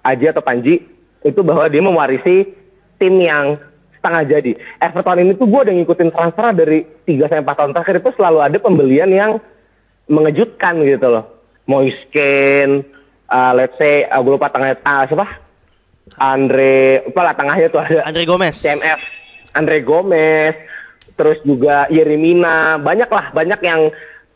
Aji 0.04 0.30
atau 0.30 0.40
Panji, 0.40 0.78
itu 1.24 1.40
bahwa 1.40 1.64
dia 1.72 1.80
mewarisi 1.80 2.52
tim 3.00 3.14
yang 3.18 3.56
setengah 3.96 4.22
jadi. 4.28 4.52
Everton 4.84 5.24
ini 5.24 5.32
tuh 5.40 5.48
gue 5.48 5.60
udah 5.64 5.74
ngikutin 5.74 6.12
transfer 6.12 6.52
dari 6.52 6.84
3 7.08 7.32
sampai 7.32 7.44
4 7.48 7.58
tahun 7.58 7.72
terakhir 7.72 7.96
itu 8.04 8.10
selalu 8.20 8.38
ada 8.44 8.58
pembelian 8.60 9.10
yang 9.10 9.40
mengejutkan 10.12 10.84
gitu 10.84 11.08
loh. 11.08 11.24
Moiskin, 11.64 12.84
uh, 13.32 13.52
let's 13.56 13.72
say, 13.80 14.04
uh, 14.04 14.20
gue 14.20 14.36
lupa 14.36 14.52
tengahnya, 14.52 14.76
ah, 14.84 15.08
siapa? 15.08 15.40
Andre, 16.20 17.00
apa 17.08 17.20
lah 17.24 17.32
tengahnya 17.32 17.72
tuh 17.72 17.80
ada 17.80 18.04
Andre 18.04 18.28
Gomez 18.28 18.60
CMF, 18.60 19.00
Andre 19.56 19.78
Gomez, 19.80 20.54
terus 21.16 21.40
juga 21.48 21.88
Yerimina, 21.88 22.76
banyak 22.76 23.08
lah, 23.08 23.32
banyak 23.32 23.60
yang 23.64 23.88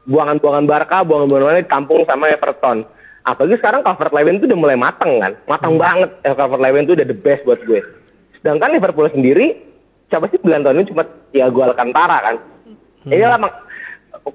buangan-buangan 0.09 0.65
Barca, 0.65 1.05
buangan-buangan 1.05 1.61
ditampung 1.69 2.09
sama 2.09 2.33
Everton. 2.33 2.89
Apalagi 3.29 3.61
sekarang 3.61 3.85
Calvert 3.85 4.17
Lewin 4.17 4.41
itu 4.41 4.49
udah 4.49 4.59
mulai 4.59 4.79
mateng 4.81 5.21
kan, 5.21 5.33
mateng 5.45 5.77
banget. 5.77 6.09
Eh, 6.25 6.33
Calvert 6.33 6.63
Lewin 6.65 6.89
itu 6.89 6.97
udah 6.97 7.05
the 7.05 7.13
best 7.13 7.45
buat 7.45 7.61
gue. 7.63 7.81
Sedangkan 8.41 8.73
Liverpool 8.73 9.13
sendiri, 9.13 9.61
siapa 10.09 10.33
sih 10.33 10.41
pilihan 10.41 10.65
tahun 10.65 10.81
ini 10.81 10.91
cuma 10.91 11.05
Thiago 11.29 11.61
Alcantara 11.61 12.19
kan. 12.25 12.37
Ini 13.05 13.25
lah 13.25 13.37
mak- 13.37 13.61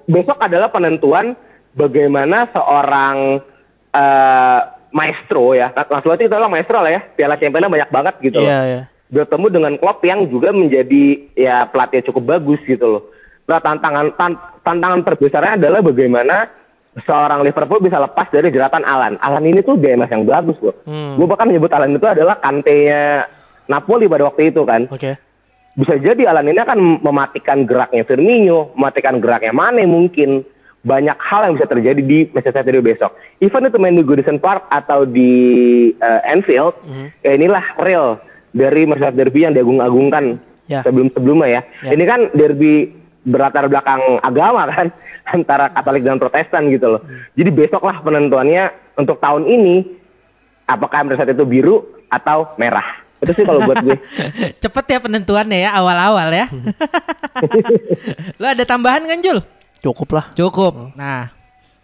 besok 0.06 0.38
adalah 0.38 0.70
penentuan 0.70 1.34
bagaimana 1.74 2.46
seorang 2.54 3.42
eh, 3.90 4.60
maestro 4.94 5.58
ya. 5.58 5.74
Ancelotti 5.74 6.30
itu 6.30 6.34
adalah 6.38 6.54
maestro 6.54 6.78
lah 6.78 6.94
ya. 6.94 7.02
Piala 7.18 7.42
Championnya 7.42 7.74
banyak 7.74 7.90
banget 7.90 8.16
gitu 8.22 8.38
loh 8.38 8.50
iya 8.50 8.62
iya 8.64 8.82
bertemu 9.14 9.46
dengan 9.54 9.74
Klopp 9.78 10.02
yang 10.02 10.26
juga 10.26 10.50
menjadi 10.50 11.22
ya 11.38 11.70
pelatih 11.70 12.02
yang 12.02 12.08
cukup 12.10 12.24
bagus 12.34 12.58
gitu 12.66 12.82
loh. 12.82 13.04
Nah 13.46 13.62
tantangan 13.62 14.10
tan- 14.18 14.42
tantangan 14.66 15.06
terbesarnya 15.06 15.62
adalah 15.62 15.86
bagaimana 15.86 16.50
seorang 17.02 17.42
Liverpool 17.42 17.82
bisa 17.82 17.98
lepas 17.98 18.30
dari 18.30 18.54
jeratan 18.54 18.86
Alan. 18.86 19.18
Alan 19.18 19.42
ini 19.42 19.66
tuh 19.66 19.82
DMS 19.82 20.14
yang 20.14 20.30
bagus 20.30 20.58
loh. 20.62 20.78
Hmm. 20.86 21.18
Gue 21.18 21.26
bahkan 21.26 21.50
menyebut 21.50 21.74
Alan 21.74 21.90
itu 21.90 22.06
adalah 22.06 22.38
kantenya 22.38 23.26
Napoli 23.66 24.06
pada 24.06 24.30
waktu 24.30 24.54
itu 24.54 24.62
kan. 24.62 24.86
oke 24.86 25.12
Bisa 25.74 25.98
jadi 25.98 26.30
Alan 26.30 26.46
ini 26.46 26.60
akan 26.62 27.02
mematikan 27.02 27.66
geraknya 27.66 28.06
Firmino, 28.06 28.78
mematikan 28.78 29.18
geraknya 29.18 29.56
Mane 29.56 29.90
mungkin. 29.90 30.46
Banyak 30.84 31.16
hal 31.16 31.48
yang 31.48 31.54
bisa 31.56 31.72
terjadi 31.72 32.02
di 32.04 32.28
Manchester 32.36 32.60
City 32.68 32.84
besok. 32.84 33.16
Even 33.40 33.72
itu 33.72 33.80
main 33.80 33.96
di 33.96 34.04
Goodison 34.04 34.36
Park 34.36 34.68
atau 34.68 35.08
di 35.08 35.32
eh, 35.96 36.22
Anfield, 36.28 36.76
ya 37.24 37.32
inilah 37.40 37.80
real 37.80 38.20
dari 38.52 38.84
Manchester 38.84 39.16
Derby 39.16 39.48
yang 39.48 39.56
diagung-agungkan 39.56 40.44
Ya. 40.64 40.80
sebelum-sebelumnya 40.80 41.48
ya. 41.52 41.62
Ya. 41.84 41.92
Ini 41.92 42.04
kan 42.08 42.20
derby 42.32 42.88
berlatar 43.24 43.66
belakang 43.66 44.20
agama 44.20 44.68
kan 44.74 44.88
antara 45.26 45.72
Katolik 45.72 46.04
dan 46.04 46.20
Protestan 46.20 46.68
gitu 46.70 46.88
loh. 46.88 47.02
Jadi 47.34 47.50
besok 47.50 47.84
lah 47.84 48.04
penentuannya 48.04 48.96
untuk 49.00 49.18
tahun 49.18 49.48
ini 49.48 49.76
apakah 50.68 51.08
Manchester 51.08 51.34
itu 51.34 51.48
biru 51.48 51.76
atau 52.08 52.54
merah. 52.56 53.04
Itu 53.24 53.32
sih 53.32 53.48
kalau 53.48 53.64
buat 53.64 53.80
gue. 53.80 53.96
Cepet 54.64 54.86
ya 54.86 55.00
penentuannya 55.00 55.58
ya 55.64 55.72
awal-awal 55.74 56.28
ya. 56.30 56.52
Lo 58.42 58.52
ada 58.52 58.64
tambahan 58.68 59.08
kan 59.08 59.20
Jul? 59.24 59.40
cukup 59.84 60.16
lah 60.16 60.26
Cukup. 60.32 60.96
Nah, 60.96 61.28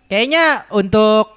kayaknya 0.07 0.63
untuk 0.71 1.27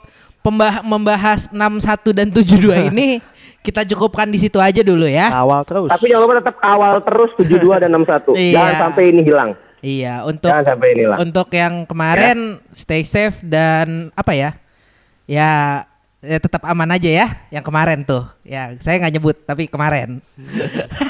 pembah- 0.47 0.87
membahas 0.87 1.51
61 1.51 2.15
dan 2.15 2.31
72 2.31 2.95
ini 2.95 3.19
kita 3.63 3.83
cukupkan 3.91 4.31
di 4.31 4.39
situ 4.39 4.63
aja 4.63 4.83
dulu 4.83 5.07
ya. 5.07 5.31
awal 5.31 5.63
terus 5.63 5.91
Tapi 5.91 6.11
jangan 6.11 6.23
lupa 6.27 6.35
tetap 6.39 6.57
awal 6.63 7.03
terus 7.03 7.31
72 7.35 7.83
dan 7.83 7.91
61. 7.91 8.35
Iya. 8.39 8.55
Jangan 8.55 8.75
sampai 8.79 9.03
ini 9.11 9.23
hilang. 9.23 9.51
Iya, 9.83 10.23
untuk 10.23 10.47
Jangan 10.47 10.79
sampai 10.79 10.95
untuk 11.19 11.49
yang 11.51 11.83
kemarin 11.91 12.63
stay 12.71 13.03
safe 13.03 13.43
dan 13.43 14.15
apa 14.15 14.31
ya? 14.31 14.55
Ya, 15.27 15.83
ya 16.23 16.39
tetap 16.39 16.63
aman 16.63 16.87
aja 16.87 17.11
ya 17.11 17.27
yang 17.51 17.67
kemarin 17.67 18.07
tuh. 18.07 18.23
Ya, 18.47 18.79
saya 18.79 19.03
nggak 19.03 19.19
nyebut 19.19 19.37
tapi 19.43 19.67
kemarin. 19.67 20.23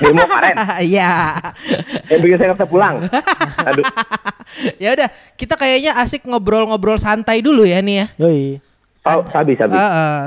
Demo 0.00 0.24
kemarin. 0.24 0.56
Iya. 0.88 1.36
Yang 2.08 2.20
bikin 2.24 2.36
saya 2.40 2.46
nggak 2.48 2.58
bisa 2.64 2.68
pulang. 2.72 2.94
Aduh. 3.60 3.84
ya 4.82 4.88
udah, 4.96 5.08
kita 5.36 5.54
kayaknya 5.60 5.92
asik 6.00 6.24
ngobrol-ngobrol 6.24 6.96
santai 6.96 7.44
dulu 7.44 7.68
ya 7.68 7.84
nih 7.84 7.96
ya. 8.00 8.06
yoi 8.24 8.56
Oh, 9.04 9.20
sabi, 9.28 9.52
sabi. 9.58 9.76
Ah, 9.76 9.84
ah. 9.84 10.24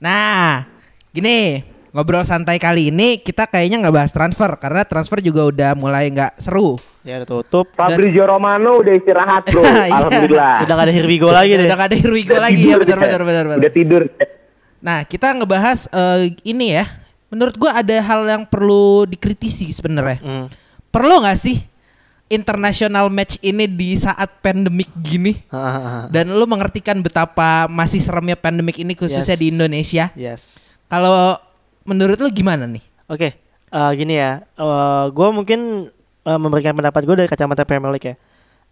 Nah, 0.00 0.64
gini 1.12 1.71
ngobrol 1.92 2.24
santai 2.24 2.56
kali 2.56 2.88
ini 2.88 3.20
kita 3.20 3.44
kayaknya 3.44 3.84
nggak 3.84 3.94
bahas 3.94 4.10
transfer 4.10 4.48
karena 4.56 4.82
transfer 4.82 5.20
juga 5.20 5.44
udah 5.44 5.70
mulai 5.76 6.08
nggak 6.08 6.40
seru. 6.40 6.80
ya 7.02 7.20
udah 7.20 7.28
tutup 7.28 7.66
Fabrizio 7.74 8.24
Romano 8.24 8.78
udah 8.80 8.92
istirahat 8.96 9.44
bro. 9.50 9.60
Iya. 9.66 9.90
Alhamdulillah. 9.90 10.56
udah 10.64 10.74
gak 10.74 10.86
ada 10.86 10.94
Hirvigo 10.94 11.28
lagi 11.28 11.52
deh 11.58 11.66
Udah 11.66 11.76
gak 11.76 11.88
ada 11.90 11.98
Hirwigo 11.98 12.36
lagi 12.38 12.62
ya 12.62 12.76
benar 12.78 12.98
benar 12.98 13.20
benar 13.26 13.44
benar. 13.50 13.58
Udah 13.58 13.72
tidur. 13.74 14.02
Nah, 14.82 14.98
kita 15.06 15.30
ngebahas 15.34 15.86
eh, 15.90 16.34
ini 16.42 16.78
ya. 16.78 16.86
Menurut 17.26 17.54
gua 17.58 17.80
ada 17.80 17.96
hal 17.98 18.22
yang 18.24 18.42
perlu 18.46 19.02
dikritisi 19.04 19.70
sebenarnya. 19.74 20.18
Hmm. 20.22 20.46
Perlu 20.94 21.26
nggak 21.26 21.38
sih 21.38 21.58
international 22.28 23.12
match 23.12 23.36
ini 23.42 23.66
di 23.68 23.92
saat 23.98 24.40
pandemik 24.40 24.88
gini? 24.96 25.36
Dan 26.08 26.32
lu 26.32 26.46
mengertikan 26.46 27.02
betapa 27.02 27.68
masih 27.68 28.00
seremnya 28.00 28.38
pandemik 28.38 28.78
ini 28.80 28.94
khususnya 28.94 29.36
Yes. 29.36 29.42
di 29.42 29.46
Indonesia. 29.50 30.04
yes 30.14 30.42
Kalau 30.86 31.34
menurut 31.84 32.18
lu 32.18 32.28
gimana 32.30 32.66
nih? 32.66 32.84
Oke, 33.10 33.28
eh, 33.70 33.90
gini 33.98 34.16
ya. 34.18 34.42
gue 35.10 35.28
mungkin 35.34 35.90
eh, 36.22 36.38
memberikan 36.38 36.74
pendapat 36.76 37.02
gue 37.04 37.16
dari 37.24 37.28
kacamata 37.30 37.66
Premier 37.66 37.92
League 37.92 38.08
ya. 38.12 38.16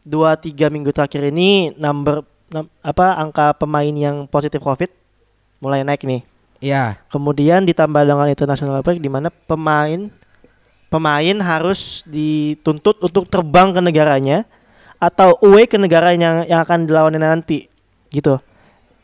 Dua 0.01 0.33
tiga 0.41 0.73
minggu 0.73 0.91
terakhir 0.97 1.29
ini 1.29 1.77
number 1.77 2.25
nam- 2.49 2.73
apa 2.81 3.21
angka 3.21 3.55
pemain 3.57 3.93
yang 3.93 4.25
positif 4.27 4.61
COVID 4.61 4.91
mulai 5.61 5.85
naik 5.85 6.05
nih. 6.05 6.23
Ya, 6.61 7.01
Kemudian 7.09 7.65
ditambah 7.65 8.05
dengan 8.05 8.29
international 8.29 8.85
break 8.85 9.01
di 9.01 9.09
mana 9.09 9.33
pemain 9.33 10.13
pemain 10.93 11.37
harus 11.41 12.05
dituntut 12.05 13.01
untuk 13.01 13.25
terbang 13.33 13.73
ke 13.73 13.81
negaranya 13.81 14.45
atau 15.01 15.41
away 15.41 15.65
ke 15.65 15.81
negara 15.81 16.13
yang 16.13 16.45
yang 16.45 16.61
akan 16.61 16.85
dilawanin 16.85 17.25
nanti 17.25 17.71
gitu. 18.13 18.37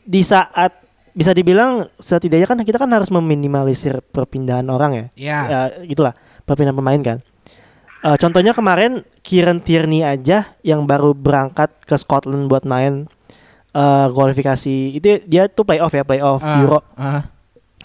Di 0.05 0.21
saat 0.21 0.86
bisa 1.17 1.33
dibilang 1.33 1.81
setidaknya 1.97 2.45
kan 2.45 2.61
kita 2.61 2.77
kan 2.77 2.93
harus 2.93 3.09
meminimalisir 3.09 4.05
perpindahan 4.05 4.69
orang 4.69 4.91
ya. 4.93 5.05
Iya. 5.17 5.39
Ya 5.49 5.59
gitulah 5.83 6.13
perpindahan 6.45 6.77
pemain 6.77 7.01
kan. 7.01 7.17
Eh, 7.97 8.17
contohnya 8.21 8.53
kemarin 8.53 9.01
Kieran 9.25 9.57
Tierney 9.57 10.05
aja 10.05 10.53
yang 10.61 10.85
baru 10.85 11.17
berangkat 11.17 11.73
ke 11.81 11.97
Scotland 11.97 12.45
buat 12.45 12.61
main 12.63 13.09
eh, 13.73 14.07
kualifikasi 14.07 14.93
itu 14.93 15.25
dia 15.25 15.49
tuh 15.49 15.65
playoff 15.65 15.91
ya 15.91 16.05
playoff 16.05 16.39
Ah, 16.39 16.61
Euro 16.61 16.79
ah, 16.93 17.25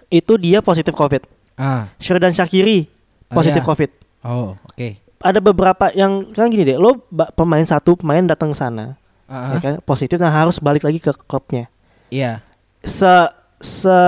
itu 0.06 0.36
dia 0.36 0.60
positif 0.60 0.92
COVID. 0.92 1.24
ah. 1.56 1.88
Sheridan 1.96 2.30
Shakiri 2.30 2.84
Oh, 3.32 3.40
positif 3.40 3.64
iya. 3.64 3.66
COVID. 3.66 3.90
Oh, 4.28 4.52
oke. 4.62 4.88
Ada 5.24 5.40
beberapa 5.40 5.88
yang 5.90 6.28
kan 6.28 6.52
gini 6.52 6.68
deh, 6.68 6.76
lo 6.76 7.00
pemain 7.32 7.64
satu 7.64 7.96
pemain 7.96 8.20
datang 8.20 8.52
ke 8.52 8.58
sana, 8.58 9.00
Ah, 9.24 9.56
ya 9.56 9.58
kan 9.58 9.74
positif, 9.80 10.20
nah 10.20 10.28
harus 10.28 10.60
balik 10.60 10.84
lagi 10.84 11.00
ke 11.00 11.16
klubnya. 11.16 11.72
Iya. 12.12 12.44
Se 12.82 13.14
se 13.62 13.98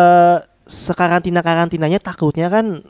sekarantina 0.67 1.45
karantinanya 1.45 2.01
takutnya 2.01 2.51
kan 2.51 2.83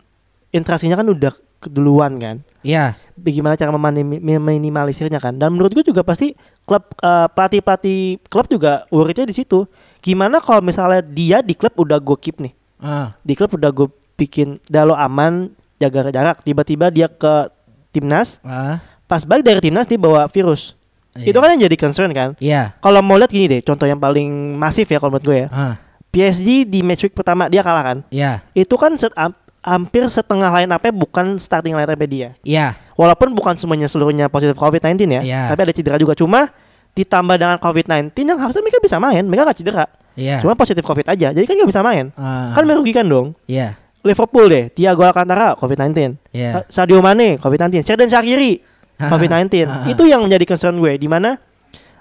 interaksinya 0.54 0.96
kan 0.96 1.08
udah 1.10 1.32
keduluan 1.64 2.20
kan. 2.20 2.44
Iya. 2.60 2.96
Bagaimana 3.16 3.56
cara 3.56 3.72
meminimalisirnya 3.72 5.20
kan? 5.20 5.36
Dan 5.40 5.56
menurut 5.56 5.72
gue 5.72 5.84
juga 5.84 6.04
pasti 6.04 6.32
klub 6.64 6.84
eh, 7.00 7.26
pelatih 7.32 7.60
pelatih 7.60 8.00
klub 8.28 8.46
juga 8.48 8.84
worriednya 8.92 9.28
di 9.28 9.36
situ. 9.36 9.64
Gimana 10.04 10.40
kalau 10.44 10.60
misalnya 10.60 11.00
dia 11.00 11.40
di 11.40 11.56
klub 11.56 11.72
udah 11.80 11.96
gue 11.96 12.16
keep 12.20 12.36
nih, 12.40 12.52
Ah, 12.84 13.16
di 13.24 13.32
klub 13.32 13.56
udah 13.56 13.72
gue 13.72 13.88
bikin, 14.20 14.60
dah 14.68 14.84
lo 14.84 14.92
aman, 14.92 15.48
jaga 15.80 16.12
jarak. 16.12 16.44
Tiba-tiba 16.44 16.92
dia 16.92 17.08
ke 17.08 17.48
timnas, 17.88 18.44
ah. 18.44 18.84
pas 19.08 19.24
balik 19.24 19.48
dari 19.48 19.64
timnas 19.64 19.88
dia 19.88 19.96
bawa 19.96 20.28
virus. 20.28 20.76
Iya. 21.14 21.30
Itu 21.30 21.38
kan 21.38 21.48
yang 21.50 21.62
jadi 21.62 21.76
concern 21.76 22.10
kan. 22.10 22.34
Iya. 22.36 22.74
Kalau 22.76 22.98
mau 22.98 23.14
lihat 23.14 23.30
gini 23.30 23.46
deh, 23.48 23.60
contoh 23.60 23.84
yang 23.84 23.96
paling 23.96 24.26
masif 24.54 24.84
ya 24.84 24.98
kalau 24.98 25.14
menurut 25.14 25.24
gue 25.24 25.38
ya. 25.40 25.48
Ah, 25.48 25.74
PSG 26.10 26.62
di 26.64 26.80
match 26.80 27.02
week 27.02 27.14
pertama 27.14 27.46
dia 27.46 27.60
kalah 27.60 27.82
kan. 27.84 27.98
iya. 28.08 28.42
Itu 28.50 28.74
kan 28.74 28.94
set, 28.94 29.14
am- 29.14 29.34
hampir 29.60 30.04
setengah 30.04 30.50
line 30.52 30.68
up 30.68 30.84
bukan 30.92 31.34
starting 31.36 31.72
line 31.72 31.86
up 31.86 32.00
dia. 32.04 32.34
Iya. 32.42 32.74
Walaupun 32.94 33.30
bukan 33.30 33.54
semuanya 33.54 33.86
seluruhnya 33.86 34.26
positif 34.28 34.54
COVID-19 34.54 34.94
ya, 35.08 35.22
Iya. 35.22 35.40
tapi 35.48 35.60
ada 35.62 35.72
cedera 35.72 35.96
juga. 35.96 36.14
Cuma 36.14 36.50
ditambah 36.92 37.34
dengan 37.34 37.58
COVID-19 37.58 38.14
yang 38.14 38.38
harusnya 38.38 38.62
mereka 38.62 38.78
bisa 38.78 39.02
main, 39.02 39.22
mereka 39.22 39.50
gak 39.50 39.58
cedera. 39.58 39.86
Iya. 40.14 40.38
Cuma 40.38 40.54
positif 40.54 40.78
COVID 40.80 41.06
aja, 41.08 41.30
jadi 41.30 41.42
kan 41.42 41.54
gak 41.56 41.70
bisa 41.70 41.82
main. 41.82 42.14
Ah, 42.14 42.54
Kan 42.54 42.62
merugikan 42.64 43.02
dong. 43.02 43.34
Iya. 43.46 43.74
Liverpool 44.04 44.46
deh, 44.46 44.64
Thiago 44.68 45.02
Alcantara 45.02 45.56
COVID-19, 45.56 46.14
Iya. 46.30 46.50
Sa- 46.68 46.84
Sadio 46.84 47.00
Mane 47.00 47.40
COVID-19, 47.40 47.82
Sheridan 47.82 48.06
Shaqiri 48.06 48.62
COVID-19. 48.98 49.66
Ah. 49.66 49.86
Itu 49.90 50.06
yang 50.06 50.22
menjadi 50.22 50.44
concern 50.46 50.78
gue 50.78 50.94
di 50.98 51.08
mana 51.10 51.36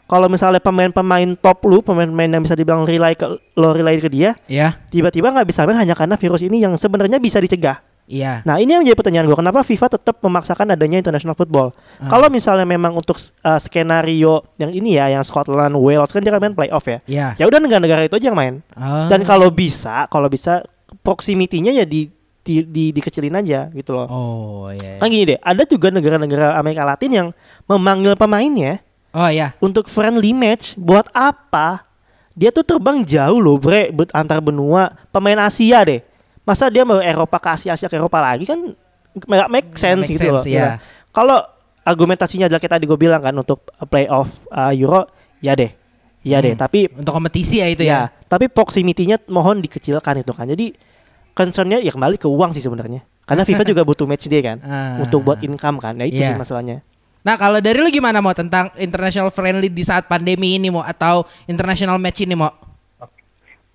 kalau 0.03 0.27
misalnya 0.27 0.60
pemain-pemain 0.60 1.34
top 1.39 1.63
lu, 1.65 1.79
pemain-pemain 1.82 2.29
yang 2.29 2.43
bisa 2.43 2.53
dibilang 2.53 2.84
rely 2.84 3.15
ke 3.15 3.25
lo 3.56 3.71
rely 3.71 3.97
ke 4.03 4.12
dia, 4.12 4.36
Iya. 4.51 4.75
tiba-tiba 4.91 5.32
nggak 5.32 5.47
bisa 5.47 5.63
main 5.63 5.79
hanya 5.79 5.95
karena 5.95 6.19
virus 6.19 6.43
ini 6.43 6.60
yang 6.62 6.75
sebenarnya 6.75 7.17
bisa 7.17 7.39
dicegah. 7.39 7.79
Iya. 8.03 8.43
Nah 8.43 8.60
ini 8.60 8.75
yang 8.75 8.84
menjadi 8.84 8.99
pertanyaan 8.99 9.25
gue, 9.32 9.38
kenapa 9.39 9.63
FIFA 9.63 9.88
tetap 9.95 10.19
memaksakan 10.19 10.75
adanya 10.75 10.99
international 10.99 11.39
football? 11.39 11.71
Ah. 12.03 12.12
Kalau 12.12 12.27
misalnya 12.27 12.67
memang 12.67 12.91
untuk 12.99 13.15
uh, 13.15 13.60
skenario 13.63 14.43
yang 14.60 14.75
ini 14.75 14.99
ya, 14.99 15.08
yang 15.08 15.23
Scotland, 15.23 15.71
Wales 15.79 16.12
kan 16.12 16.19
dia 16.19 16.36
kan 16.36 16.43
main 16.43 16.51
playoff 16.51 16.84
ya. 16.84 16.99
Iya. 17.08 17.27
Ya 17.39 17.45
udah 17.47 17.63
negara-negara 17.63 18.03
itu 18.03 18.19
aja 18.19 18.27
yang 18.27 18.38
main. 18.38 18.60
Ah. 18.75 19.08
Dan 19.08 19.23
kalau 19.23 19.47
bisa, 19.49 20.12
kalau 20.12 20.27
bisa 20.27 20.67
proximity-nya 20.99 21.71
ya 21.73 21.88
di, 21.88 22.12
di, 22.43 22.67
di- 22.67 22.91
dikecilin 22.91 23.34
aja 23.34 23.71
gitu 23.71 23.95
loh. 23.95 24.08
Oh, 24.08 24.67
iya. 24.69 24.99
Kan 24.99 25.08
gini 25.08 25.34
deh, 25.34 25.39
ada 25.39 25.63
juga 25.63 25.88
negara-negara 25.89 26.60
Amerika 26.60 26.84
Latin 26.84 27.12
yang 27.12 27.27
memanggil 27.65 28.13
pemainnya 28.13 28.84
Oh, 29.15 29.32
iya. 29.32 29.56
untuk 29.58 29.88
friendly 29.88 30.36
match. 30.36 30.75
Buat 30.75 31.08
apa? 31.15 31.88
Dia 32.36 32.51
tuh 32.51 32.65
terbang 32.65 32.99
jauh 33.01 33.39
loh, 33.39 33.56
bre, 33.56 33.93
antar 34.12 34.43
benua. 34.43 34.91
Pemain 35.10 35.47
Asia 35.47 35.86
deh. 35.86 36.03
Masa 36.43 36.67
dia 36.67 36.84
mau 36.84 36.99
Eropa 36.99 37.39
ke 37.39 37.49
Asia, 37.49 37.71
Asia 37.71 37.88
ke 37.88 37.95
Eropa 37.95 38.19
lagi 38.19 38.43
kan 38.43 38.60
nggak 39.13 39.47
make 39.47 39.69
sense 39.77 40.03
make 40.03 40.17
gitu 40.17 40.34
loh. 40.34 40.43
iya. 40.43 40.60
Ya. 40.60 40.69
Kalau 41.13 41.39
argumentasinya 41.86 42.49
adalah 42.49 42.60
kita 42.60 42.75
tadi 42.75 42.89
gue 42.89 42.99
bilang 42.99 43.21
kan 43.21 43.32
untuk 43.32 43.63
playoff 43.88 44.43
uh, 44.49 44.73
Euro, 44.73 45.08
ya 45.39 45.53
deh, 45.53 45.71
ya 46.25 46.41
deh. 46.41 46.58
Hmm. 46.58 46.63
Tapi 46.65 46.91
Untuk 46.91 47.13
kompetisi 47.13 47.62
ya 47.62 47.69
itu 47.69 47.86
ya, 47.86 48.10
ya. 48.10 48.25
tapi 48.27 48.49
proximity-nya 48.49 49.21
mohon 49.29 49.62
dikecilkan 49.62 50.19
itu 50.19 50.34
kan. 50.34 50.49
Jadi 50.49 50.73
concernnya 51.34 51.82
ya 51.82 51.91
kembali 51.91 52.15
ke 52.17 52.30
uang 52.30 52.54
sih 52.54 52.62
sebenarnya. 52.62 53.02
Karena 53.24 53.43
FIFA 53.43 53.63
juga 53.63 53.82
butuh 53.82 54.06
match 54.06 54.28
day 54.28 54.43
kan, 54.43 54.58
Ah. 54.62 55.00
untuk 55.00 55.24
buat 55.24 55.39
income 55.39 55.80
kan. 55.80 55.96
Ya 55.98 56.06
itu 56.06 56.19
Iya. 56.19 56.36
sih 56.36 56.39
masalahnya. 56.39 56.84
Nah, 57.24 57.39
kalau 57.39 57.63
dari 57.63 57.80
lu 57.80 57.88
gimana 57.88 58.19
mau 58.19 58.36
tentang 58.36 58.67
international 58.76 59.32
friendly 59.32 59.72
di 59.72 59.80
saat 59.80 60.12
pandemi 60.12 60.60
ini 60.60 60.67
mau 60.67 60.84
atau 60.84 61.24
international 61.48 61.96
match 61.96 62.19
ini 62.28 62.36
mau? 62.36 62.52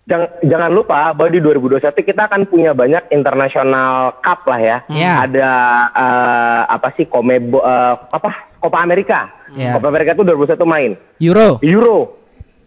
Jangan, 0.08 0.28
jangan 0.40 0.70
lupa 0.72 1.12
bahwa 1.12 1.28
di 1.28 1.40
2021 1.40 2.00
kita 2.00 2.28
akan 2.28 2.48
punya 2.48 2.72
banyak 2.72 3.12
international 3.12 4.16
cup 4.20 4.40
lah 4.48 4.60
ya. 4.60 4.76
Iya. 4.88 5.12
Ada 5.28 5.50
eh, 5.96 6.62
apa 6.68 6.88
sih 6.96 7.04
Komebo 7.08 7.60
eh, 7.60 7.94
apa 8.08 8.52
Copa 8.60 8.84
America. 8.84 9.28
Iya. 9.52 9.76
Copa 9.76 9.88
America 9.88 10.12
itu 10.12 10.24
2021 10.24 10.64
main. 10.64 10.90
Euro. 11.20 11.60
Euro 11.60 12.17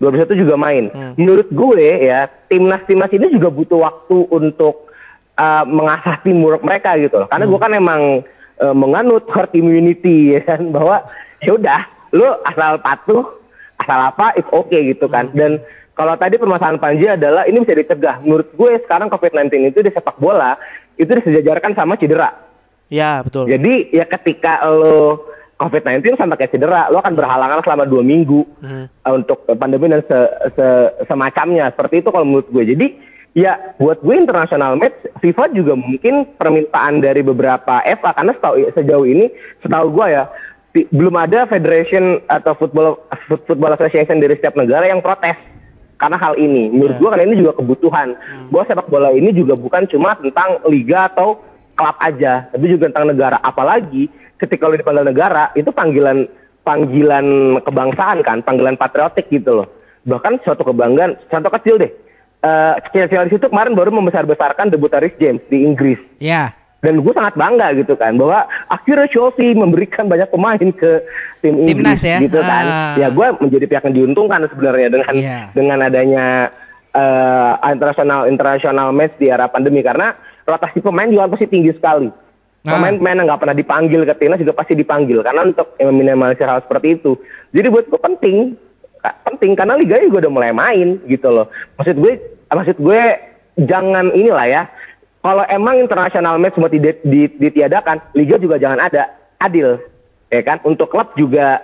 2021 0.01 0.41
juga 0.41 0.55
main. 0.57 0.89
Menurut 1.13 1.47
gue 1.53 2.09
ya 2.09 2.25
timnas 2.49 2.81
timnas 2.89 3.13
ini 3.13 3.29
juga 3.29 3.53
butuh 3.53 3.85
waktu 3.85 4.17
untuk 4.33 4.89
uh, 5.37 5.63
mengasah 5.69 6.17
teamwork 6.25 6.65
mereka 6.65 6.97
gitu 6.97 7.21
loh. 7.21 7.29
Karena 7.29 7.45
gue 7.45 7.59
kan 7.61 7.71
emang 7.77 8.01
uh, 8.65 8.75
menganut 8.75 9.29
herd 9.29 9.53
immunity 9.53 10.29
ya 10.35 10.41
kan 10.41 10.73
bahwa 10.73 11.05
ya 11.45 11.53
udah 11.53 11.81
lu 12.11 12.27
asal 12.43 12.81
patuh 12.81 13.23
asal 13.77 13.99
apa 14.09 14.33
it's 14.33 14.49
okay 14.49 14.89
gitu 14.89 15.05
kan. 15.05 15.29
Dan 15.37 15.61
kalau 15.93 16.17
tadi 16.17 16.41
permasalahan 16.41 16.81
Panji 16.81 17.05
adalah 17.05 17.45
ini 17.45 17.61
bisa 17.61 17.77
dicegah. 17.77 18.25
Menurut 18.25 18.49
gue 18.57 18.71
sekarang 18.89 19.13
COVID-19 19.13 19.69
itu 19.69 19.79
di 19.85 19.93
sepak 19.93 20.17
bola 20.17 20.57
itu 20.97 21.13
disejajarkan 21.13 21.77
sama 21.77 21.93
cedera. 21.93 22.33
Ya 22.89 23.21
betul. 23.21 23.47
Jadi 23.47 23.93
ya 23.93 24.09
ketika 24.09 24.65
lo 24.65 25.29
COVID-19 25.61 26.17
sampai 26.17 26.35
kayak 26.35 26.51
cedera, 26.51 26.89
lo 26.89 26.97
akan 26.97 27.13
berhalangan 27.13 27.61
selama 27.61 27.85
dua 27.85 28.01
minggu 28.01 28.41
Hmm. 28.59 28.85
uh, 29.05 29.13
untuk 29.13 29.45
pandemi 29.55 29.85
dan 29.85 30.01
se- 30.03 30.31
se- 30.57 30.91
semacamnya. 31.05 31.69
Seperti 31.71 32.01
itu 32.01 32.09
kalau 32.09 32.25
menurut 32.25 32.49
gue. 32.49 32.63
Jadi 32.65 32.87
ya 33.31 33.77
buat 33.77 34.01
gue 34.01 34.15
international 34.17 34.75
match, 34.75 34.97
FIFA 35.21 35.53
juga 35.53 35.73
mungkin 35.73 36.33
permintaan 36.35 36.99
dari 36.99 37.21
beberapa 37.21 37.79
FA 37.85 38.11
karena 38.11 38.33
setahu 38.33 38.55
sejauh 38.73 39.05
ini 39.05 39.29
setahu 39.61 39.93
gue 39.93 40.07
ya 40.09 40.23
belum 40.71 41.15
ada 41.15 41.45
federation 41.45 42.19
atau 42.25 42.55
football 42.55 43.03
Foot- 43.27 43.43
football 43.45 43.75
association 43.75 44.17
dari 44.17 44.35
setiap 44.35 44.55
negara 44.55 44.87
yang 44.87 44.99
protes 44.99 45.35
karena 45.95 46.17
hal 46.17 46.33
ini. 46.35 46.71
Menurut 46.71 46.95
Ya. 46.95 46.99
gue 46.99 47.09
karena 47.11 47.25
ini 47.27 47.35
juga 47.37 47.53
kebutuhan. 47.53 48.07
Bahwa 48.49 48.63
sepak 48.65 48.87
bola 48.87 49.11
ini 49.11 49.29
juga 49.31 49.53
bukan 49.53 49.85
cuma 49.85 50.15
tentang 50.17 50.63
liga 50.65 51.05
atau 51.07 51.43
klub 51.71 51.97
aja, 51.99 52.49
tapi 52.49 52.65
juga 52.67 52.89
tentang 52.89 53.07
negara. 53.07 53.37
Apalagi 53.39 54.09
ketika 54.41 54.65
lo 54.65 54.73
dipanggil 54.73 55.05
negara, 55.05 55.53
itu 55.53 55.69
panggilan 55.69 56.25
panggilan 56.65 57.25
kebangsaan 57.61 58.25
kan, 58.25 58.41
panggilan 58.41 58.75
patriotik 58.75 59.29
gitu 59.29 59.61
loh. 59.61 59.67
Bahkan 60.01 60.41
suatu 60.41 60.65
kebanggaan, 60.65 61.21
contoh 61.29 61.53
kecil 61.53 61.77
deh. 61.77 61.91
Eh 62.41 62.73
Chelsea 62.89 63.21
di 63.21 63.37
situ 63.37 63.45
kemarin 63.47 63.77
baru 63.77 63.93
membesar-besarkan 63.93 64.73
debut 64.73 64.89
James 65.21 65.45
di 65.45 65.61
Inggris 65.61 66.01
Ya. 66.17 66.49
dan 66.81 66.97
gue 66.97 67.13
sangat 67.13 67.37
bangga 67.37 67.69
gitu 67.77 67.93
kan 67.93 68.17
bahwa 68.17 68.49
akhirnya 68.65 69.05
Chelsea 69.13 69.53
memberikan 69.53 70.09
banyak 70.09 70.25
pemain 70.33 70.57
ke 70.57 71.05
tim 71.45 71.61
Timnas 71.69 72.01
Inggris 72.01 72.01
ya? 72.01 72.17
gitu 72.17 72.41
kan 72.41 72.65
Ah. 72.65 72.93
ya 72.97 73.13
gue 73.13 73.27
menjadi 73.37 73.65
pihak 73.69 73.83
yang 73.85 73.93
diuntungkan 73.93 74.41
sebenarnya 74.49 74.89
dengan 74.89 75.13
Iya. 75.13 75.39
dengan 75.53 75.77
adanya 75.85 76.25
eh, 76.91 77.53
internasional 77.69 78.25
internasional 78.25 78.89
match 78.89 79.13
di 79.21 79.29
era 79.29 79.45
pandemi 79.45 79.85
karena 79.85 80.17
rotasi 80.41 80.81
pemain 80.81 81.07
juga 81.07 81.29
pasti 81.29 81.45
tinggi 81.45 81.77
sekali. 81.77 82.09
Pemain-pemain 82.61 83.17
yang 83.17 83.25
nggak 83.25 83.41
pernah 83.41 83.57
dipanggil 83.57 84.01
ke 84.05 84.13
timnas 84.21 84.41
juga 84.41 84.53
pasti 84.53 84.73
dipanggil 84.77 85.25
karena 85.25 85.49
untuk 85.49 85.73
meminimalisir 85.81 86.45
hal 86.45 86.61
seperti 86.61 87.01
itu. 87.01 87.17
Jadi 87.49 87.67
buat 87.73 87.85
gue 87.89 88.01
penting 88.01 88.53
penting 89.01 89.57
karena 89.57 89.73
liga 89.81 89.97
juga 89.97 90.27
udah 90.27 90.31
mulai 90.31 90.51
main 90.53 91.01
gitu 91.09 91.25
loh. 91.33 91.49
Maksud 91.81 91.97
gue 91.97 92.13
maksud 92.53 92.77
gue 92.77 93.01
jangan 93.65 94.13
inilah 94.13 94.45
ya. 94.45 94.63
Kalau 95.21 95.45
emang 95.49 95.77
internasional 95.77 96.41
match 96.41 96.57
semua 96.57 96.69
tidak 96.69 97.01
di- 97.05 97.33
ditiadakan 97.37 98.13
liga 98.17 98.37
juga 98.37 98.61
jangan 98.61 98.81
ada. 98.81 99.09
Adil 99.41 99.81
ya 100.29 100.41
kan? 100.45 100.61
Untuk 100.61 100.93
klub 100.93 101.17
juga 101.17 101.61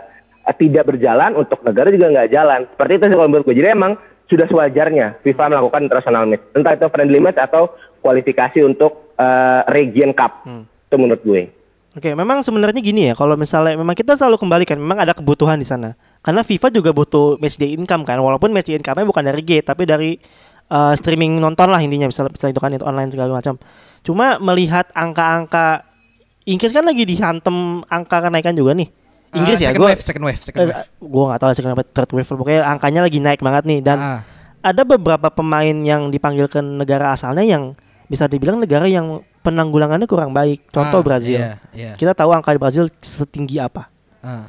eh, 0.49 0.55
tidak 0.57 0.89
berjalan 0.89 1.37
untuk 1.37 1.61
negara 1.61 1.93
juga 1.93 2.09
nggak 2.09 2.29
jalan. 2.33 2.65
Seperti 2.73 2.91
itu 2.97 3.05
sih 3.05 3.17
kalau 3.17 3.29
menurut 3.29 3.45
gue. 3.45 3.57
Jadi 3.61 3.69
emang 3.69 3.93
sudah 4.27 4.49
sewajarnya 4.49 5.21
FIFA 5.21 5.53
melakukan 5.53 5.81
international 5.85 6.25
match. 6.25 6.43
Entah 6.57 6.73
itu 6.73 6.85
friendly 6.89 7.21
match 7.21 7.37
atau 7.37 7.69
kualifikasi 8.01 8.65
untuk 8.65 9.13
eh, 9.21 9.61
region 9.69 10.17
cup 10.17 10.41
itu 10.87 10.95
menurut 10.95 11.21
gue 11.23 11.43
Oke, 11.97 12.13
memang 12.13 12.45
sebenarnya 12.45 12.77
gini 12.77 13.09
ya, 13.09 13.17
kalau 13.17 13.33
misalnya 13.33 13.73
memang 13.73 13.97
kita 13.97 14.13
selalu 14.13 14.37
kembalikan, 14.37 14.77
memang 14.77 15.01
ada 15.01 15.17
kebutuhan 15.17 15.57
di 15.57 15.65
sana. 15.65 15.97
Karena 16.21 16.45
FIFA 16.45 16.69
juga 16.69 16.93
butuh 16.93 17.41
match 17.41 17.57
day 17.57 17.73
income 17.73 18.05
kan, 18.05 18.21
walaupun 18.21 18.53
match 18.53 18.69
day 18.69 18.77
income-nya 18.77 19.01
bukan 19.01 19.25
dari 19.25 19.41
gate, 19.41 19.65
tapi 19.65 19.89
dari 19.89 20.13
uh, 20.69 20.93
streaming 20.93 21.41
nonton 21.41 21.65
lah 21.73 21.81
intinya, 21.81 22.05
misalnya, 22.05 22.37
misalnya 22.37 22.53
itu 22.53 22.61
kan 22.61 22.69
itu 22.69 22.85
online 22.85 23.09
segala 23.09 23.41
macam. 23.41 23.57
Cuma 24.05 24.37
melihat 24.37 24.93
angka-angka 24.93 25.89
Inggris 26.45 26.69
kan 26.69 26.85
lagi 26.85 27.01
dihantam 27.01 27.81
angka 27.89 28.29
kenaikan 28.29 28.53
juga 28.53 28.77
nih. 28.77 28.93
Inggris 29.33 29.57
Eh, 29.59 29.65
ya 29.65 29.69
second 29.73 29.81
gue 29.81 29.89
wave, 29.89 30.01
second 30.05 30.23
wave, 30.23 30.39
second 30.39 30.59
wave. 30.69 30.87
gue 31.01 31.23
nggak 31.27 31.39
tahu 31.41 31.51
second 31.51 31.71
wave 31.73 31.89
third 31.91 32.11
wave 32.13 32.29
pokoknya 32.29 32.61
angkanya 32.63 33.01
lagi 33.03 33.19
naik 33.19 33.41
banget 33.43 33.63
nih 33.67 33.79
dan 33.83 33.97
Ah. 33.99 34.19
ada 34.63 34.85
beberapa 34.85 35.27
pemain 35.27 35.75
yang 35.83 36.07
dipanggil 36.07 36.47
ke 36.47 36.63
negara 36.63 37.11
asalnya 37.11 37.43
yang 37.43 37.75
bisa 38.07 38.31
dibilang 38.31 38.55
negara 38.55 38.87
yang 38.87 39.19
penanggulangannya 39.47 40.03
kurang 40.03 40.31
baik 40.31 40.67
contoh 40.67 40.99
Ah, 40.99 41.05
Brazil 41.05 41.39
Iya, 41.39 41.51
iya. 41.71 41.91
kita 41.93 42.11
tahu 42.11 42.29
angka 42.29 42.51
di 42.51 42.59
Brazil 42.59 42.91
setinggi 42.93 43.57
apa 43.57 43.87
Ah, 44.19 44.43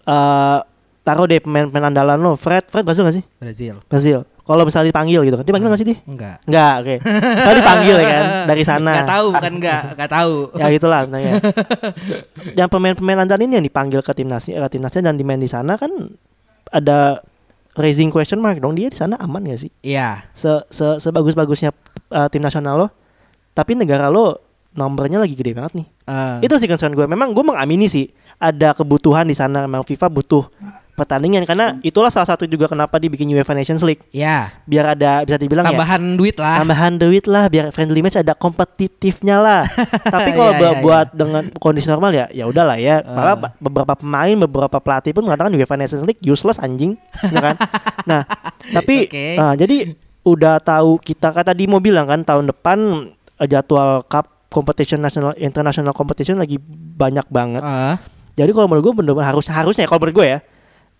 eh 0.00 0.58
taruh 1.02 1.26
deh 1.26 1.36
pemain-pemain 1.36 1.90
andalan 1.90 2.16
lo 2.16 2.32
Fred 2.34 2.64
Fred 2.64 2.80
Brazil 2.82 3.02
gak 3.02 3.14
sih 3.14 3.24
Brazil. 3.36 3.74
Brazil 3.84 4.18
kalau 4.40 4.62
misalnya 4.62 4.88
dipanggil 4.88 5.20
gitu 5.22 5.34
kan 5.34 5.44
dipanggil 5.44 5.68
gak 5.68 5.80
sih 5.80 5.88
dia 5.88 5.98
Enggak. 6.04 6.36
Enggak, 6.44 6.72
oke. 6.78 6.94
Kalau 7.16 7.54
dipanggil 7.54 7.94
ya 7.96 8.04
kan 8.06 8.24
dari 8.44 8.62
sana. 8.68 8.92
Enggak 8.92 9.08
tahu 9.10 9.26
bukan 9.32 9.52
enggak, 9.54 9.80
enggak 9.92 10.10
tahu. 10.12 10.32
Ya 10.54 10.66
gitulah 10.70 11.00
sebenarnya. 11.02 11.32
yang 12.54 12.68
pemain-pemain 12.68 13.18
andalan 13.20 13.42
ini 13.42 13.54
yang 13.56 13.66
dipanggil 13.66 14.00
ke 14.00 14.12
timnasnya, 14.12 14.60
ke 14.60 14.68
timnasnya 14.70 15.02
dan 15.02 15.16
dimain 15.16 15.36
di 15.36 15.48
sana 15.48 15.74
kan 15.74 15.88
ada 16.68 17.24
raising 17.74 18.08
question 18.08 18.38
mark 18.38 18.58
dong 18.58 18.72
dia 18.72 18.86
di 18.86 18.94
sana 18.94 19.16
aman 19.16 19.44
gak 19.44 19.60
sih? 19.60 19.70
Iya. 19.80 20.28
Se, 20.30 20.48
se 20.68 21.00
sebagus-bagusnya 21.00 21.72
uh, 22.10 22.28
tim 22.28 22.38
nasional 22.38 22.76
lo, 22.76 22.86
tapi 23.54 23.72
negara 23.72 24.06
lo 24.06 24.42
nomornya 24.70 25.16
lagi 25.16 25.32
gede 25.32 25.54
banget 25.54 25.72
nih. 25.76 25.86
Eh, 26.04 26.36
Itu 26.44 26.58
sih 26.58 26.66
concern 26.66 26.92
gue. 26.92 27.06
Memang 27.06 27.30
gue 27.30 27.40
mengamini 27.40 27.86
sih 27.86 28.10
ada 28.36 28.74
kebutuhan 28.74 29.22
di 29.22 29.32
sana. 29.32 29.62
Memang 29.62 29.82
FIFA 29.82 30.10
butuh 30.10 30.44
pertandingan 30.92 31.42
karena 31.42 31.74
itulah 31.80 32.06
salah 32.06 32.26
satu 32.28 32.42
juga 32.44 32.66
kenapa 32.66 32.98
dibikin 32.98 33.26
UEFA 33.28 33.50
Nations 33.50 33.82
League 33.82 34.06
ya, 34.10 34.54
biar 34.62 34.94
ada 34.94 35.26
bisa 35.26 35.34
dibilang 35.34 35.66
ya 35.66 35.74
tambahan 35.74 36.02
duit 36.14 36.38
lah. 36.38 36.62
tambahan 36.62 36.94
duit 36.94 37.26
lah 37.26 37.50
biar 37.50 37.74
friendly 37.74 37.98
match 37.98 38.14
ada 38.14 38.30
kompetitifnya 38.32 39.38
lah. 39.38 39.66
Tapi 40.14 40.30
kalau 40.30 40.50
Iya, 40.50 40.58
buat, 40.60 40.62
iya, 40.64 40.70
iya. 40.70 40.82
buat 40.82 41.08
dengan 41.10 41.42
kondisi 41.56 41.86
normal 41.86 42.10
ya 42.12 42.26
ya 42.30 42.46
udahlah 42.46 42.78
ya. 42.78 43.02
Malah 43.02 43.26
Ah. 43.28 43.38
ba- 43.40 43.54
beberapa 43.58 43.94
pemain, 43.96 44.34
beberapa 44.40 44.78
pelatih 44.78 45.10
pun 45.10 45.22
mengatakan 45.22 45.50
UEFA 45.50 45.74
Nations 45.74 46.02
League 46.02 46.22
useless 46.22 46.58
anjing, 46.58 46.94
ya 47.24 47.42
kan? 47.42 47.56
Nah, 48.10 48.22
tapi 48.70 49.06
Oke. 49.06 49.34
ah, 49.34 49.54
jadi 49.54 49.96
udah 50.22 50.56
tahu 50.58 51.00
kita 51.00 51.32
kata 51.32 51.50
di 51.50 51.66
mobil 51.66 51.90
kan 51.96 52.20
tahun 52.20 52.46
depan 52.46 52.78
jadwal 53.42 54.06
cup 54.06 54.48
competition 54.48 55.02
national 55.02 55.34
international 55.34 55.90
competition 55.90 56.38
lagi 56.38 56.62
banyak 56.94 57.26
banget. 57.26 57.62
Eh, 57.62 57.96
Jadi 58.34 58.50
kalau 58.54 58.66
menurut 58.70 58.84
gue 58.86 58.94
bener-bener 59.02 59.26
harus 59.26 59.46
harusnya 59.50 59.86
kalau 59.86 60.02
menurut 60.06 60.22
gue 60.22 60.28
ya 60.30 60.40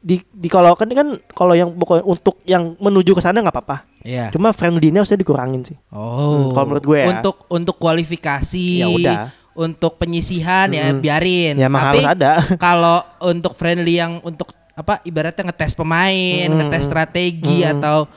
di 0.05 0.21
di 0.37 0.53
kalau 0.53 0.77
kan 0.77 0.85
kan 0.93 1.17
kalau 1.33 1.57
yang 1.57 1.73
pokoknya 1.73 2.05
untuk 2.05 2.45
yang 2.45 2.77
menuju 2.77 3.17
ke 3.17 3.23
sana 3.25 3.41
nggak 3.41 3.57
apa-apa. 3.57 3.89
Iya. 4.05 4.29
Cuma 4.29 4.53
friendly-nya 4.53 5.01
harusnya 5.01 5.17
dikurangin 5.17 5.65
sih. 5.65 5.79
Oh. 5.89 6.53
kalau 6.53 6.77
menurut 6.77 6.85
gue 6.85 6.99
ya. 7.01 7.09
Untuk 7.19 7.37
untuk 7.49 7.77
kualifikasi. 7.81 8.85
Ya 8.85 8.89
udah. 8.93 9.19
Untuk 9.55 9.97
penyisihan 9.97 10.69
ya 10.75 10.93
biarin. 10.93 11.57
Ya, 11.57 11.71
emang 11.73 11.89
Tapi 11.89 12.05
harus 12.05 12.11
ada. 12.21 12.31
kalau 12.67 13.01
untuk 13.25 13.57
friendly 13.57 13.97
yang 13.97 14.21
untuk 14.21 14.53
apa 14.75 15.01
ibaratnya 15.07 15.49
ngetes 15.49 15.73
pemain, 15.73 16.51
Mm-mm. 16.51 16.59
ngetes 16.59 16.85
strategi 16.91 17.63
atau 17.65 18.11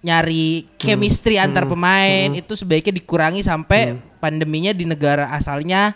nyari 0.00 0.64
chemistry 0.76 1.36
antar 1.36 1.68
pemain 1.68 2.32
itu 2.32 2.56
sebaiknya 2.56 2.96
dikurangi 2.96 3.44
sampai 3.44 3.94
pandeminya 4.16 4.72
di 4.72 4.84
negara 4.84 5.28
asalnya 5.30 5.92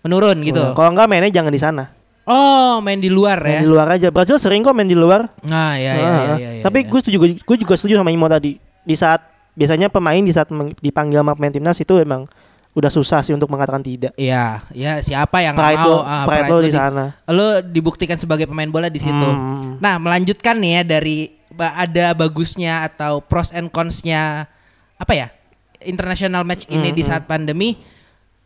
menurun 0.00 0.38
gitu. 0.40 0.62
Nah, 0.62 0.72
Kalau 0.72 0.90
nggak 0.94 1.06
mainnya 1.06 1.30
jangan 1.32 1.50
di 1.50 1.60
sana. 1.60 1.84
Oh, 2.24 2.78
main 2.78 3.02
di 3.02 3.10
luar 3.10 3.42
Main 3.42 3.58
ya. 3.58 3.60
di 3.60 3.68
luar 3.68 3.86
aja. 3.90 4.08
Brazil 4.08 4.38
sering 4.38 4.62
kok 4.62 4.70
main 4.70 4.86
di 4.86 4.94
luar. 4.94 5.26
Nah, 5.42 5.74
ya 5.74 5.92
ya 5.92 5.98
Ah, 5.98 5.98
ya, 5.98 6.06
ah. 6.06 6.38
ya, 6.38 6.50
ya, 6.52 6.62
Tapi 6.62 6.78
ya. 6.78 6.86
gue 6.86 6.98
setuju 7.02 7.16
gue 7.42 7.56
juga 7.58 7.74
setuju 7.74 7.98
sama 7.98 8.14
Imo 8.14 8.30
tadi. 8.30 8.54
Di 8.80 8.94
saat 8.94 9.26
biasanya 9.58 9.90
pemain 9.90 10.22
di 10.22 10.30
saat 10.30 10.46
dipanggil 10.78 11.18
sama 11.18 11.34
pemain 11.34 11.50
timnas 11.50 11.74
itu 11.76 11.90
emang 11.98 12.30
udah 12.70 12.86
susah 12.86 13.18
sih 13.20 13.34
untuk 13.34 13.50
mengatakan 13.50 13.82
tidak. 13.82 14.14
Iya, 14.14 14.62
ya 14.70 15.02
siapa 15.02 15.42
yang 15.42 15.58
Pride 15.58 15.74
mau 15.74 15.90
lo, 15.90 15.96
ah, 16.00 16.22
pride 16.22 16.46
lo 16.46 16.58
di 16.62 16.70
di- 16.70 16.78
sana. 16.78 17.04
Lo 17.26 17.58
dibuktikan 17.60 18.14
sebagai 18.14 18.46
pemain 18.46 18.70
bola 18.70 18.86
di 18.86 19.02
situ. 19.02 19.10
Hmm. 19.26 19.82
Nah, 19.82 19.98
melanjutkan 19.98 20.54
nih 20.54 20.70
ya 20.70 20.82
dari 20.86 21.34
ada 21.68 22.16
bagusnya 22.16 22.88
atau 22.88 23.20
pros 23.20 23.52
and 23.52 23.68
cons-nya 23.68 24.48
apa 24.96 25.12
ya? 25.12 25.28
International 25.84 26.44
match 26.44 26.64
ini 26.68 26.92
Hmm, 26.92 26.96
di 26.96 27.02
saat 27.04 27.24
pandemi. 27.28 27.76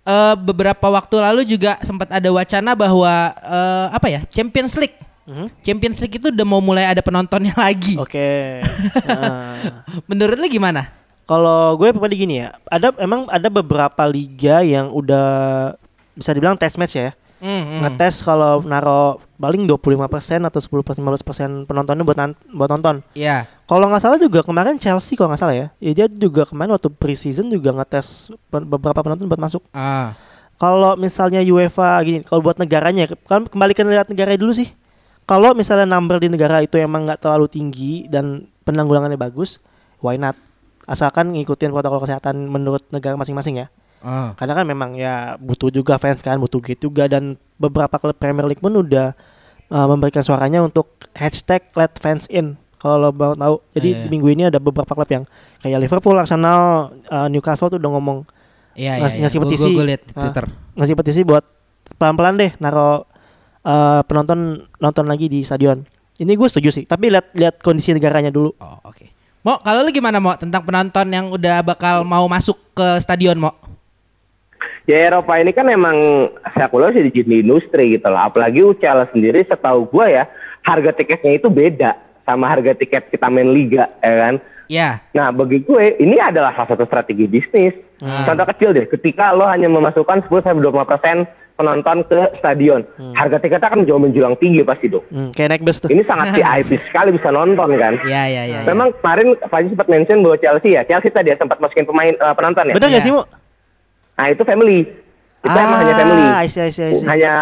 Eh, 0.05 0.35
beberapa 0.37 0.91
waktu 0.93 1.17
lalu 1.17 1.43
juga 1.47 1.79
sempat 1.81 2.11
ada 2.11 2.29
wacana 2.29 2.75
bahwa 2.75 3.33
eh, 3.39 3.87
apa 3.95 4.07
ya? 4.11 4.21
Champions 4.27 4.75
League. 4.77 4.99
Hmm. 5.25 5.49
Champions 5.65 5.97
League 6.05 6.21
itu 6.21 6.29
udah 6.29 6.47
mau 6.47 6.61
mulai 6.61 6.85
ada 6.85 7.01
penontonnya 7.01 7.57
lagi. 7.67 7.97
Oke. 7.97 8.61
Nah. 9.09 9.81
Menurut 10.11 10.37
lo 10.37 10.47
gimana? 10.51 10.93
Kalau 11.25 11.81
gue 11.81 11.89
pribadi 11.89 12.21
gini 12.21 12.45
ya, 12.45 12.53
ada 12.69 12.93
emang 13.01 13.25
ada 13.33 13.49
beberapa 13.49 14.05
liga 14.05 14.61
yang 14.61 14.93
udah 14.93 15.73
bisa 16.13 16.37
dibilang 16.37 16.53
test 16.61 16.77
match 16.77 17.01
ya. 17.01 17.17
Hmm, 17.45 17.61
hmm. 17.61 17.81
Ngetes 17.85 18.25
kalau 18.25 18.65
naro 18.65 19.21
paling 19.37 19.69
25% 19.69 20.49
atau 20.49 20.61
10% 20.65 21.05
15% 21.05 21.69
penontonnya 21.69 22.01
buat 22.01 22.17
nan- 22.17 22.41
buat 22.57 22.73
nonton. 22.73 23.05
Iya. 23.13 23.45
Kalau 23.69 23.85
nggak 23.93 24.01
salah 24.01 24.17
juga 24.17 24.41
kemarin 24.41 24.81
Chelsea 24.81 25.13
kalau 25.13 25.29
nggak 25.29 25.43
salah 25.45 25.53
ya, 25.53 25.67
ya 25.77 25.93
dia 25.93 26.07
juga 26.09 26.49
kemarin 26.49 26.73
waktu 26.73 26.89
pre-season 26.89 27.53
juga 27.53 27.77
ngetes 27.77 28.33
beberapa 28.49 28.97
penonton 29.05 29.29
buat 29.29 29.37
masuk. 29.37 29.61
Ah. 29.77 30.17
Kalau 30.57 30.97
misalnya 30.97 31.45
UEFA 31.45 32.01
gini, 32.01 32.25
kalau 32.25 32.41
buat 32.41 32.57
negaranya, 32.57 33.13
kan 33.29 33.45
kembali 33.45 33.77
ke 33.77 33.85
lihat 33.85 34.09
negara 34.09 34.33
dulu 34.41 34.57
sih. 34.57 34.73
Kalau 35.29 35.53
misalnya 35.53 35.85
number 35.85 36.17
di 36.17 36.33
negara 36.33 36.65
itu 36.65 36.81
emang 36.81 37.05
nggak 37.05 37.21
terlalu 37.21 37.49
tinggi 37.53 38.09
dan 38.09 38.49
penanggulangannya 38.65 39.21
bagus, 39.21 39.61
why 40.01 40.17
not? 40.17 40.33
Asalkan 40.89 41.37
ngikutin 41.37 41.73
protokol 41.73 42.01
kesehatan 42.09 42.49
menurut 42.49 42.89
negara 42.89 43.21
masing-masing 43.21 43.61
ya. 43.61 43.67
Ah. 44.05 44.37
Karena 44.37 44.53
kan 44.53 44.65
memang 44.65 44.93
ya 44.93 45.35
butuh 45.37 45.73
juga 45.73 45.97
fans 45.97 46.21
kan, 46.21 46.37
butuh 46.37 46.61
gitu 46.61 46.87
juga 46.87 47.09
dan 47.09 47.35
beberapa 47.57 47.97
klub 47.97 48.13
Premier 48.13 48.45
League 48.45 48.61
pun 48.61 48.71
udah 48.71 49.17
uh, 49.67 49.87
memberikan 49.89 50.21
suaranya 50.21 50.61
untuk 50.61 50.85
hashtag 51.11 51.65
let 51.73 51.97
fans 51.97 52.29
in. 52.29 52.55
Kalau 52.77 53.01
lo 53.01 53.09
mau 53.11 53.33
tahu, 53.33 53.55
jadi 53.73 53.89
Iya. 53.91 54.01
di 54.05 54.09
minggu 54.13 54.29
ini 54.29 54.43
ada 54.45 54.61
beberapa 54.61 54.93
klub 54.93 55.09
yang 55.09 55.25
kayak 55.59 55.81
Liverpool, 55.81 56.15
Arsenal, 56.15 56.93
uh, 57.09 57.27
Newcastle 57.27 57.67
tuh 57.67 57.81
udah 57.81 57.91
ngomong 57.91 58.29
Iya, 58.75 58.99
iya. 58.99 59.03
Ngasih- 59.03 59.17
iya. 59.17 59.23
ngasih 59.25 59.39
Gua- 59.39 59.47
petisi. 59.49 59.65
Gua, 59.67 59.75
gua 59.75 59.87
liat 59.89 60.03
di 60.03 60.13
Ah. 60.13 60.21
Twitter. 60.21 60.45
ngasih 60.75 60.95
petisi 60.95 61.21
buat 61.23 61.45
pelan-pelan 61.95 62.35
deh 62.37 62.53
naro 62.59 63.09
uh, 63.63 64.01
penonton 64.05 64.39
nonton 64.77 65.07
lagi 65.07 65.27
di 65.27 65.41
stadion. 65.41 65.81
Ini 66.15 66.31
gue 66.31 66.47
setuju 66.47 66.69
sih, 66.71 66.85
tapi 66.85 67.09
lihat 67.09 67.33
lihat 67.33 67.59
kondisi 67.59 67.91
negaranya 67.91 68.29
dulu. 68.29 68.53
Oh, 68.55 68.79
oke. 68.85 69.09
Mo, 69.43 69.59
kalau 69.59 69.81
lu 69.81 69.91
gimana, 69.91 70.19
Mo, 70.19 70.31
tentang 70.35 70.63
penonton 70.63 71.05
yang 71.07 71.27
udah 71.29 71.61
bakal 71.61 72.01
mau 72.03 72.25
masuk 72.25 72.57
ke 72.71 72.97
stadion, 72.99 73.35
Mo? 73.37 73.51
Ya 74.85 75.09
Eropa 75.09 75.41
ini 75.41 75.57
kan 75.57 75.65
emang 75.65 75.97
saya 76.53 76.69
kuliah 76.69 76.93
sih 76.93 77.09
di 77.09 77.41
industri 77.41 77.97
gitu 77.97 78.05
loh. 78.05 78.21
Apalagi 78.21 78.61
UCL 78.61 79.09
sendiri 79.17 79.41
setahu 79.49 79.89
gua 79.89 80.13
ya 80.13 80.25
harga 80.61 80.93
tiketnya 80.93 81.41
itu 81.41 81.49
beda 81.49 81.97
sama 82.25 82.53
harga 82.53 82.77
tiket 82.77 83.09
kita 83.09 83.33
main 83.33 83.49
liga 83.49 83.89
ya 84.05 84.15
kan. 84.29 84.35
Ya. 84.69 85.01
Nah 85.13 85.29
bagi 85.29 85.61
gue 85.61 86.01
ini 86.01 86.17
adalah 86.17 86.57
salah 86.57 86.73
satu 86.73 86.85
strategi 86.89 87.29
bisnis. 87.29 87.73
Contoh 88.01 88.45
kecil 88.53 88.77
deh, 88.77 88.85
ketika 88.85 89.33
lo 89.33 89.49
hanya 89.49 89.69
memasukkan 89.69 90.29
10 90.29 90.45
sampai 90.45 90.61
25 90.61 90.85
persen 90.85 91.17
penonton 91.55 92.05
ke 92.05 92.21
stadion, 92.37 92.81
harga 93.17 93.41
tiketnya 93.41 93.69
akan 93.71 93.87
jauh 93.89 94.01
menjulang 94.03 94.37
tinggi 94.37 94.61
pasti 94.61 94.93
dong. 94.93 95.05
Hmm, 95.09 95.31
kayak 95.33 95.49
naik 95.57 95.63
bus 95.65 95.81
tuh. 95.81 95.89
Ini 95.89 96.05
sangat 96.05 96.37
VIP 96.37 96.77
sekali 96.91 97.17
bisa 97.17 97.33
nonton 97.33 97.71
kan. 97.81 97.97
Ya, 98.05 98.29
ya, 98.29 98.45
ya. 98.45 98.61
ya. 98.61 98.69
Memang 98.69 98.93
kemarin 99.01 99.37
Pak 99.39 99.53
Haji 99.53 99.69
sempat 99.73 99.89
mention 99.89 100.21
bahwa 100.21 100.37
Chelsea 100.37 100.77
ya, 100.77 100.83
Chelsea 100.85 101.09
tadi 101.09 101.33
ya 101.33 101.37
sempat 101.41 101.57
masukin 101.61 101.87
pemain 101.87 102.13
eh, 102.13 102.35
penonton 102.37 102.69
ya. 102.69 102.75
Bener 102.77 102.89
gak 102.91 103.01
Iya. 103.01 103.07
sih 103.07 103.13
mu? 103.15 103.23
Nah 104.15 104.27
itu 104.29 104.43
family. 104.43 104.87
Itu 105.41 105.53
emang 105.55 105.79
hanya 105.79 105.95
family. 105.95 106.25
I 106.35 106.47
see, 106.47 106.61
I 106.61 106.71
see, 106.71 106.85
I 106.85 106.93
see. 106.95 107.05
Hanya 107.05 107.33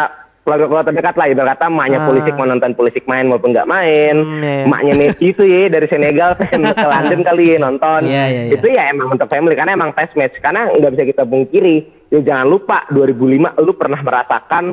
keluarga-keluarga 0.42 0.90
terdekat 0.90 1.14
lah 1.14 1.26
ibarat 1.28 1.54
kata 1.54 1.70
emaknya 1.70 1.98
Ah. 2.02 2.06
polisi 2.10 2.30
mau 2.32 2.42
nonton 2.44 2.74
polisi 2.74 2.98
main 3.06 3.30
maupun 3.30 3.54
nggak 3.54 3.62
main 3.64 4.14
Hmm, 4.18 4.42
iya. 4.42 4.66
emaknya 4.66 4.92
Messi 4.98 5.24
itu 5.30 5.42
ya 5.46 5.70
dari 5.70 5.86
Senegal 5.86 6.34
ke 6.34 6.50
London 6.82 7.20
kali 7.22 7.44
ya 7.46 7.58
nonton 7.62 8.00
Iya, 8.02 8.24
iya, 8.26 8.42
iya. 8.42 8.52
itu 8.58 8.66
ya 8.66 8.90
emang 8.90 9.14
untuk 9.14 9.30
family 9.30 9.54
karena 9.54 9.78
emang 9.78 9.94
test 9.94 10.18
match 10.18 10.34
karena 10.42 10.66
nggak 10.74 10.98
bisa 10.98 11.04
kita 11.06 11.22
pungkiri 11.22 11.76
ya 12.10 12.18
jangan 12.26 12.50
lupa 12.50 12.82
2005 12.90 13.22
lu 13.62 13.72
pernah 13.72 14.02
merasakan 14.02 14.64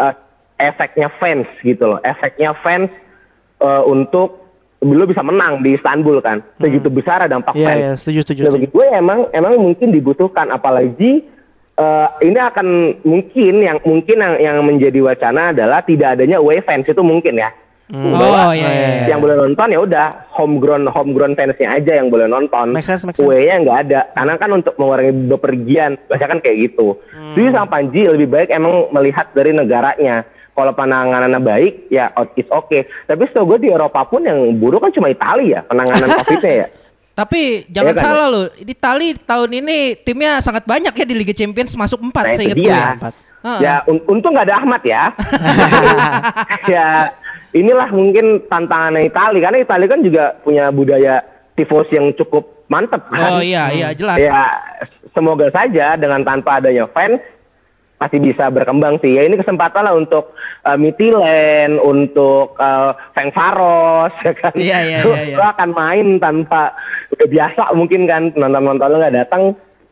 eh, 0.00 0.14
efeknya 0.56 1.12
fans 1.20 1.52
gitu 1.60 1.84
loh 1.84 2.00
efeknya 2.00 2.56
fans 2.56 2.88
eh, 3.60 3.82
untuk 3.84 4.43
lu 4.84 5.08
bisa 5.08 5.24
menang 5.24 5.64
di 5.64 5.72
Istanbul 5.72 6.20
kan 6.20 6.44
segitu 6.60 6.92
besar 6.92 7.24
dampak 7.24 7.56
Iya, 7.56 7.66
fans 7.66 7.80
iya, 7.80 7.92
setuju, 7.96 8.18
setuju, 8.20 8.40
setuju. 8.44 8.54
bagi 8.60 8.68
gue 8.68 8.86
emang 8.92 9.20
emang 9.32 9.56
mungkin 9.56 9.88
dibutuhkan 9.88 10.52
apalagi 10.52 11.24
eh, 11.74 12.08
ini 12.20 12.36
akan 12.36 12.66
mungkin 13.02 13.54
yang 13.58 13.78
mungkin 13.82 14.16
yang, 14.20 14.34
yang 14.36 14.56
menjadi 14.60 15.00
wacana 15.00 15.50
adalah 15.50 15.80
tidak 15.80 16.20
adanya 16.20 16.36
away 16.36 16.60
fans 16.60 16.84
itu 16.84 17.00
mungkin 17.00 17.40
ya. 17.40 17.48
Hmm. 17.84 18.16
Bahwa 18.16 18.48
Oh, 18.48 18.52
iya, 18.56 18.64
iya, 18.64 18.88
iya. 18.88 19.06
Yang 19.12 19.20
boleh 19.28 19.36
nonton 19.36 19.68
ya 19.68 19.80
udah 19.80 20.06
homegrown 20.32 20.88
homegrown 20.88 21.36
fansnya 21.36 21.68
aja 21.76 21.92
yang 22.00 22.08
boleh 22.08 22.24
nonton. 22.24 22.72
Make 22.72 22.80
sense, 22.80 23.04
make 23.04 23.12
sense. 23.12 23.28
Away-nya 23.28 23.60
nggak 23.60 23.78
ada. 23.84 24.00
Karena 24.16 24.34
kan 24.40 24.50
untuk 24.56 24.74
mengurangi 24.80 25.12
bepergian, 25.28 26.00
biasanya 26.08 26.30
kan 26.32 26.40
kayak 26.40 26.56
gitu. 26.64 26.96
Hmm. 27.12 27.36
Jadi 27.36 27.52
sama 27.52 27.68
Panji 27.68 28.00
lebih 28.08 28.28
baik 28.32 28.48
emang 28.48 28.88
melihat 28.88 29.28
dari 29.36 29.52
negaranya. 29.52 30.24
Kalau 30.54 30.70
penanganannya 30.70 31.40
baik, 31.42 31.90
ya 31.90 32.14
oh, 32.14 32.30
it's 32.32 32.46
okay. 32.46 32.86
Tapi 33.04 33.26
setahu 33.26 33.52
gue 33.52 33.66
di 33.66 33.68
Eropa 33.68 34.06
pun 34.06 34.22
yang 34.22 34.38
buruk 34.54 34.80
kan 34.80 34.94
cuma 34.94 35.10
Italia 35.10 35.58
ya 35.58 35.60
penanganan 35.66 36.08
COVID-nya 36.22 36.54
ya. 36.54 36.66
Tapi 37.14 37.42
jangan 37.66 37.90
Iya 37.90 37.98
kan? 37.98 38.06
salah 38.06 38.26
loh, 38.26 38.46
di 38.54 38.70
Itali 38.70 39.08
tahun 39.14 39.50
ini 39.52 39.78
timnya 40.00 40.38
sangat 40.38 40.62
banyak 40.62 40.90
ya 40.90 41.04
di 41.04 41.14
Liga 41.14 41.30
Champions 41.30 41.74
masuk 41.74 42.02
4 42.02 42.10
Nah, 42.10 42.22
saya 42.32 42.44
ingat 42.44 42.56
gue. 42.56 42.70
Empat. 42.70 43.14
Heeh. 43.44 43.60
Ya 43.60 43.74
un- 43.86 44.04
untung 44.08 44.30
nggak 44.30 44.46
ada 44.46 44.56
Ahmad 44.56 44.82
ya. 44.82 45.02
ya 46.74 46.86
inilah 47.50 47.88
mungkin 47.90 48.42
tantangannya 48.46 49.06
Itali 49.06 49.38
karena 49.38 49.58
Itali 49.58 49.86
kan 49.86 50.00
juga 50.02 50.38
punya 50.42 50.70
budaya 50.70 51.22
tifos 51.54 51.86
yang 51.90 52.10
cukup 52.14 52.66
mantep 52.66 53.02
kan. 53.10 53.38
Oh 53.38 53.42
iya 53.42 53.70
iya 53.70 53.88
jelas. 53.94 54.18
Ya 54.18 54.58
semoga 55.14 55.46
saja 55.50 55.94
dengan 55.94 56.22
tanpa 56.22 56.58
adanya 56.58 56.90
fans 56.90 57.22
pasti 57.98 58.18
bisa 58.20 58.50
berkembang 58.50 58.98
sih. 59.00 59.14
Ya 59.14 59.24
ini 59.24 59.38
kesempatan 59.38 59.86
lah 59.86 59.94
untuk 59.94 60.34
uh, 60.66 60.76
Mitilen, 60.76 61.78
untuk 61.80 62.58
uh, 62.58 62.92
Feng 63.14 63.30
Faros, 63.30 64.12
ya 64.26 64.32
kan. 64.34 64.52
Iya, 64.54 64.78
iya, 64.84 64.98
iya, 65.02 65.20
iya. 65.30 65.36
lu 65.38 65.44
akan 65.44 65.70
main 65.72 66.06
tanpa 66.18 66.74
udah 67.14 67.28
biasa 67.30 67.62
mungkin 67.78 68.06
kan 68.10 68.34
nonton-nonton 68.34 68.88
lu 68.90 68.96
nggak 69.00 69.16
datang. 69.24 69.42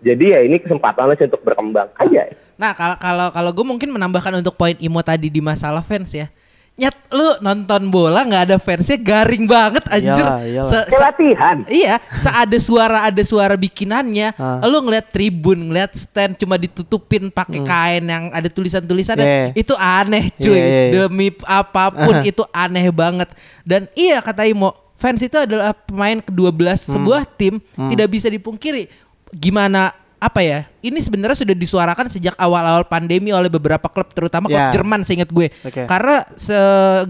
Jadi 0.02 0.34
ya 0.34 0.42
ini 0.42 0.58
kesempatan 0.58 1.06
lu 1.06 1.14
sih 1.14 1.30
untuk 1.30 1.46
berkembang 1.46 1.88
aja. 1.94 2.26
Nah 2.58 2.74
kalau 2.74 2.98
kalau 2.98 3.26
kalau 3.30 3.50
gue 3.54 3.66
mungkin 3.66 3.94
menambahkan 3.94 4.42
untuk 4.42 4.58
poin 4.58 4.74
Imo 4.82 4.98
tadi 5.00 5.30
di 5.30 5.38
masalah 5.38 5.82
fans 5.82 6.10
ya. 6.10 6.26
Nyat 6.72 6.96
lu 7.12 7.36
nonton 7.44 7.92
bola 7.92 8.24
nggak 8.24 8.42
ada 8.48 8.56
fansnya 8.56 8.96
garing 8.96 9.44
banget 9.44 9.84
anjir. 9.86 10.24
Iyalah. 10.24 10.64
Se- 10.64 10.88
se- 10.88 10.98
latihan. 10.98 11.56
Iya, 11.68 11.94
seada 12.16 12.56
suara 12.56 12.98
ada 13.04 13.22
suara 13.22 13.54
bikinannya. 13.54 14.32
Ah. 14.34 14.64
Lu 14.64 14.80
ngeliat 14.80 15.12
tribun, 15.12 15.68
ngeliat 15.68 15.92
stand 15.92 16.40
cuma 16.40 16.56
ditutupin 16.56 17.28
pakai 17.28 17.60
kain 17.60 18.04
yang 18.04 18.24
ada 18.32 18.48
tulisan-tulisannya. 18.48 19.20
Hmm. 19.20 19.36
Yeah. 19.36 19.48
Itu 19.54 19.74
aneh, 19.76 20.32
cuy. 20.34 20.48
Yeah, 20.48 20.64
yeah, 20.64 20.84
yeah. 20.88 21.04
Demi 21.06 21.28
apa 21.44 21.84
pun 21.92 22.14
itu 22.32 22.42
aneh 22.48 22.88
banget. 22.88 23.28
Dan 23.62 23.86
iya 23.92 24.24
kata 24.24 24.48
Imo, 24.48 24.72
fans 24.96 25.20
itu 25.20 25.36
adalah 25.36 25.76
pemain 25.76 26.18
ke-12 26.18 26.56
Hmm. 26.56 26.92
sebuah 26.96 27.22
tim, 27.28 27.60
tidak 27.92 28.08
bisa 28.08 28.26
dipungkiri. 28.26 28.88
Gimana 29.28 29.92
apa 30.22 30.38
ya? 30.38 30.70
Ini 30.78 30.94
sebenarnya 31.02 31.34
sudah 31.34 31.56
disuarakan 31.58 32.06
sejak 32.06 32.38
awal-awal 32.38 32.86
pandemi 32.86 33.34
oleh 33.34 33.50
beberapa 33.50 33.90
klub 33.90 34.06
terutama 34.14 34.46
klub 34.46 34.54
Yeah. 34.62 34.70
Jerman 34.70 35.02
seingat 35.02 35.26
gue. 35.34 35.50
Oke. 35.66 35.82
Karena 35.90 36.22
se 36.38 36.54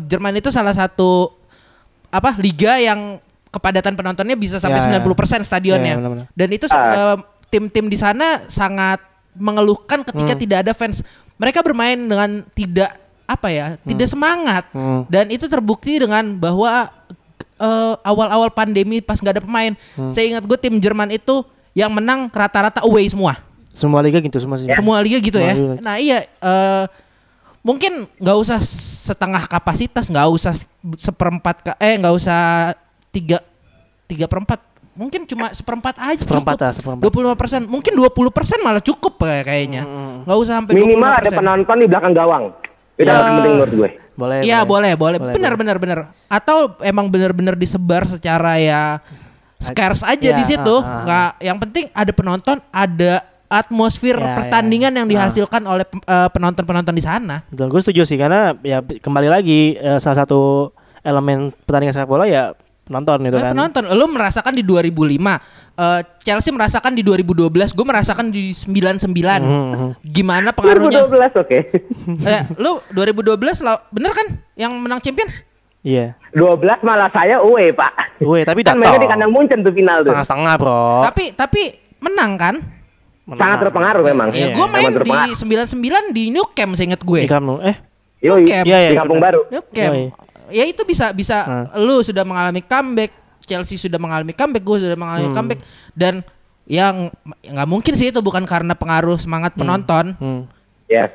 Jerman 0.09 0.41
itu 0.41 0.49
salah 0.49 0.73
satu 0.73 1.37
apa 2.09 2.33
liga 2.41 2.81
yang 2.81 3.21
kepadatan 3.53 3.93
penontonnya 3.93 4.33
bisa 4.33 4.57
sampai 4.57 4.81
ya. 4.81 5.05
90% 5.05 5.45
stadionnya. 5.45 5.93
Ya, 5.93 6.01
benar-benar. 6.01 6.27
Dan 6.33 6.49
itu 6.57 6.65
eh, 6.73 7.17
tim-tim 7.53 7.93
di 7.93 7.99
sana 8.01 8.49
sangat 8.49 9.05
mengeluhkan 9.37 10.01
ketika 10.09 10.33
tidak 10.33 10.59
ada 10.65 10.73
fans. 10.73 11.05
Mereka 11.37 11.61
bermain 11.61 12.01
dengan 12.01 12.41
tidak 12.57 12.97
apa 13.29 13.49
ya, 13.53 13.77
tidak 13.85 14.09
semangat. 14.09 14.65
Hmm. 14.73 15.05
Dan 15.13 15.29
itu 15.29 15.45
terbukti 15.45 16.01
dengan 16.01 16.33
bahwa 16.41 16.89
eh, 17.61 17.95
awal-awal 18.01 18.49
pandemi 18.49 19.05
pas 19.05 19.21
nggak 19.21 19.37
ada 19.37 19.45
pemain, 19.45 19.77
saya 20.09 20.33
ingat 20.33 20.49
gue 20.49 20.57
tim 20.57 20.81
Jerman 20.81 21.13
itu 21.13 21.45
yang 21.73 21.91
menang 21.91 22.29
rata-rata 22.29 22.83
away 22.83 23.05
semua. 23.05 23.37
Semua 23.69 24.01
liga 24.01 24.19
gitu 24.19 24.37
semua 24.37 24.57
sih. 24.57 24.69
Semua 24.69 25.01
liga 25.01 25.17
gitu 25.17 25.37
ya. 25.37 25.53
Semua 25.53 25.73
liga. 25.73 25.81
Nah 25.81 25.97
iya, 25.97 26.19
eh, 26.29 26.85
mungkin 27.61 28.05
nggak 28.17 28.37
usah 28.39 28.59
setengah 29.07 29.47
kapasitas, 29.47 30.07
nggak 30.07 30.29
usah 30.29 30.53
se- 30.53 30.69
seperempat, 30.99 31.79
eh 31.79 31.97
nggak 31.97 32.15
usah 32.15 32.73
tiga 33.09 33.41
tiga 34.05 34.27
perempat. 34.27 34.61
Mungkin 34.93 35.25
cuma 35.25 35.49
seperempat 35.51 35.97
aja 35.97 36.21
Seperempat 36.21 36.53
cukup. 36.53 36.63
lah, 36.63 36.73
seperempat. 36.75 37.03
25 37.03 37.33
persen, 37.33 37.61
mungkin 37.65 37.93
20 37.97 38.13
persen 38.29 38.61
malah 38.61 38.85
cukup 38.85 39.17
kayak- 39.17 39.47
kayaknya. 39.47 39.83
Nggak 40.23 40.37
usah 40.39 40.53
sampai 40.61 40.73
25 40.75 40.85
Minimal 40.87 41.09
ada 41.09 41.21
persen. 41.23 41.39
penonton 41.39 41.77
di 41.79 41.87
belakang 41.89 42.13
gawang. 42.13 42.45
Itu 42.93 43.09
yang 43.09 43.17
Ya. 43.17 43.25
penting 43.33 43.53
menurut 43.57 43.73
gue. 43.73 43.91
Boleh. 44.13 44.39
Iya 44.45 44.59
boleh, 44.63 44.93
boleh, 44.93 45.17
Boleh, 45.17 45.33
benar, 45.33 45.57
boleh. 45.57 45.61
benar, 45.65 45.77
benar. 45.81 45.99
Atau 46.29 46.77
emang 46.83 47.09
benar-benar 47.09 47.57
disebar 47.57 48.05
secara 48.05 48.61
ya 48.61 49.01
scarce 49.65 50.03
aja 50.05 50.29
Ya, 50.29 50.37
di 50.37 50.45
situ. 50.45 50.75
ah, 50.77 50.83
ah. 50.83 51.03
Nggak, 51.03 51.31
yang 51.41 51.59
penting 51.59 51.85
ada 51.93 52.13
penonton, 52.13 52.57
ada 52.69 53.13
atmosfer 53.49 54.15
Ya, 54.15 54.33
pertandingan 54.35 54.91
ya. 54.91 54.99
yang 54.99 55.09
dihasilkan 55.09 55.63
oleh 55.63 55.85
eh, 55.85 56.29
penonton-penonton 56.29 56.91
di 56.91 57.01
sana. 57.01 57.45
Betul, 57.47 57.69
gue 57.69 57.81
setuju 57.81 58.03
sih 58.05 58.17
karena 58.17 58.57
ya 58.59 58.81
kembali 58.81 59.29
lagi 59.29 59.75
eh, 59.75 59.99
salah 59.99 60.19
satu 60.19 60.73
elemen 61.01 61.51
pertandingan 61.61 61.93
sepak 61.93 62.09
bola 62.09 62.25
ya 62.25 62.55
penonton 62.83 63.23
gitu 63.23 63.35
Nah, 63.35 63.43
kan. 63.45 63.53
penonton, 63.53 63.85
lu 63.91 64.07
merasakan 64.09 64.53
di 64.53 64.63
2005, 64.63 65.39
eh, 65.77 66.01
Chelsea 66.19 66.51
merasakan 66.51 66.93
di 66.93 67.03
2012, 67.03 67.71
gue 67.71 67.85
merasakan 67.85 68.27
di 68.29 68.51
99. 68.51 69.07
Hmm, 69.39 69.95
Gimana 70.01 70.51
pengaruhnya? 70.51 71.05
2012 71.05 71.37
oke. 71.39 71.59
eh, 72.25 72.43
lu 72.57 72.81
2012 72.91 73.37
lah, 73.61 73.79
bener 73.89 74.11
kan 74.11 74.27
yang 74.55 74.73
menang 74.75 74.99
Champions? 74.99 75.45
Iya. 75.83 76.15
12 76.31 76.63
malah 76.81 77.11
saya 77.11 77.43
away, 77.43 77.71
Pak. 77.71 78.23
Weh, 78.23 78.43
tapi 78.43 78.63
kan 78.63 78.79
mainnya 78.79 78.95
datang. 78.95 79.03
di 79.03 79.09
kandang 79.11 79.31
Munchen 79.31 79.61
tuh 79.61 79.71
final 79.71 79.99
tuh. 80.01 80.09
Setengah-setengah, 80.09 80.55
Bro. 80.57 80.83
Tapi 81.05 81.25
tapi 81.33 81.63
menang 81.99 82.33
kan? 82.35 82.55
Sangat 83.25 83.59
terpengaruh 83.61 84.03
memang. 84.05 84.29
Ya, 84.31 84.35
Iya, 84.35 84.47
gue 84.53 84.67
main 84.69 84.83
Memang 84.85 84.93
di 84.93 84.99
terpengaruh. 84.99 85.37
99 86.11 86.11
di 86.11 86.25
New 86.31 86.47
Camp 86.49 86.73
seinget 86.75 87.01
gue. 87.01 87.23
Di 87.23 87.31
kamu 87.31 87.55
eh 87.61 87.77
Yoi, 88.21 88.43
Camp. 88.45 88.65
Iya, 88.65 88.79
iya, 88.79 88.91
di 88.91 88.97
kampung 88.97 89.19
baru. 89.19 89.41
New 89.47 89.63
Camp. 89.69 89.93
Yoi. 89.93 90.07
Ya 90.53 90.65
itu 90.65 90.83
bisa 90.83 91.11
bisa 91.11 91.37
Ah. 91.41 91.67
lu 91.77 91.99
sudah 92.01 92.23
mengalami 92.23 92.61
comeback, 92.61 93.11
Chelsea 93.41 93.75
sudah 93.75 93.97
mengalami 93.97 94.31
comeback, 94.31 94.63
gue 94.63 94.77
sudah 94.81 94.95
mengalami 94.95 95.29
Hmm. 95.29 95.35
comeback 95.35 95.61
dan 95.93 96.23
yang 96.65 97.11
nggak 97.43 97.69
mungkin 97.69 97.93
sih 97.93 98.09
itu 98.09 98.19
bukan 98.19 98.43
karena 98.43 98.71
pengaruh 98.73 99.17
semangat 99.17 99.51
penonton 99.53 100.15
hmm. 100.15 100.43
Yes. 100.87 101.11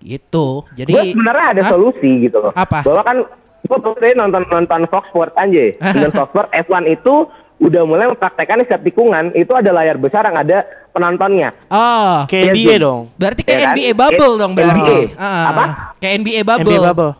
gitu. 0.00 0.66
Jadi 0.72 0.90
Gue 0.90 1.04
sebenarnya 1.12 1.46
ada 1.52 1.62
Hah? 1.62 1.70
solusi 1.70 2.10
gitu 2.20 2.38
loh. 2.40 2.50
Apa? 2.52 2.82
Bahwa 2.82 3.02
kan 3.02 3.16
gue 3.62 3.78
nonton 4.14 4.42
nonton 4.44 4.80
Fox 4.86 5.06
Sport 5.08 5.32
aja. 5.34 5.64
Dan 5.96 6.10
Fox 6.10 6.28
Sport 6.28 6.48
F1 6.52 6.82
itu 6.88 7.14
udah 7.58 7.82
mulai 7.82 8.06
mempraktekkan 8.06 8.58
di 8.58 8.66
setiap 8.66 8.82
tikungan 8.82 9.30
itu 9.32 9.52
ada 9.52 9.70
layar 9.70 9.94
besar 9.94 10.26
yang 10.26 10.34
ada 10.36 10.62
penontonnya. 10.90 11.54
Oh, 11.68 12.26
Kayak 12.26 12.42
Iya, 12.42 12.52
NBA 12.52 12.66
Zoom. 12.68 12.82
dong. 12.82 13.00
berarti 13.14 13.40
kayak 13.40 13.54
Ya 13.54 13.62
kan? 13.62 13.72
NBA 13.72 13.92
bubble 13.94 14.34
dong 14.36 14.52
berarti. 14.52 14.80
NBA. 14.82 15.00
Ah, 15.14 15.44
Apa? 15.46 15.64
Kayak 15.96 16.14
NBA 16.18 16.40
bubble. 16.42 16.66
NBA 16.68 16.80
bubble. 16.84 17.12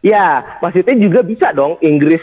Ya, 0.00 0.26
maksudnya 0.58 0.94
juga 0.96 1.20
bisa 1.22 1.50
dong 1.50 1.78
Inggris 1.80 2.22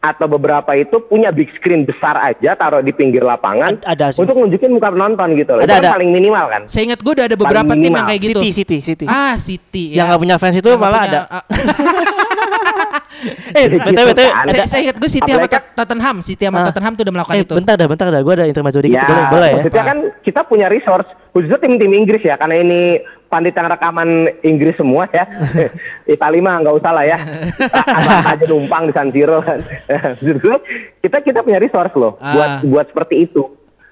atau 0.00 0.26
beberapa 0.26 0.72
itu 0.72 0.96
punya 1.02 1.28
big 1.28 1.52
screen 1.52 1.84
besar 1.84 2.16
aja 2.16 2.56
taruh 2.56 2.80
di 2.80 2.88
pinggir 2.88 3.20
lapangan 3.20 3.76
Ad- 3.76 3.84
ada 3.84 4.06
sih. 4.08 4.18
untuk 4.18 4.32
nunjukin 4.34 4.72
muka 4.72 4.88
penonton 4.88 5.28
gitu 5.34 5.52
loh. 5.52 5.60
Ada, 5.60 5.66
itu 5.66 5.74
kan 5.76 5.82
ada. 5.82 5.92
paling 5.92 6.10
minimal 6.10 6.44
kan. 6.48 6.62
Saya 6.64 6.82
ingat 6.88 7.00
gue 7.00 7.12
udah 7.12 7.26
ada 7.26 7.36
beberapa 7.36 7.68
Paling 7.68 7.82
tim 7.84 7.92
yang 7.92 8.06
kayak 8.08 8.20
gitu. 8.24 8.40
City, 8.40 8.50
City, 8.54 8.78
City. 8.80 9.04
Ah, 9.04 9.34
City. 9.36 9.84
Yang 9.92 10.06
nggak 10.08 10.20
punya 10.22 10.36
fans 10.38 10.56
itu 10.56 10.70
Yang 10.70 10.78
malah 10.80 11.00
punya- 11.00 11.10
ada. 11.26 11.40
ah, 13.20 13.54
Eh, 13.58 13.64
Gitu 13.66 13.76
betul 13.78 14.04
betul. 14.06 14.26
kan. 14.26 14.44
saya, 14.46 14.64
saya 14.64 14.80
ingat 14.82 14.96
gue 14.96 15.10
City 15.10 15.30
sama 15.30 15.46
Tottenham, 15.72 16.16
City 16.20 16.42
sama 16.42 16.56
Ah. 16.56 16.64
Tottenham 16.66 16.92
tuh 16.92 17.02
udah 17.02 17.14
melakukan 17.14 17.36
Eh, 17.36 17.42
itu. 17.42 17.54
bentar 17.54 17.74
dah, 17.74 17.86
bentar 17.86 18.06
dah. 18.08 18.20
Gue 18.20 18.34
ada 18.34 18.44
intermezzo 18.44 18.78
dikit. 18.78 18.96
Ya, 18.96 19.04
boleh, 19.04 19.26
boleh 19.28 19.48
ya? 19.48 19.54
maksudnya 19.56 19.78
Apa? 19.78 19.88
kan 19.88 19.98
kita 20.20 20.40
punya 20.44 20.66
resource 20.66 21.04
khususnya 21.30 21.58
tim-tim 21.58 21.92
Inggris 21.92 22.20
ya 22.20 22.34
karena 22.34 22.56
ini 22.56 22.80
pandit 23.26 23.52
yang 23.52 23.68
rekaman 23.68 24.08
Inggris 24.42 24.74
semua 24.74 25.06
ya. 25.08 25.24
Itali 26.12 26.38
mah 26.38 26.60
nggak 26.60 26.74
usah 26.74 26.90
lah 26.90 27.04
ya. 27.04 27.18
Asal 27.70 28.16
aja 28.26 28.44
numpang 28.46 28.84
di 28.84 28.92
San 28.92 29.08
Siro 29.08 29.38
kan. 29.38 29.58
Kita 31.00 31.16
kita 31.20 31.40
punya 31.40 31.58
resource 31.58 31.94
loh 31.94 32.16
Ah. 32.16 32.32
buat 32.32 32.50
buat 32.66 32.86
seperti 32.88 33.24
itu. 33.24 33.44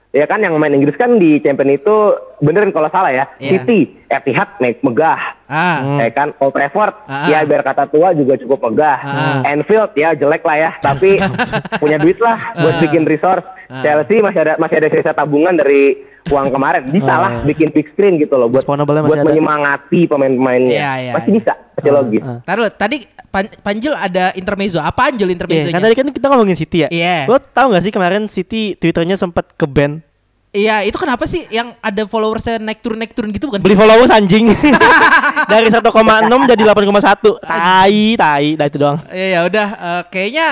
Ya 0.08 0.24
kan 0.24 0.40
yang 0.40 0.56
main 0.56 0.72
Inggris 0.72 0.96
kan 0.96 1.20
di 1.20 1.36
Champion 1.38 1.68
itu 1.70 1.96
benerin 2.40 2.72
kalau 2.72 2.88
salah 2.88 3.12
ya. 3.12 3.28
Iya. 3.36 3.60
City, 3.60 4.07
Etihad 4.08 4.56
naik 4.58 4.80
megah. 4.80 5.36
Ah, 5.44 5.96
Ya 5.98 6.08
kan 6.10 6.32
Old 6.38 6.50
Trafford 6.50 6.92
Ah. 7.04 7.24
ya 7.26 7.40
biar 7.40 7.60
kata 7.60 7.84
tua 7.86 8.12
juga 8.12 8.34
cukup 8.34 8.58
megah. 8.66 8.98
Ah. 8.98 9.40
Anfield 9.46 9.92
ya 9.92 10.12
jelek 10.12 10.40
lah 10.42 10.56
ya, 10.58 10.70
tapi 10.78 11.16
punya 11.82 11.96
duit 11.96 12.16
lah 12.18 12.36
buat 12.54 12.74
Ah. 12.74 12.80
bikin 12.80 13.04
resource. 13.04 13.44
Chelsea 13.78 14.18
masih 14.18 14.40
ada 14.42 14.56
masih 14.56 14.76
ada 14.76 14.88
sisa 14.88 15.12
tabungan 15.12 15.52
dari 15.52 15.92
uang 16.26 16.48
kemarin. 16.48 16.88
Bisa 16.88 17.14
lah 17.14 17.32
Ah. 17.34 17.44
bikin 17.44 17.68
big 17.68 17.88
screen 17.90 18.16
gitu 18.16 18.34
loh 18.34 18.48
buat 18.48 18.64
masih 18.64 18.84
buat 18.84 19.12
ada. 19.14 19.24
menyemangati 19.24 20.00
pemain-pemainnya. 20.04 20.72
Iya, 20.74 20.92
iya, 20.98 21.12
Pasti 21.12 21.28
iya. 21.28 21.36
bisa, 21.36 21.52
pasti 21.72 21.88
Ah, 21.88 21.94
logis. 21.94 22.22
ah. 22.22 22.38
Taruh, 22.42 22.68
tadi 22.70 22.96
Pan- 23.28 23.54
Panjel 23.60 23.92
ada 23.92 24.32
intermezzo. 24.32 24.80
Apa 24.80 25.12
Anjel 25.12 25.28
Iya, 25.28 25.36
intermezzonya? 25.36 25.68
kan 25.70 25.84
tadi 25.84 25.94
kan 25.94 26.08
kita 26.08 26.26
ngomongin 26.26 26.56
City 26.56 26.78
ya. 26.78 26.88
Iya. 26.88 27.16
Lo 27.24 27.36
tau 27.38 27.68
gak 27.68 27.84
sih 27.84 27.92
kemarin 27.92 28.24
City 28.26 28.72
Twitternya 28.74 29.14
sempat 29.14 29.52
ke 29.52 29.64
ban 29.64 30.00
Iya, 30.58 30.76
itu 30.82 30.98
kenapa 30.98 31.22
sih 31.30 31.46
yang 31.54 31.70
ada 31.78 32.02
followersnya 32.02 32.58
naik 32.58 32.82
turun 32.82 32.98
naik 32.98 33.14
turun 33.14 33.30
gitu? 33.30 33.46
Bukan? 33.46 33.62
beli 33.62 33.78
followers 33.78 34.10
anjing. 34.10 34.50
Dari 35.52 35.70
1,6 35.70 35.86
jadi 36.50 36.62
8,1 36.66 37.38
tai 37.46 38.18
tai. 38.18 38.46
Dah 38.58 38.66
itu 38.66 38.78
doang. 38.82 38.98
Iya, 39.14 39.26
ya 39.30 39.40
udah 39.46 39.68
eh, 39.78 40.02
kayaknya 40.10 40.48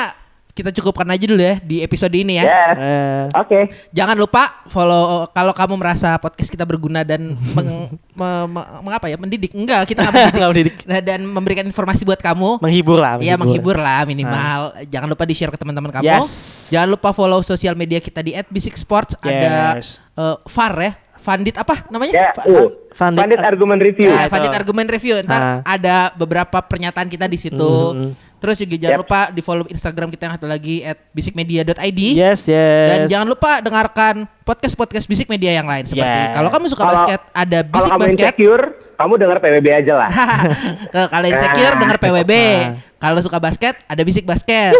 kita 0.56 0.72
cukupkan 0.72 1.04
aja 1.06 1.20
dulu 1.20 1.36
ya 1.36 1.60
di 1.60 1.84
episode 1.84 2.10
ini 2.10 2.40
ya. 2.40 2.44
Yes. 2.48 2.76
eh, 2.80 3.24
Oke. 3.36 3.58
Jangan 3.92 4.16
lupa 4.16 4.64
follow 4.66 5.28
kalau 5.30 5.52
kamu 5.52 5.76
merasa 5.76 6.16
podcast 6.16 6.48
kita 6.48 6.64
berguna 6.64 7.04
dan 7.04 7.36
meng, 7.52 7.92
me- 8.18 8.48
me- 8.48 8.68
mengapa 8.80 9.04
ya 9.06 9.20
mendidik 9.20 9.52
enggak 9.52 9.84
kita 9.84 10.00
nggak 10.32 10.48
mendidik. 10.48 10.74
Nah, 10.88 11.04
dan 11.04 11.20
memberikan 11.22 11.60
informasi 11.62 12.02
buat 12.02 12.16
kamu 12.16 12.56
menghibur 12.58 12.96
lah 12.96 13.20
Iya 13.20 13.36
menghibur 13.36 13.76
lah 13.76 14.08
minimal. 14.08 14.80
Jangan 14.88 15.08
lupa 15.12 15.28
di 15.28 15.36
share 15.36 15.52
ke 15.52 15.60
teman-teman 15.60 15.92
kamu. 15.92 16.08
Yes. 16.08 16.28
Jangan 16.72 16.88
lupa 16.88 17.12
follow 17.12 17.44
sosial 17.44 17.76
media 17.76 18.00
kita 18.00 18.24
di 18.24 18.32
@basic 18.48 18.80
sports. 18.80 19.12
Ada 19.20 19.76
Yes. 19.76 20.00
eh, 20.16 20.36
VAR 20.40 20.72
ya. 20.80 20.92
Vandit 21.26 21.56
apa 21.58 21.74
namanya? 21.88 22.12
Ya, 22.14 22.30
uh, 22.38 22.70
Vandit- 22.94 23.18
Bandit 23.18 23.40
Argument 23.42 23.80
Review. 23.82 24.06
Nah, 24.08 24.22
itu. 24.22 24.30
Vandit 24.30 24.54
Argument 24.54 24.88
Review. 24.88 25.14
Ntar 25.20 25.40
Ah. 25.42 25.58
ada 25.66 25.96
beberapa 26.14 26.58
pernyataan 26.60 27.10
kita 27.10 27.26
di 27.26 27.34
situ. 27.34 27.72
Mhm. 27.90 28.10
Terus 28.36 28.60
juga 28.60 28.76
jangan 28.78 28.94
Yep. 28.94 29.02
lupa 29.02 29.20
di 29.28 29.40
follow 29.40 29.66
Instagram 29.66 30.08
kita 30.08 30.22
yang 30.22 30.34
satu 30.36 30.46
lagi 30.46 30.80
at 30.80 30.94
bisikmedia.id. 31.10 32.00
Yes, 32.14 32.46
yes. 32.46 32.86
Dan 32.86 32.98
jangan 33.10 33.26
lupa 33.26 33.58
dengarkan 33.58 34.14
podcast-podcast 34.40 35.02
Bisik 35.04 35.26
Media 35.26 35.50
yang 35.50 35.66
lain 35.66 35.82
seperti 35.82 36.06
Yeah. 36.06 36.30
kalau 36.30 36.48
kamu 36.48 36.68
suka 36.68 36.84
Kalau- 36.84 36.94
basket 36.94 37.20
ada 37.26 37.58
Kalau 37.58 37.72
Bisik 37.72 37.90
kamu 37.90 38.02
Basket. 38.04 38.22
insecure, 38.22 38.64
kamu 38.94 39.12
dengar 39.16 39.36
PBB 39.40 39.66
aja 39.74 39.92
lah. 39.96 40.08
Kalau 41.12 41.26
insecure 41.26 41.74
Ah. 41.74 41.80
denger 41.80 41.98
PWB. 41.98 42.32
Ah. 42.32 42.70
Kalau 42.96 43.18
suka 43.18 43.38
basket 43.38 43.74
ada 43.82 44.02
Bisik 44.02 44.22
Basket. 44.22 44.72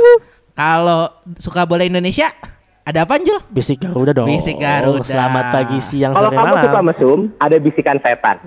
Kalau 0.53 1.09
suka 1.37 1.65
bola 1.65 1.83
Indonesia 1.83 2.29
ada 2.87 3.03
apa 3.03 3.19
Jul? 3.19 3.43
Bisik 3.51 3.83
Garuda 3.83 4.15
dong. 4.15 4.31
Bisik 4.31 4.63
Garuda. 4.63 5.03
Selamat 5.03 5.51
pagi, 5.51 5.83
siang, 5.83 6.15
Kalau 6.15 6.31
sore, 6.31 6.39
kamu 6.39 6.47
malam. 6.55 6.65
suka 6.71 6.81
mesum, 6.87 7.19
ada 7.43 7.57
bisikan 7.59 7.99
setan. 7.99 8.37